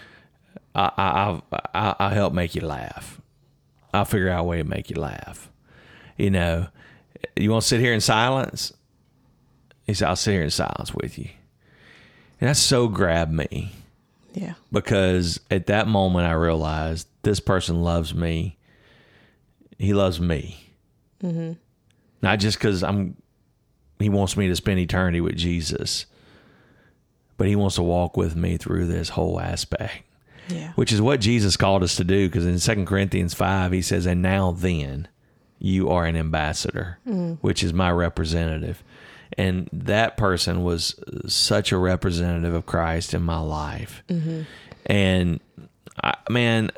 I, 0.75 0.91
I, 0.97 1.09
"I'll 1.11 1.45
I- 1.75 1.95
I'll 1.99 2.11
help 2.11 2.33
make 2.33 2.55
you 2.55 2.63
laugh. 2.63 3.21
I'll 3.93 4.05
figure 4.07 4.29
out 4.31 4.41
a 4.41 4.45
way 4.45 4.59
to 4.59 4.65
make 4.65 4.91
you 4.91 4.97
laugh." 4.97 5.51
You 6.17 6.31
know, 6.31 6.69
you 7.37 7.51
want 7.51 7.63
to 7.63 7.69
sit 7.69 7.81
here 7.81 7.93
in 7.93 8.01
silence? 8.01 8.73
He 9.85 9.93
said, 9.95 10.09
"I'll 10.09 10.17
sit 10.17 10.33
here 10.33 10.43
in 10.43 10.51
silence 10.51 10.95
with 10.95 11.19
you." 11.19 11.29
And 12.41 12.49
that 12.51 12.57
so 12.57 12.89
grabbed 12.89 13.33
me 13.33 13.73
Yeah. 14.35 14.55
because 14.73 15.41
at 15.51 15.67
that 15.67 15.89
moment 15.89 16.27
I 16.27 16.33
realized 16.33 17.07
this 17.23 17.41
person 17.41 17.83
loves 17.83 18.15
me. 18.15 18.57
He 19.79 19.93
loves 19.95 20.21
me, 20.21 20.66
mm-hmm. 21.23 21.53
not 22.23 22.39
just 22.39 22.59
because 22.59 22.83
I'm. 22.83 23.17
He 23.99 24.09
wants 24.09 24.37
me 24.37 24.49
to 24.49 24.57
spend 24.57 24.79
eternity 24.79 25.21
with 25.21 25.37
Jesus, 25.37 26.07
but 27.39 27.47
he 27.47 27.57
wants 27.57 27.77
to 27.77 27.83
walk 27.83 28.17
with 28.17 28.37
me 28.37 28.57
through 28.59 28.87
this 28.87 29.09
whole 29.11 29.41
aspect, 29.41 30.03
Yeah. 30.49 30.73
which 30.75 30.93
is 30.93 31.01
what 31.01 31.21
Jesus 31.21 31.57
called 31.57 31.83
us 31.83 31.97
to 31.97 32.05
do. 32.05 32.29
Because 32.29 32.45
in 32.45 32.59
Second 32.59 32.87
Corinthians 32.87 33.33
five, 33.33 33.73
he 33.73 33.81
says, 33.81 34.05
"And 34.05 34.21
now 34.21 34.51
then, 34.53 35.09
you 35.59 35.89
are 35.89 36.05
an 36.05 36.17
ambassador, 36.17 36.99
which 37.41 37.65
is 37.65 37.73
my 37.73 37.91
representative." 37.91 38.83
And 39.39 39.69
that 39.73 40.17
person 40.17 40.63
was 40.63 40.95
such 41.27 41.73
a 41.73 41.79
representative 41.79 42.55
of 42.55 42.65
Christ 42.67 43.13
in 43.13 43.23
my 43.23 43.41
life. 43.41 44.03
And 44.87 45.41
I, 46.05 46.15
man, 46.31 46.71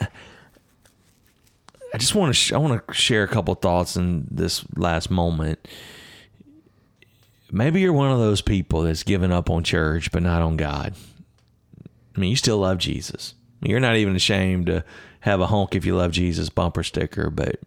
I 1.92 1.98
just 1.98 2.14
want 2.14 2.30
to 2.30 2.34
sh- 2.34 2.52
I 2.52 2.58
want 2.58 2.86
to 2.86 2.94
share 2.94 3.22
a 3.22 3.28
couple 3.28 3.54
thoughts 3.54 3.96
in 3.96 4.26
this 4.30 4.64
last 4.76 5.10
moment. 5.10 5.66
Maybe 7.50 7.80
you're 7.80 7.92
one 7.94 8.10
of 8.10 8.18
those 8.18 8.42
people 8.42 8.82
that's 8.82 9.02
given 9.02 9.32
up 9.32 9.48
on 9.48 9.64
church 9.64 10.12
but 10.12 10.22
not 10.22 10.42
on 10.42 10.56
God. 10.56 10.94
I 12.16 12.20
mean, 12.20 12.30
you 12.30 12.36
still 12.36 12.58
love 12.58 12.78
Jesus. 12.78 13.34
You're 13.62 13.80
not 13.80 13.96
even 13.96 14.16
ashamed 14.16 14.66
to 14.66 14.84
have 15.20 15.40
a 15.40 15.46
honk 15.46 15.74
if 15.74 15.84
you 15.84 15.96
love 15.96 16.12
Jesus 16.12 16.48
bumper 16.48 16.82
sticker, 16.82 17.30
but 17.30 17.60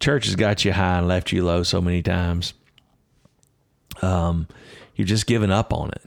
church 0.00 0.26
has 0.26 0.36
got 0.36 0.64
you 0.64 0.72
high 0.72 0.98
and 0.98 1.08
left 1.08 1.32
you 1.32 1.44
low 1.44 1.62
so 1.62 1.80
many 1.80 2.02
times. 2.02 2.54
Um, 4.02 4.48
you're 4.94 5.06
just 5.06 5.26
giving 5.26 5.50
up 5.50 5.72
on 5.72 5.90
it 5.90 6.06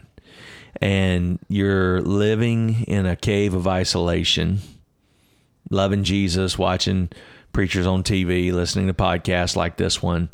and 0.81 1.39
you're 1.47 2.01
living 2.01 2.83
in 2.83 3.05
a 3.05 3.15
cave 3.15 3.53
of 3.53 3.67
isolation, 3.67 4.59
loving 5.69 6.03
Jesus, 6.03 6.57
watching 6.57 7.09
preachers 7.53 7.85
on 7.85 8.03
TV, 8.03 8.51
listening 8.51 8.87
to 8.87 8.93
podcasts 8.93 9.55
like 9.55 9.77
this 9.77 10.01
one. 10.01 10.29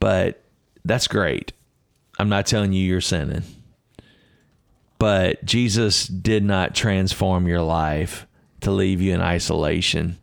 But 0.00 0.42
that's 0.84 1.08
great. 1.08 1.52
I'm 2.18 2.28
not 2.28 2.46
telling 2.46 2.72
you 2.72 2.84
you're 2.84 3.00
sinning. 3.00 3.42
But 4.98 5.44
Jesus 5.44 6.06
did 6.06 6.42
not 6.42 6.74
transform 6.74 7.46
your 7.46 7.62
life 7.62 8.26
to 8.62 8.72
leave 8.72 9.00
you 9.00 9.14
in 9.14 9.20
isolation 9.20 10.18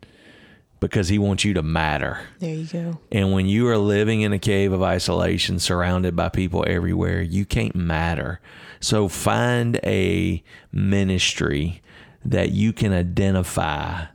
because 0.81 1.07
he 1.07 1.17
wants 1.17 1.45
you 1.45 1.53
to 1.53 1.63
matter. 1.63 2.19
There 2.39 2.53
you 2.53 2.65
go. 2.65 2.99
And 3.11 3.31
when 3.31 3.47
you 3.47 3.67
are 3.69 3.77
living 3.77 4.21
in 4.21 4.33
a 4.33 4.39
cave 4.39 4.73
of 4.73 4.83
isolation, 4.83 5.59
surrounded 5.59 6.15
by 6.15 6.29
people 6.29 6.65
everywhere, 6.67 7.21
you 7.21 7.45
can't 7.45 7.75
matter. 7.75 8.41
So 8.81 9.07
find 9.07 9.79
a 9.83 10.43
ministry 10.73 11.81
that 12.25 12.51
you 12.51 12.73
can 12.73 12.91
identify 12.91 14.05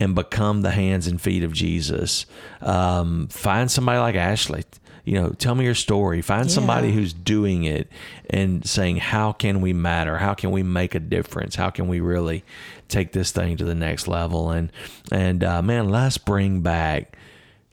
and 0.00 0.14
become 0.14 0.62
the 0.62 0.70
hands 0.70 1.06
and 1.06 1.20
feet 1.20 1.42
of 1.42 1.52
Jesus. 1.52 2.26
Um, 2.60 3.28
find 3.28 3.70
somebody 3.70 3.98
like 3.98 4.14
Ashley. 4.14 4.64
You 5.04 5.14
know, 5.20 5.30
tell 5.30 5.54
me 5.54 5.64
your 5.64 5.74
story. 5.74 6.22
Find 6.22 6.50
somebody 6.50 6.92
who's 6.92 7.12
doing 7.12 7.64
it 7.64 7.88
and 8.28 8.64
saying, 8.68 8.96
How 8.98 9.32
can 9.32 9.60
we 9.60 9.72
matter? 9.72 10.18
How 10.18 10.34
can 10.34 10.50
we 10.50 10.62
make 10.62 10.94
a 10.94 11.00
difference? 11.00 11.56
How 11.56 11.70
can 11.70 11.88
we 11.88 12.00
really 12.00 12.44
take 12.88 13.12
this 13.12 13.32
thing 13.32 13.56
to 13.56 13.64
the 13.64 13.74
next 13.74 14.06
level? 14.08 14.50
And 14.50 14.70
and 15.10 15.42
uh, 15.42 15.62
man, 15.62 15.88
let's 15.88 16.18
bring 16.18 16.60
back 16.60 17.16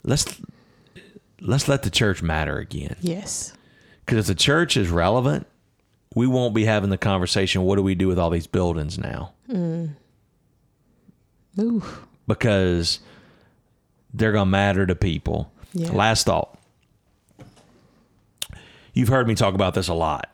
let's 0.08 0.42
let's 1.42 1.68
let 1.68 1.84
the 1.84 1.92
church 1.92 2.24
matter 2.24 2.58
again. 2.58 2.96
Yes. 3.02 3.54
Because 4.06 4.20
if 4.20 4.28
the 4.28 4.42
church 4.42 4.78
is 4.78 4.90
relevant, 4.90 5.46
we 6.18 6.26
won't 6.26 6.56
be 6.56 6.66
having 6.66 6.90
the 6.90 6.98
conversation. 6.98 7.62
What 7.62 7.76
do 7.76 7.84
we 7.84 7.94
do 7.94 8.08
with 8.08 8.18
all 8.18 8.32
these 8.32 8.48
buildings 8.48 8.98
now? 8.98 9.34
Hmm. 9.46 9.86
Ooh. 11.60 11.84
Because 12.28 13.00
they're 14.16 14.32
gonna 14.32 14.50
matter 14.50 14.88
to 14.88 14.96
people. 14.96 15.52
Yeah. 15.74 15.92
Last 15.92 16.26
thought. 16.26 16.58
You've 18.94 19.10
heard 19.10 19.28
me 19.28 19.36
talk 19.36 19.54
about 19.54 19.76
this 19.76 19.90
a 19.90 19.94
lot. 19.94 20.32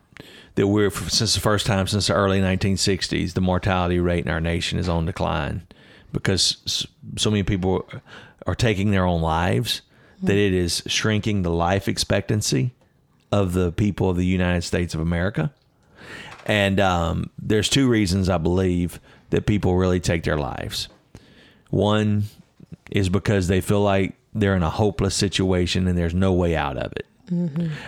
That 0.56 0.68
we're 0.68 0.90
since 0.90 1.34
the 1.34 1.42
first 1.42 1.66
time 1.66 1.86
since 1.88 2.08
the 2.08 2.14
early 2.14 2.40
1960s, 2.40 3.34
the 3.34 3.42
mortality 3.42 4.00
rate 4.00 4.26
in 4.26 4.32
our 4.32 4.40
nation 4.40 4.80
is 4.80 4.88
on 4.88 5.06
decline 5.06 5.68
because 6.14 6.88
so 7.18 7.30
many 7.30 7.44
people 7.44 7.90
are 8.48 8.56
taking 8.56 8.92
their 8.92 9.06
own 9.06 9.22
lives 9.22 9.82
that 10.22 10.32
hmm. 10.32 10.40
it 10.40 10.54
is 10.54 10.82
shrinking 10.88 11.42
the 11.42 11.52
life 11.52 11.90
expectancy 11.90 12.74
of 13.34 13.52
the 13.52 13.74
people 13.74 14.10
of 14.10 14.16
the 14.16 14.26
United 14.26 14.62
States 14.62 14.96
of 14.96 15.02
America. 15.02 15.52
And 16.46 16.80
um, 16.80 17.30
there's 17.40 17.70
two 17.70 17.88
reasons 17.88 18.30
I 18.30 18.38
believe 18.38 19.00
that 19.30 19.46
people 19.46 19.76
really 19.76 20.00
take 20.00 20.24
their 20.24 20.38
lives. 20.38 20.90
One 21.70 22.24
is 22.92 23.10
because 23.10 23.48
they 23.48 23.62
feel 23.62 23.82
like 23.82 24.16
they're 24.34 24.56
in 24.56 24.64
a 24.64 24.70
hopeless 24.70 25.16
situation 25.16 25.88
and 25.88 25.98
there's 25.98 26.14
no 26.14 26.34
way 26.34 26.56
out 26.56 26.78
of 26.78 26.92
it. 26.94 27.06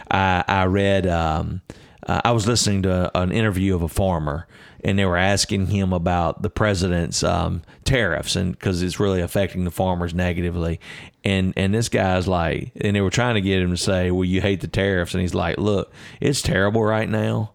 I, 0.10 0.44
I 0.48 0.66
read, 0.66 1.06
um, 1.08 1.62
uh, 2.08 2.22
I 2.24 2.32
was 2.32 2.48
listening 2.48 2.84
to 2.84 3.12
an 3.18 3.32
interview 3.32 3.76
of 3.76 3.82
a 3.82 3.88
farmer, 3.88 4.48
and 4.84 4.98
they 4.98 5.06
were 5.06 5.18
asking 5.18 5.68
him 5.68 5.92
about 5.92 6.42
the 6.44 6.50
president's 6.50 7.24
um, 7.24 7.64
tariffs, 7.84 8.36
and 8.36 8.52
because 8.52 8.82
it's 8.84 9.00
really 9.00 9.22
affecting 9.22 9.66
the 9.66 9.72
farmers 9.72 10.14
negatively. 10.14 10.80
And 11.24 11.54
and 11.58 11.74
this 11.74 11.90
guy's 11.90 12.28
like, 12.28 12.72
and 12.80 12.96
they 12.96 13.02
were 13.02 13.10
trying 13.10 13.36
to 13.36 13.42
get 13.42 13.62
him 13.62 13.72
to 13.72 13.78
say, 13.78 14.12
"Well, 14.12 14.24
you 14.24 14.42
hate 14.42 14.62
the 14.62 14.68
tariffs," 14.68 15.16
and 15.16 15.22
he's 15.22 15.34
like, 15.34 15.58
"Look, 15.58 15.92
it's 16.22 16.44
terrible 16.44 16.84
right 16.84 17.10
now." 17.10 17.55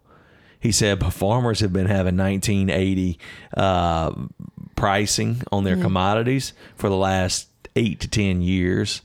He 0.60 0.72
said, 0.72 1.00
farmers 1.12 1.60
have 1.60 1.72
been 1.72 1.86
having 1.86 2.16
1980 2.16 3.18
uh, 3.56 4.12
pricing 4.76 5.42
on 5.50 5.64
their 5.64 5.76
commodities 5.76 6.52
for 6.76 6.88
the 6.88 6.96
last 6.96 7.48
eight 7.76 8.00
to 8.00 8.08
10 8.08 8.42
years. 8.42 9.00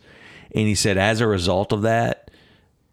And 0.53 0.67
he 0.67 0.75
said, 0.75 0.97
as 0.97 1.21
a 1.21 1.27
result 1.27 1.71
of 1.71 1.81
that, 1.83 2.29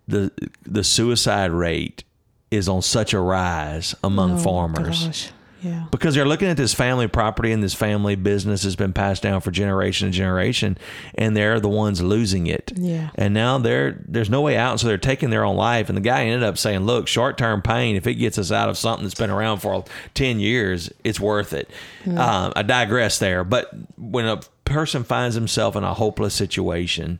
the 0.08 0.32
the 0.62 0.82
suicide 0.84 1.52
rate 1.52 2.04
is 2.50 2.68
on 2.68 2.82
such 2.82 3.12
a 3.14 3.20
rise 3.20 3.94
among 4.02 4.32
Oh, 4.32 4.38
farmers 4.38 5.06
Gosh. 5.06 5.30
Yeah. 5.62 5.86
because 5.90 6.14
they're 6.14 6.26
looking 6.26 6.48
at 6.48 6.56
this 6.56 6.74
family 6.74 7.08
property 7.08 7.52
and 7.52 7.62
this 7.62 7.74
family 7.74 8.16
business 8.16 8.64
has 8.64 8.76
been 8.76 8.92
passed 8.92 9.22
down 9.22 9.40
for 9.40 9.50
generation 9.50 10.08
to 10.10 10.16
generation 10.16 10.76
and 11.14 11.36
they're 11.36 11.60
the 11.60 11.68
ones 11.68 12.02
losing 12.02 12.46
it. 12.46 12.72
Yeah. 12.76 13.10
and 13.14 13.32
now 13.34 13.58
they're 13.58 14.02
there's 14.06 14.30
no 14.30 14.40
way 14.40 14.56
out 14.56 14.80
so 14.80 14.86
they're 14.88 14.98
taking 14.98 15.30
their 15.30 15.44
own 15.44 15.56
life. 15.56 15.88
And 15.88 15.96
the 15.96 16.02
guy 16.02 16.24
ended 16.24 16.42
up 16.42 16.58
saying 16.58 16.80
look 16.80 17.08
short-term 17.08 17.62
pain 17.62 17.96
if 17.96 18.06
it 18.06 18.14
gets 18.14 18.38
us 18.38 18.50
out 18.50 18.68
of 18.68 18.76
something 18.76 19.04
that's 19.04 19.14
been 19.18 19.30
around 19.30 19.58
for 19.58 19.84
10 20.14 20.40
years 20.40 20.90
it's 21.04 21.20
worth 21.20 21.52
it. 21.52 21.70
Um, 22.06 22.52
i 22.56 22.62
digress 22.62 23.18
there. 23.18 23.44
But 23.44 23.70
when 23.96 24.26
a 24.26 24.40
person 24.64 25.04
finds 25.04 25.34
himself 25.34 25.76
in 25.76 25.84
a 25.84 25.94
hopeless 25.94 26.34
situation 26.34 27.18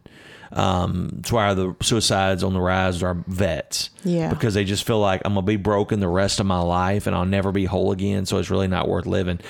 Um, 0.53 1.09
that's 1.15 1.33
why 1.33 1.55
the 1.55 1.75
suicides 1.81 2.45
on 2.45 2.53
the 2.53 2.61
rise 2.61 3.03
are 3.03 3.15
vets. 3.27 3.89
Yeah. 4.05 4.29
Because 4.29 4.53
they 4.55 4.65
just 4.65 4.85
feel 4.85 5.01
like 5.01 5.23
I'm 5.25 5.35
gonna 5.35 5.47
be 5.47 5.57
broken 5.57 6.01
the 6.01 6.09
rest 6.09 6.41
of 6.41 6.47
my 6.47 6.61
life 6.61 7.07
and 7.07 7.17
I'll 7.17 7.25
never 7.25 7.53
be 7.53 7.65
whole 7.65 7.91
again. 7.91 8.27
So 8.27 8.39
it's 8.39 8.51
really 8.51 8.69
not 8.69 8.87
worth 8.89 9.07
living. 9.07 9.41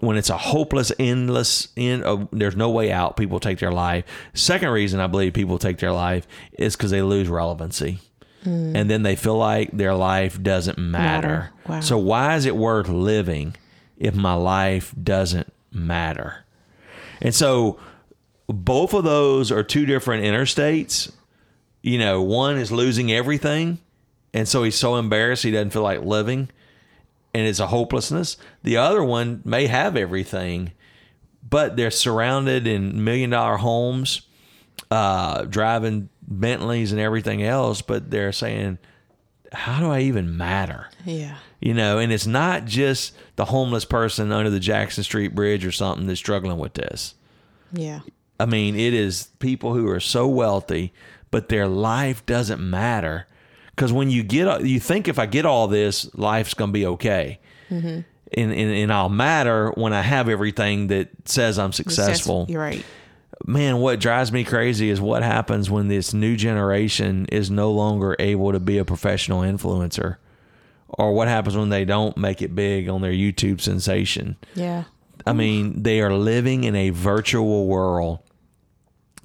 When 0.00 0.16
it's 0.16 0.30
a 0.30 0.36
hopeless, 0.36 0.92
endless, 0.98 1.68
end, 1.76 2.04
uh, 2.04 2.26
there's 2.32 2.56
no 2.56 2.70
way 2.70 2.92
out. 2.92 3.16
People 3.16 3.40
take 3.40 3.58
their 3.58 3.72
life. 3.72 4.04
Second 4.34 4.70
reason 4.70 5.00
I 5.00 5.06
believe 5.06 5.32
people 5.32 5.58
take 5.58 5.78
their 5.78 5.92
life 5.92 6.26
is 6.52 6.76
because 6.76 6.90
they 6.90 7.02
lose 7.02 7.28
relevancy, 7.28 7.98
and 8.44 8.88
then 8.88 9.02
they 9.02 9.16
feel 9.16 9.36
like 9.36 9.70
their 9.72 9.94
life 9.94 10.40
doesn't 10.42 10.78
matter. 10.78 11.28
Matter. 11.28 11.50
Wow. 11.68 11.80
So 11.80 11.98
why 11.98 12.36
is 12.36 12.46
it 12.46 12.56
worth 12.56 12.88
living 12.88 13.56
if 13.96 14.14
my 14.14 14.34
life 14.34 14.94
doesn't 15.02 15.52
matter? 15.72 16.44
And 17.20 17.34
so 17.34 17.78
both 18.48 18.94
of 18.94 19.04
those 19.04 19.52
are 19.52 19.62
two 19.62 19.86
different 19.86 20.24
interstates. 20.24 21.12
You 21.82 21.98
know, 21.98 22.22
one 22.22 22.56
is 22.56 22.72
losing 22.72 23.12
everything, 23.12 23.78
and 24.32 24.48
so 24.48 24.62
he's 24.62 24.74
so 24.74 24.96
embarrassed 24.96 25.42
he 25.42 25.50
doesn't 25.50 25.70
feel 25.70 25.82
like 25.82 26.02
living, 26.02 26.48
and 27.34 27.46
it's 27.46 27.60
a 27.60 27.66
hopelessness. 27.68 28.36
The 28.62 28.78
other 28.78 29.04
one 29.04 29.42
may 29.44 29.66
have 29.66 29.96
everything, 29.96 30.72
but 31.48 31.76
they're 31.76 31.90
surrounded 31.90 32.66
in 32.66 33.04
million 33.04 33.30
dollar 33.30 33.58
homes, 33.58 34.22
uh, 34.90 35.44
driving 35.44 36.08
Bentleys 36.22 36.92
and 36.92 37.00
everything 37.00 37.42
else, 37.42 37.82
but 37.82 38.10
they're 38.10 38.32
saying, 38.32 38.78
How 39.52 39.80
do 39.80 39.90
I 39.90 40.00
even 40.00 40.36
matter? 40.36 40.88
Yeah. 41.04 41.36
You 41.60 41.74
know, 41.74 41.98
and 41.98 42.12
it's 42.12 42.26
not 42.26 42.66
just 42.66 43.14
the 43.36 43.46
homeless 43.46 43.84
person 43.84 44.30
under 44.30 44.50
the 44.50 44.60
Jackson 44.60 45.04
Street 45.04 45.34
Bridge 45.34 45.66
or 45.66 45.72
something 45.72 46.06
that's 46.06 46.20
struggling 46.20 46.58
with 46.58 46.74
this. 46.74 47.14
Yeah. 47.72 48.00
I 48.40 48.46
mean, 48.46 48.76
it 48.76 48.94
is 48.94 49.28
people 49.38 49.74
who 49.74 49.88
are 49.88 50.00
so 50.00 50.28
wealthy, 50.28 50.92
but 51.30 51.48
their 51.48 51.66
life 51.66 52.24
doesn't 52.26 52.60
matter. 52.60 53.26
Because 53.70 53.92
when 53.92 54.10
you 54.10 54.22
get, 54.22 54.64
you 54.64 54.80
think 54.80 55.08
if 55.08 55.18
I 55.18 55.26
get 55.26 55.46
all 55.46 55.68
this, 55.68 56.12
life's 56.14 56.54
going 56.54 56.70
to 56.70 56.72
be 56.72 56.86
okay. 56.86 57.40
Mm-hmm. 57.70 57.86
And, 57.86 58.52
and, 58.52 58.52
and 58.52 58.92
I'll 58.92 59.08
matter 59.08 59.70
when 59.70 59.92
I 59.92 60.02
have 60.02 60.28
everything 60.28 60.88
that 60.88 61.10
says 61.24 61.58
I'm 61.58 61.72
successful. 61.72 62.46
You're 62.48 62.60
right. 62.60 62.84
Man, 63.46 63.78
what 63.78 64.00
drives 64.00 64.32
me 64.32 64.44
crazy 64.44 64.90
is 64.90 65.00
what 65.00 65.22
happens 65.22 65.70
when 65.70 65.88
this 65.88 66.12
new 66.12 66.36
generation 66.36 67.26
is 67.30 67.50
no 67.50 67.70
longer 67.70 68.16
able 68.18 68.52
to 68.52 68.60
be 68.60 68.78
a 68.78 68.84
professional 68.84 69.42
influencer. 69.42 70.16
Or 70.88 71.12
what 71.12 71.28
happens 71.28 71.56
when 71.56 71.68
they 71.68 71.84
don't 71.84 72.16
make 72.16 72.42
it 72.42 72.54
big 72.54 72.88
on 72.88 73.00
their 73.00 73.12
YouTube 73.12 73.60
sensation. 73.60 74.36
Yeah. 74.54 74.84
I 75.26 75.32
mean, 75.32 75.82
they 75.82 76.00
are 76.00 76.12
living 76.12 76.64
in 76.64 76.74
a 76.74 76.90
virtual 76.90 77.66
world 77.66 78.20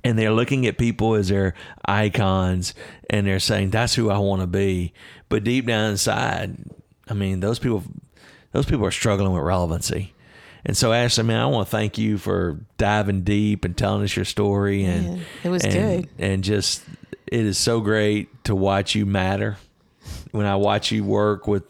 and 0.04 0.18
they're 0.18 0.34
looking 0.34 0.66
at 0.68 0.78
people 0.78 1.16
as 1.16 1.30
their 1.30 1.54
icons 1.86 2.74
and 3.10 3.26
they're 3.26 3.40
saying, 3.40 3.70
that's 3.70 3.96
who 3.96 4.10
I 4.10 4.18
want 4.18 4.42
to 4.42 4.48
be. 4.48 4.94
But 5.30 5.44
deep 5.44 5.66
down 5.66 5.92
inside, 5.92 6.58
I 7.08 7.14
mean, 7.14 7.40
those 7.40 7.60
people, 7.60 7.84
those 8.52 8.66
people 8.66 8.86
are 8.86 8.92
struggling 8.92 9.32
with 9.34 9.44
relevancy. 9.44 10.14
And 10.66 10.78
so, 10.78 10.94
Ashley, 10.94 11.26
man, 11.26 11.40
I 11.40 11.46
want 11.48 11.68
to 11.68 11.72
thank 11.72 11.98
you 11.98 12.18
for 12.18 12.60
diving 12.78 13.24
deep 13.24 13.66
and 13.66 13.78
telling 13.78 14.04
us 14.04 14.16
your 14.16 14.26
story. 14.26 14.86
And 14.86 15.06
Man, 15.06 15.26
it 15.44 15.50
was 15.50 15.64
and, 15.64 15.74
good. 15.74 16.10
And 16.20 16.44
just, 16.44 16.84
it 17.28 17.46
is 17.46 17.58
so 17.58 17.82
great 17.82 18.44
to 18.46 18.56
watch 18.56 18.96
you 18.96 19.06
matter. 19.06 19.58
When 20.32 20.46
I 20.46 20.56
watch 20.56 20.92
you 20.92 21.04
work 21.04 21.48
with 21.48 21.64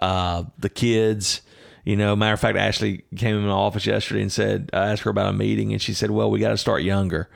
uh, 0.00 0.44
the 0.58 0.68
kids, 0.68 1.40
you 1.84 1.96
know, 1.96 2.14
matter 2.14 2.34
of 2.34 2.40
fact, 2.40 2.56
Ashley 2.56 3.04
came 3.16 3.36
in 3.36 3.44
my 3.44 3.52
office 3.52 3.86
yesterday 3.86 4.22
and 4.22 4.32
said, 4.32 4.70
I 4.72 4.90
asked 4.92 5.02
her 5.02 5.10
about 5.10 5.28
a 5.28 5.32
meeting, 5.32 5.72
and 5.72 5.82
she 5.82 5.94
said, 5.94 6.10
"Well, 6.10 6.30
we 6.30 6.38
got 6.38 6.50
to 6.50 6.56
start 6.56 6.82
younger. 6.82 7.28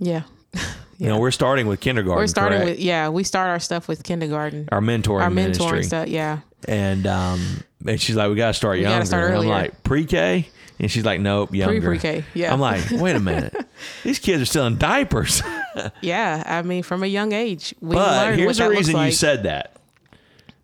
Yeah. 0.00 0.22
You 0.98 1.06
know, 1.06 1.18
we're 1.18 1.30
starting 1.30 1.66
with 1.66 1.80
kindergarten. 1.80 2.18
We're 2.22 2.26
starting 2.26 2.58
correct? 2.58 2.76
with 2.76 2.80
yeah. 2.80 3.08
We 3.08 3.24
start 3.24 3.48
our 3.48 3.58
stuff 3.58 3.88
with 3.88 4.02
kindergarten. 4.02 4.68
our 4.70 4.82
mentoring 4.82 5.22
our 5.22 5.30
ministry, 5.30 5.64
mentoring 5.80 5.84
stuff. 5.86 6.08
Yeah. 6.08 6.40
and 6.68 7.06
um, 7.06 7.40
and 7.86 7.98
she's 7.98 8.16
like, 8.16 8.28
"We 8.28 8.36
got 8.36 8.48
to 8.48 8.52
start 8.52 8.76
gotta 8.76 8.90
younger." 8.90 9.06
start 9.06 9.32
I'm 9.32 9.46
like, 9.46 9.82
"Pre-K," 9.82 10.46
and 10.78 10.90
she's 10.90 11.06
like, 11.06 11.18
"Nope, 11.22 11.54
younger." 11.54 11.80
pre-K, 11.80 12.22
yeah. 12.34 12.52
I'm 12.52 12.60
like, 12.60 12.84
"Wait 12.90 13.16
a 13.16 13.18
minute, 13.18 13.56
these 14.04 14.18
kids 14.18 14.42
are 14.42 14.44
still 14.44 14.66
in 14.66 14.76
diapers." 14.76 15.42
Yeah. 16.02 16.42
I 16.44 16.60
mean, 16.60 16.82
from 16.82 17.02
a 17.02 17.06
young 17.06 17.32
age, 17.32 17.74
we 17.80 17.94
but 17.94 18.36
here's 18.36 18.58
the 18.58 18.68
reason 18.68 19.00
you 19.02 19.10
said 19.12 19.44
that, 19.44 19.76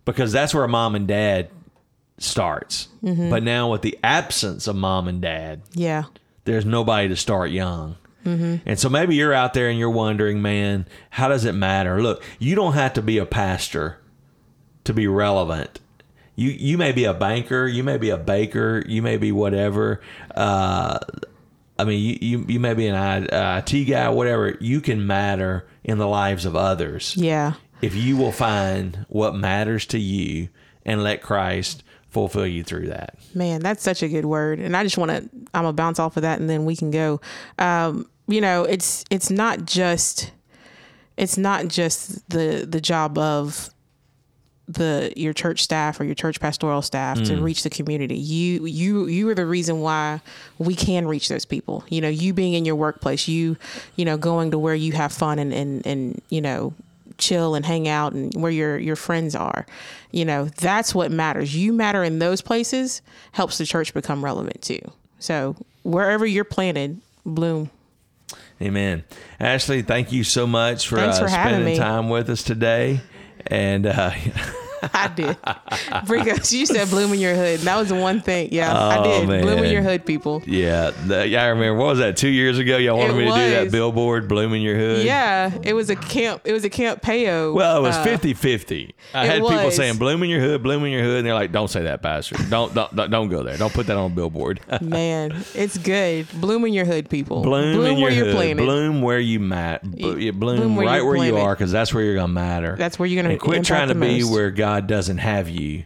because 0.04 0.32
that's 0.32 0.52
where 0.52 0.68
mom 0.68 0.94
and 0.94 1.08
dad 1.08 1.48
starts. 2.18 2.88
Mm-hmm. 3.02 3.30
But 3.30 3.42
now 3.42 3.70
with 3.70 3.80
the 3.80 3.98
absence 4.04 4.66
of 4.66 4.76
mom 4.76 5.08
and 5.08 5.22
dad, 5.22 5.62
Yeah. 5.72 6.04
there's 6.44 6.66
nobody 6.66 7.08
to 7.08 7.16
start 7.16 7.50
young. 7.50 7.96
Mm-hmm. 8.26 8.56
And 8.68 8.78
so 8.78 8.88
maybe 8.88 9.14
you're 9.14 9.32
out 9.32 9.54
there 9.54 9.68
and 9.68 9.78
you're 9.78 9.88
wondering, 9.90 10.42
man, 10.42 10.86
how 11.10 11.28
does 11.28 11.44
it 11.44 11.52
matter? 11.54 12.02
Look, 12.02 12.22
you 12.38 12.54
don't 12.54 12.74
have 12.74 12.92
to 12.94 13.02
be 13.02 13.18
a 13.18 13.26
pastor 13.26 13.98
to 14.84 14.92
be 14.92 15.06
relevant. 15.06 15.80
You 16.34 16.50
you 16.50 16.76
may 16.76 16.92
be 16.92 17.04
a 17.04 17.14
banker, 17.14 17.66
you 17.66 17.82
may 17.82 17.96
be 17.96 18.10
a 18.10 18.18
baker, 18.18 18.84
you 18.86 19.00
may 19.00 19.16
be 19.16 19.32
whatever. 19.32 20.02
Uh, 20.34 20.98
I 21.78 21.84
mean, 21.84 22.02
you, 22.02 22.18
you, 22.38 22.44
you 22.48 22.60
may 22.60 22.74
be 22.74 22.86
an 22.88 23.26
IT 23.30 23.84
guy, 23.84 24.08
whatever. 24.10 24.56
You 24.60 24.80
can 24.80 25.06
matter 25.06 25.66
in 25.84 25.98
the 25.98 26.06
lives 26.06 26.44
of 26.44 26.56
others 26.56 27.14
Yeah. 27.16 27.54
if 27.82 27.94
you 27.94 28.16
will 28.16 28.32
find 28.32 29.04
what 29.08 29.34
matters 29.34 29.86
to 29.86 29.98
you 29.98 30.48
and 30.84 31.02
let 31.02 31.22
Christ 31.22 31.82
fulfill 32.08 32.46
you 32.46 32.64
through 32.64 32.86
that. 32.88 33.14
Man, 33.34 33.60
that's 33.60 33.82
such 33.82 34.02
a 34.02 34.08
good 34.08 34.24
word. 34.24 34.58
And 34.58 34.74
I 34.76 34.82
just 34.84 34.96
want 34.96 35.10
to 35.10 35.16
I'm 35.54 35.62
gonna 35.64 35.72
bounce 35.74 35.98
off 35.98 36.16
of 36.16 36.22
that 36.22 36.38
and 36.40 36.48
then 36.48 36.64
we 36.64 36.76
can 36.76 36.90
go. 36.90 37.20
Um, 37.58 38.08
you 38.28 38.40
know, 38.40 38.64
it's 38.64 39.04
it's 39.10 39.30
not 39.30 39.64
just 39.64 40.32
it's 41.16 41.38
not 41.38 41.68
just 41.68 42.28
the 42.28 42.66
the 42.68 42.80
job 42.80 43.18
of 43.18 43.70
the 44.68 45.12
your 45.14 45.32
church 45.32 45.62
staff 45.62 46.00
or 46.00 46.04
your 46.04 46.14
church 46.14 46.40
pastoral 46.40 46.82
staff 46.82 47.18
to 47.22 47.34
mm. 47.34 47.42
reach 47.42 47.62
the 47.62 47.70
community. 47.70 48.16
You 48.16 48.66
you 48.66 49.06
you 49.06 49.28
are 49.28 49.34
the 49.34 49.46
reason 49.46 49.80
why 49.80 50.20
we 50.58 50.74
can 50.74 51.06
reach 51.06 51.28
those 51.28 51.44
people. 51.44 51.84
You 51.88 52.00
know, 52.00 52.08
you 52.08 52.32
being 52.32 52.54
in 52.54 52.64
your 52.64 52.74
workplace, 52.74 53.28
you 53.28 53.56
you 53.94 54.04
know, 54.04 54.16
going 54.16 54.50
to 54.50 54.58
where 54.58 54.74
you 54.74 54.92
have 54.92 55.12
fun 55.12 55.38
and 55.38 55.52
and 55.52 55.86
and 55.86 56.20
you 56.30 56.40
know, 56.40 56.74
chill 57.18 57.54
and 57.54 57.64
hang 57.64 57.86
out 57.86 58.12
and 58.12 58.34
where 58.34 58.50
your 58.50 58.76
your 58.76 58.96
friends 58.96 59.36
are. 59.36 59.66
You 60.10 60.24
know, 60.24 60.46
that's 60.46 60.94
what 60.94 61.12
matters. 61.12 61.54
You 61.54 61.72
matter 61.72 62.02
in 62.02 62.18
those 62.18 62.40
places 62.40 63.02
helps 63.32 63.58
the 63.58 63.66
church 63.66 63.94
become 63.94 64.24
relevant 64.24 64.62
too. 64.62 64.80
So, 65.18 65.56
wherever 65.82 66.26
you're 66.26 66.44
planted, 66.44 67.00
bloom. 67.24 67.70
Amen. 68.60 69.04
Ashley, 69.38 69.82
thank 69.82 70.12
you 70.12 70.24
so 70.24 70.46
much 70.46 70.88
for, 70.88 70.96
Thanks 70.96 71.18
uh, 71.18 71.24
for 71.24 71.28
spending 71.28 71.64
me. 71.64 71.76
time 71.76 72.08
with 72.08 72.30
us 72.30 72.42
today. 72.42 73.00
And 73.46 73.86
uh, 73.86 74.12
I 74.94 75.08
did. 75.08 75.36
Brinko, 76.06 76.52
you 76.58 76.66
said 76.66 76.88
bloom 76.90 77.12
in 77.12 77.20
your 77.20 77.34
hood. 77.34 77.60
That 77.60 77.76
was 77.76 77.88
the 77.88 77.94
one 77.94 78.20
thing. 78.20 78.48
Yeah, 78.52 78.72
I 78.72 78.98
Oh, 78.98 79.26
did. 79.26 79.42
Bloom 79.42 79.64
in 79.64 79.72
your 79.72 79.82
hood, 79.82 80.04
people. 80.06 80.42
yeah, 80.46 80.90
the, 81.06 81.26
yeah, 81.26 81.42
I 81.44 81.46
remember. 81.48 81.78
What 81.78 81.86
was 81.88 81.98
that? 81.98 82.16
Two 82.16 82.28
years 82.28 82.58
ago, 82.58 82.76
y'all 82.76 82.96
wanted 82.98 83.14
It 83.14 83.18
me 83.18 83.24
to 83.26 83.30
do 83.34 83.50
that 83.50 83.70
billboard, 83.72 84.28
"Bloom 84.28 84.52
in 84.54 84.62
Your 84.62 84.76
Hood." 84.76 85.04
Yeah, 85.04 85.50
it 85.62 85.74
was 85.74 85.90
a 85.90 85.96
camp. 85.96 86.42
It 86.44 86.52
was 86.52 86.64
a 86.64 86.70
camp 86.70 87.02
payo. 87.02 87.52
Well, 87.54 87.78
it 87.78 87.80
was 87.82 87.96
uh, 87.96 88.04
50-50. 88.04 88.92
I 89.14 89.26
had 89.26 89.42
people 89.42 89.70
saying 89.70 89.96
"Bloom 89.98 90.22
in 90.22 90.30
your 90.30 90.40
hood, 90.40 90.62
bloom 90.62 90.84
in 90.84 90.92
your 90.92 91.02
hood," 91.02 91.18
and 91.18 91.26
they're 91.26 91.34
like, 91.34 91.52
"Don't 91.52 91.68
say 91.68 91.82
that, 91.82 92.02
pastor. 92.02 92.36
Don't 92.50 92.74
don't 92.74 92.94
don't, 93.10 93.28
go 93.28 93.42
there. 93.42 93.56
Don't 93.56 93.72
put 93.72 93.86
that 93.86 93.96
on 93.96 94.10
a 94.12 94.14
billboard." 94.14 94.60
Man, 94.80 95.44
it's 95.54 95.78
good. 95.78 96.26
Bloom 96.40 96.64
in 96.64 96.72
your 96.72 96.84
hood, 96.84 97.08
people. 97.08 97.42
bloom, 97.42 97.84
in 97.84 97.96
your 97.98 98.02
where 98.02 98.12
you're 98.12 98.24
hood. 98.26 98.34
planted. 98.34 98.62
Bloom 98.62 99.02
where 99.02 99.18
you 99.18 99.40
mat. 99.40 99.82
Bloom, 99.82 100.18
bloom, 100.18 100.38
bloom 100.38 100.76
where 100.76 100.86
right 100.86 100.96
you're 100.96 101.06
where 101.06 101.26
you 101.26 101.36
are, 101.36 101.54
because 101.54 101.72
that's 101.72 101.92
where 101.94 102.04
you're 102.04 102.14
gonna 102.16 102.28
matter. 102.28 102.76
That's 102.76 102.98
where 102.98 103.06
you're 103.06 103.22
gonna 103.22 103.32
And 103.34 103.40
quit 103.40 103.64
trying 103.64 103.88
to 103.88 103.94
be 103.94 104.22
where 104.24 104.50
God 104.50 104.75
doesn't 104.80 105.18
have 105.18 105.48
you, 105.48 105.84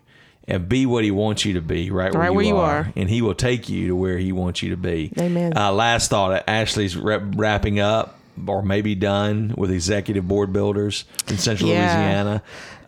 and 0.49 0.69
be 0.69 0.87
what 0.87 1.05
He 1.05 1.11
wants 1.11 1.45
you 1.45 1.55
to 1.55 1.61
be. 1.61 1.91
Right 1.91 2.13
where, 2.15 2.27
you, 2.27 2.33
where 2.35 2.45
you 2.45 2.57
are. 2.57 2.77
are. 2.79 2.93
and 2.97 3.09
He 3.09 3.23
will 3.23 3.35
take 3.35 3.69
you 3.69 3.89
to 3.89 3.97
where 3.97 4.19
He 4.19 4.33
wants 4.33 4.63
you 4.63 4.71
to 4.71 4.77
be. 4.77 5.13
Amen. 5.19 5.57
Uh, 5.57 5.73
last 5.73 6.11
thought: 6.11 6.45
Ashley's 6.49 6.97
wrap- 6.97 7.23
wrapping 7.37 7.79
up, 7.81 8.19
or 8.47 8.63
maybe 8.63 8.95
done 8.95 9.55
with 9.57 9.71
executive 9.71 10.27
board 10.27 10.53
builders 10.53 11.05
in 11.29 11.39
Central 11.39 11.71
Yeah. 11.71 11.81
Louisiana. 11.95 12.43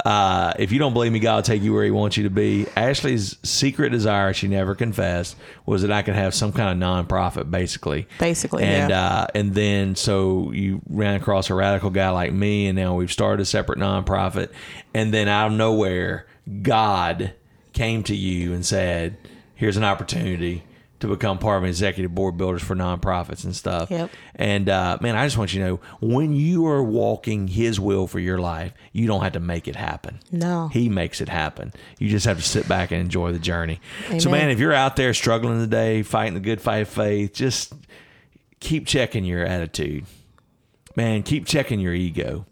Uh, 0.05 0.53
if 0.59 0.72
you 0.72 0.78
don't 0.78 0.92
believe 0.92 1.12
me, 1.12 1.20
God 1.20 1.36
will 1.36 1.42
take 1.42 1.62
you 1.62 1.72
where 1.72 1.84
He 1.84 1.90
wants 1.90 2.16
you 2.16 2.24
to 2.24 2.30
be. 2.30 2.66
Ashley's 2.76 3.36
secret 3.42 3.90
desire, 3.90 4.32
she 4.32 4.48
never 4.48 4.74
confessed, 4.74 5.36
was 5.64 5.82
that 5.82 5.92
I 5.92 6.03
could 6.03 6.14
have 6.14 6.34
some 6.34 6.53
kind 6.53 6.82
of 6.82 7.07
nonprofit, 7.07 7.50
basically. 7.50 8.09
Basically, 8.18 8.64
and 8.64 8.90
yeah. 8.90 9.05
uh, 9.05 9.26
and 9.34 9.55
then 9.55 9.94
so 9.94 10.50
you 10.53 10.82
ran 10.88 11.14
across 11.14 11.50
a 11.50 11.55
radical 11.55 11.90
guy 11.90 12.11
like 12.11 12.32
me, 12.32 12.66
and 12.66 12.76
now 12.76 12.96
we've 12.96 13.12
started 13.12 13.42
a 13.42 13.46
separate 13.46 13.78
nonprofit. 13.78 14.50
And 14.92 15.14
then 15.14 15.28
out 15.28 15.48
of 15.48 15.53
nowhere, 15.53 16.26
God 16.62 17.34
came 17.72 18.03
to 18.05 18.16
you 18.16 18.53
and 18.55 18.66
said, 18.66 19.16
"Here's 19.55 19.76
an 19.76 19.84
opportunity." 19.84 20.64
To 21.03 21.09
become 21.09 21.38
part 21.38 21.57
of 21.59 21.64
an 21.64 21.68
executive 21.68 22.14
board 22.14 22.36
builders 22.36 22.62
for 22.62 22.76
nonprofits 22.76 23.42
and 23.42 23.57
stuff. 23.57 23.90
Yep. 23.90 24.11
And 24.36 24.68
uh, 24.68 24.98
man, 25.00 25.16
I 25.16 25.26
just 25.26 25.36
want 25.36 25.53
you 25.53 25.61
to 25.61 25.66
know 25.66 25.80
when 26.00 26.32
you 26.32 26.64
are 26.68 26.80
walking 26.80 27.48
His 27.48 27.80
will 27.80 28.07
for 28.07 28.20
your 28.20 28.38
life, 28.38 28.72
you 28.92 29.09
don't 29.09 29.20
have 29.22 29.32
to 29.32 29.40
make 29.40 29.66
it 29.66 29.74
happen. 29.74 30.20
No. 30.30 30.68
He 30.68 30.88
makes 30.88 31.20
it 31.20 31.28
happen. 31.28 31.72
You 31.98 32.09
just 32.09 32.24
have 32.26 32.36
to 32.36 32.42
sit 32.44 32.68
back 32.68 32.92
and 32.92 33.00
enjoy 33.00 33.32
the 33.32 33.40
journey. 33.40 33.80
So, 34.20 34.30
man, 34.30 34.50
if 34.50 34.61
you're 34.61 34.72
out 34.72 34.94
there 34.94 35.12
struggling 35.12 35.59
today, 35.59 36.05
fighting 36.05 36.34
the 36.34 36.40
good 36.40 36.61
fight 36.61 36.82
of 36.82 36.88
faith, 36.88 37.32
just 37.34 37.72
keep 38.61 38.86
checking 38.86 39.24
your 39.24 39.44
attitude. 39.44 40.05
man, 40.94 41.24
keep 41.24 41.46
checking 41.46 41.80
your 41.80 41.94
ego. 41.94 42.46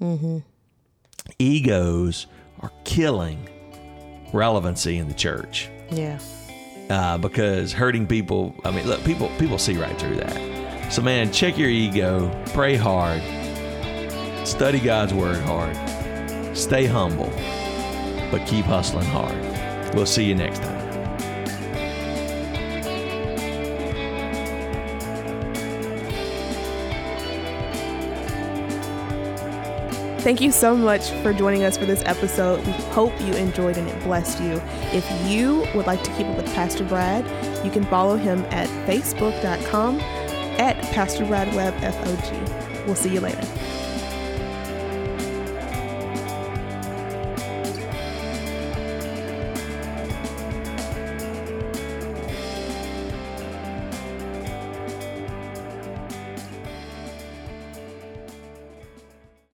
Egos 1.38 2.26
are 2.58 2.72
killing 2.82 3.48
relevancy 4.32 4.96
in 4.98 5.06
the 5.06 5.14
church 5.14 5.68
Yeah. 5.92 6.18
Uh, 6.90 7.16
because 7.16 7.72
hurting 7.72 8.06
people. 8.06 8.54
I 8.64 8.70
mean, 8.70 8.86
look, 8.86 9.02
people 9.04 9.30
people 9.38 9.58
see 9.58 9.76
right 9.76 9.98
through 9.98 10.16
that. 10.16 10.92
So, 10.92 11.02
man, 11.02 11.32
check 11.32 11.56
your 11.56 11.70
ego, 11.70 12.30
pray 12.46 12.74
hard, 12.74 13.22
study 14.46 14.80
God's 14.80 15.14
word 15.14 15.40
hard, 15.42 15.76
stay 16.56 16.84
humble, 16.84 17.32
but 18.30 18.44
keep 18.46 18.64
hustling 18.64 19.06
hard. 19.06 19.94
We'll 19.94 20.06
see 20.06 20.24
you 20.24 20.34
next 20.34 20.62
time. 20.62 20.79
Thank 30.20 30.42
you 30.42 30.52
so 30.52 30.76
much 30.76 31.10
for 31.22 31.32
joining 31.32 31.64
us 31.64 31.78
for 31.78 31.86
this 31.86 32.02
episode. 32.04 32.64
We 32.66 32.72
hope 32.72 33.18
you 33.22 33.32
enjoyed 33.32 33.78
and 33.78 33.88
it 33.88 34.02
blessed 34.04 34.38
you. 34.42 34.60
If 34.92 35.08
you 35.26 35.66
would 35.74 35.86
like 35.86 36.04
to 36.04 36.10
keep 36.10 36.26
up 36.26 36.36
with 36.36 36.46
Pastor 36.54 36.84
Brad, 36.84 37.24
you 37.64 37.70
can 37.70 37.84
follow 37.84 38.16
him 38.16 38.44
at 38.50 38.68
facebook.com 38.86 39.98
at 40.60 40.76
Pastor 40.92 41.24
Brad 41.24 41.54
Webb 41.54 41.74
FOG. 41.80 42.86
We'll 42.86 42.96
see 42.96 43.14
you 43.14 43.20
later. 43.20 43.40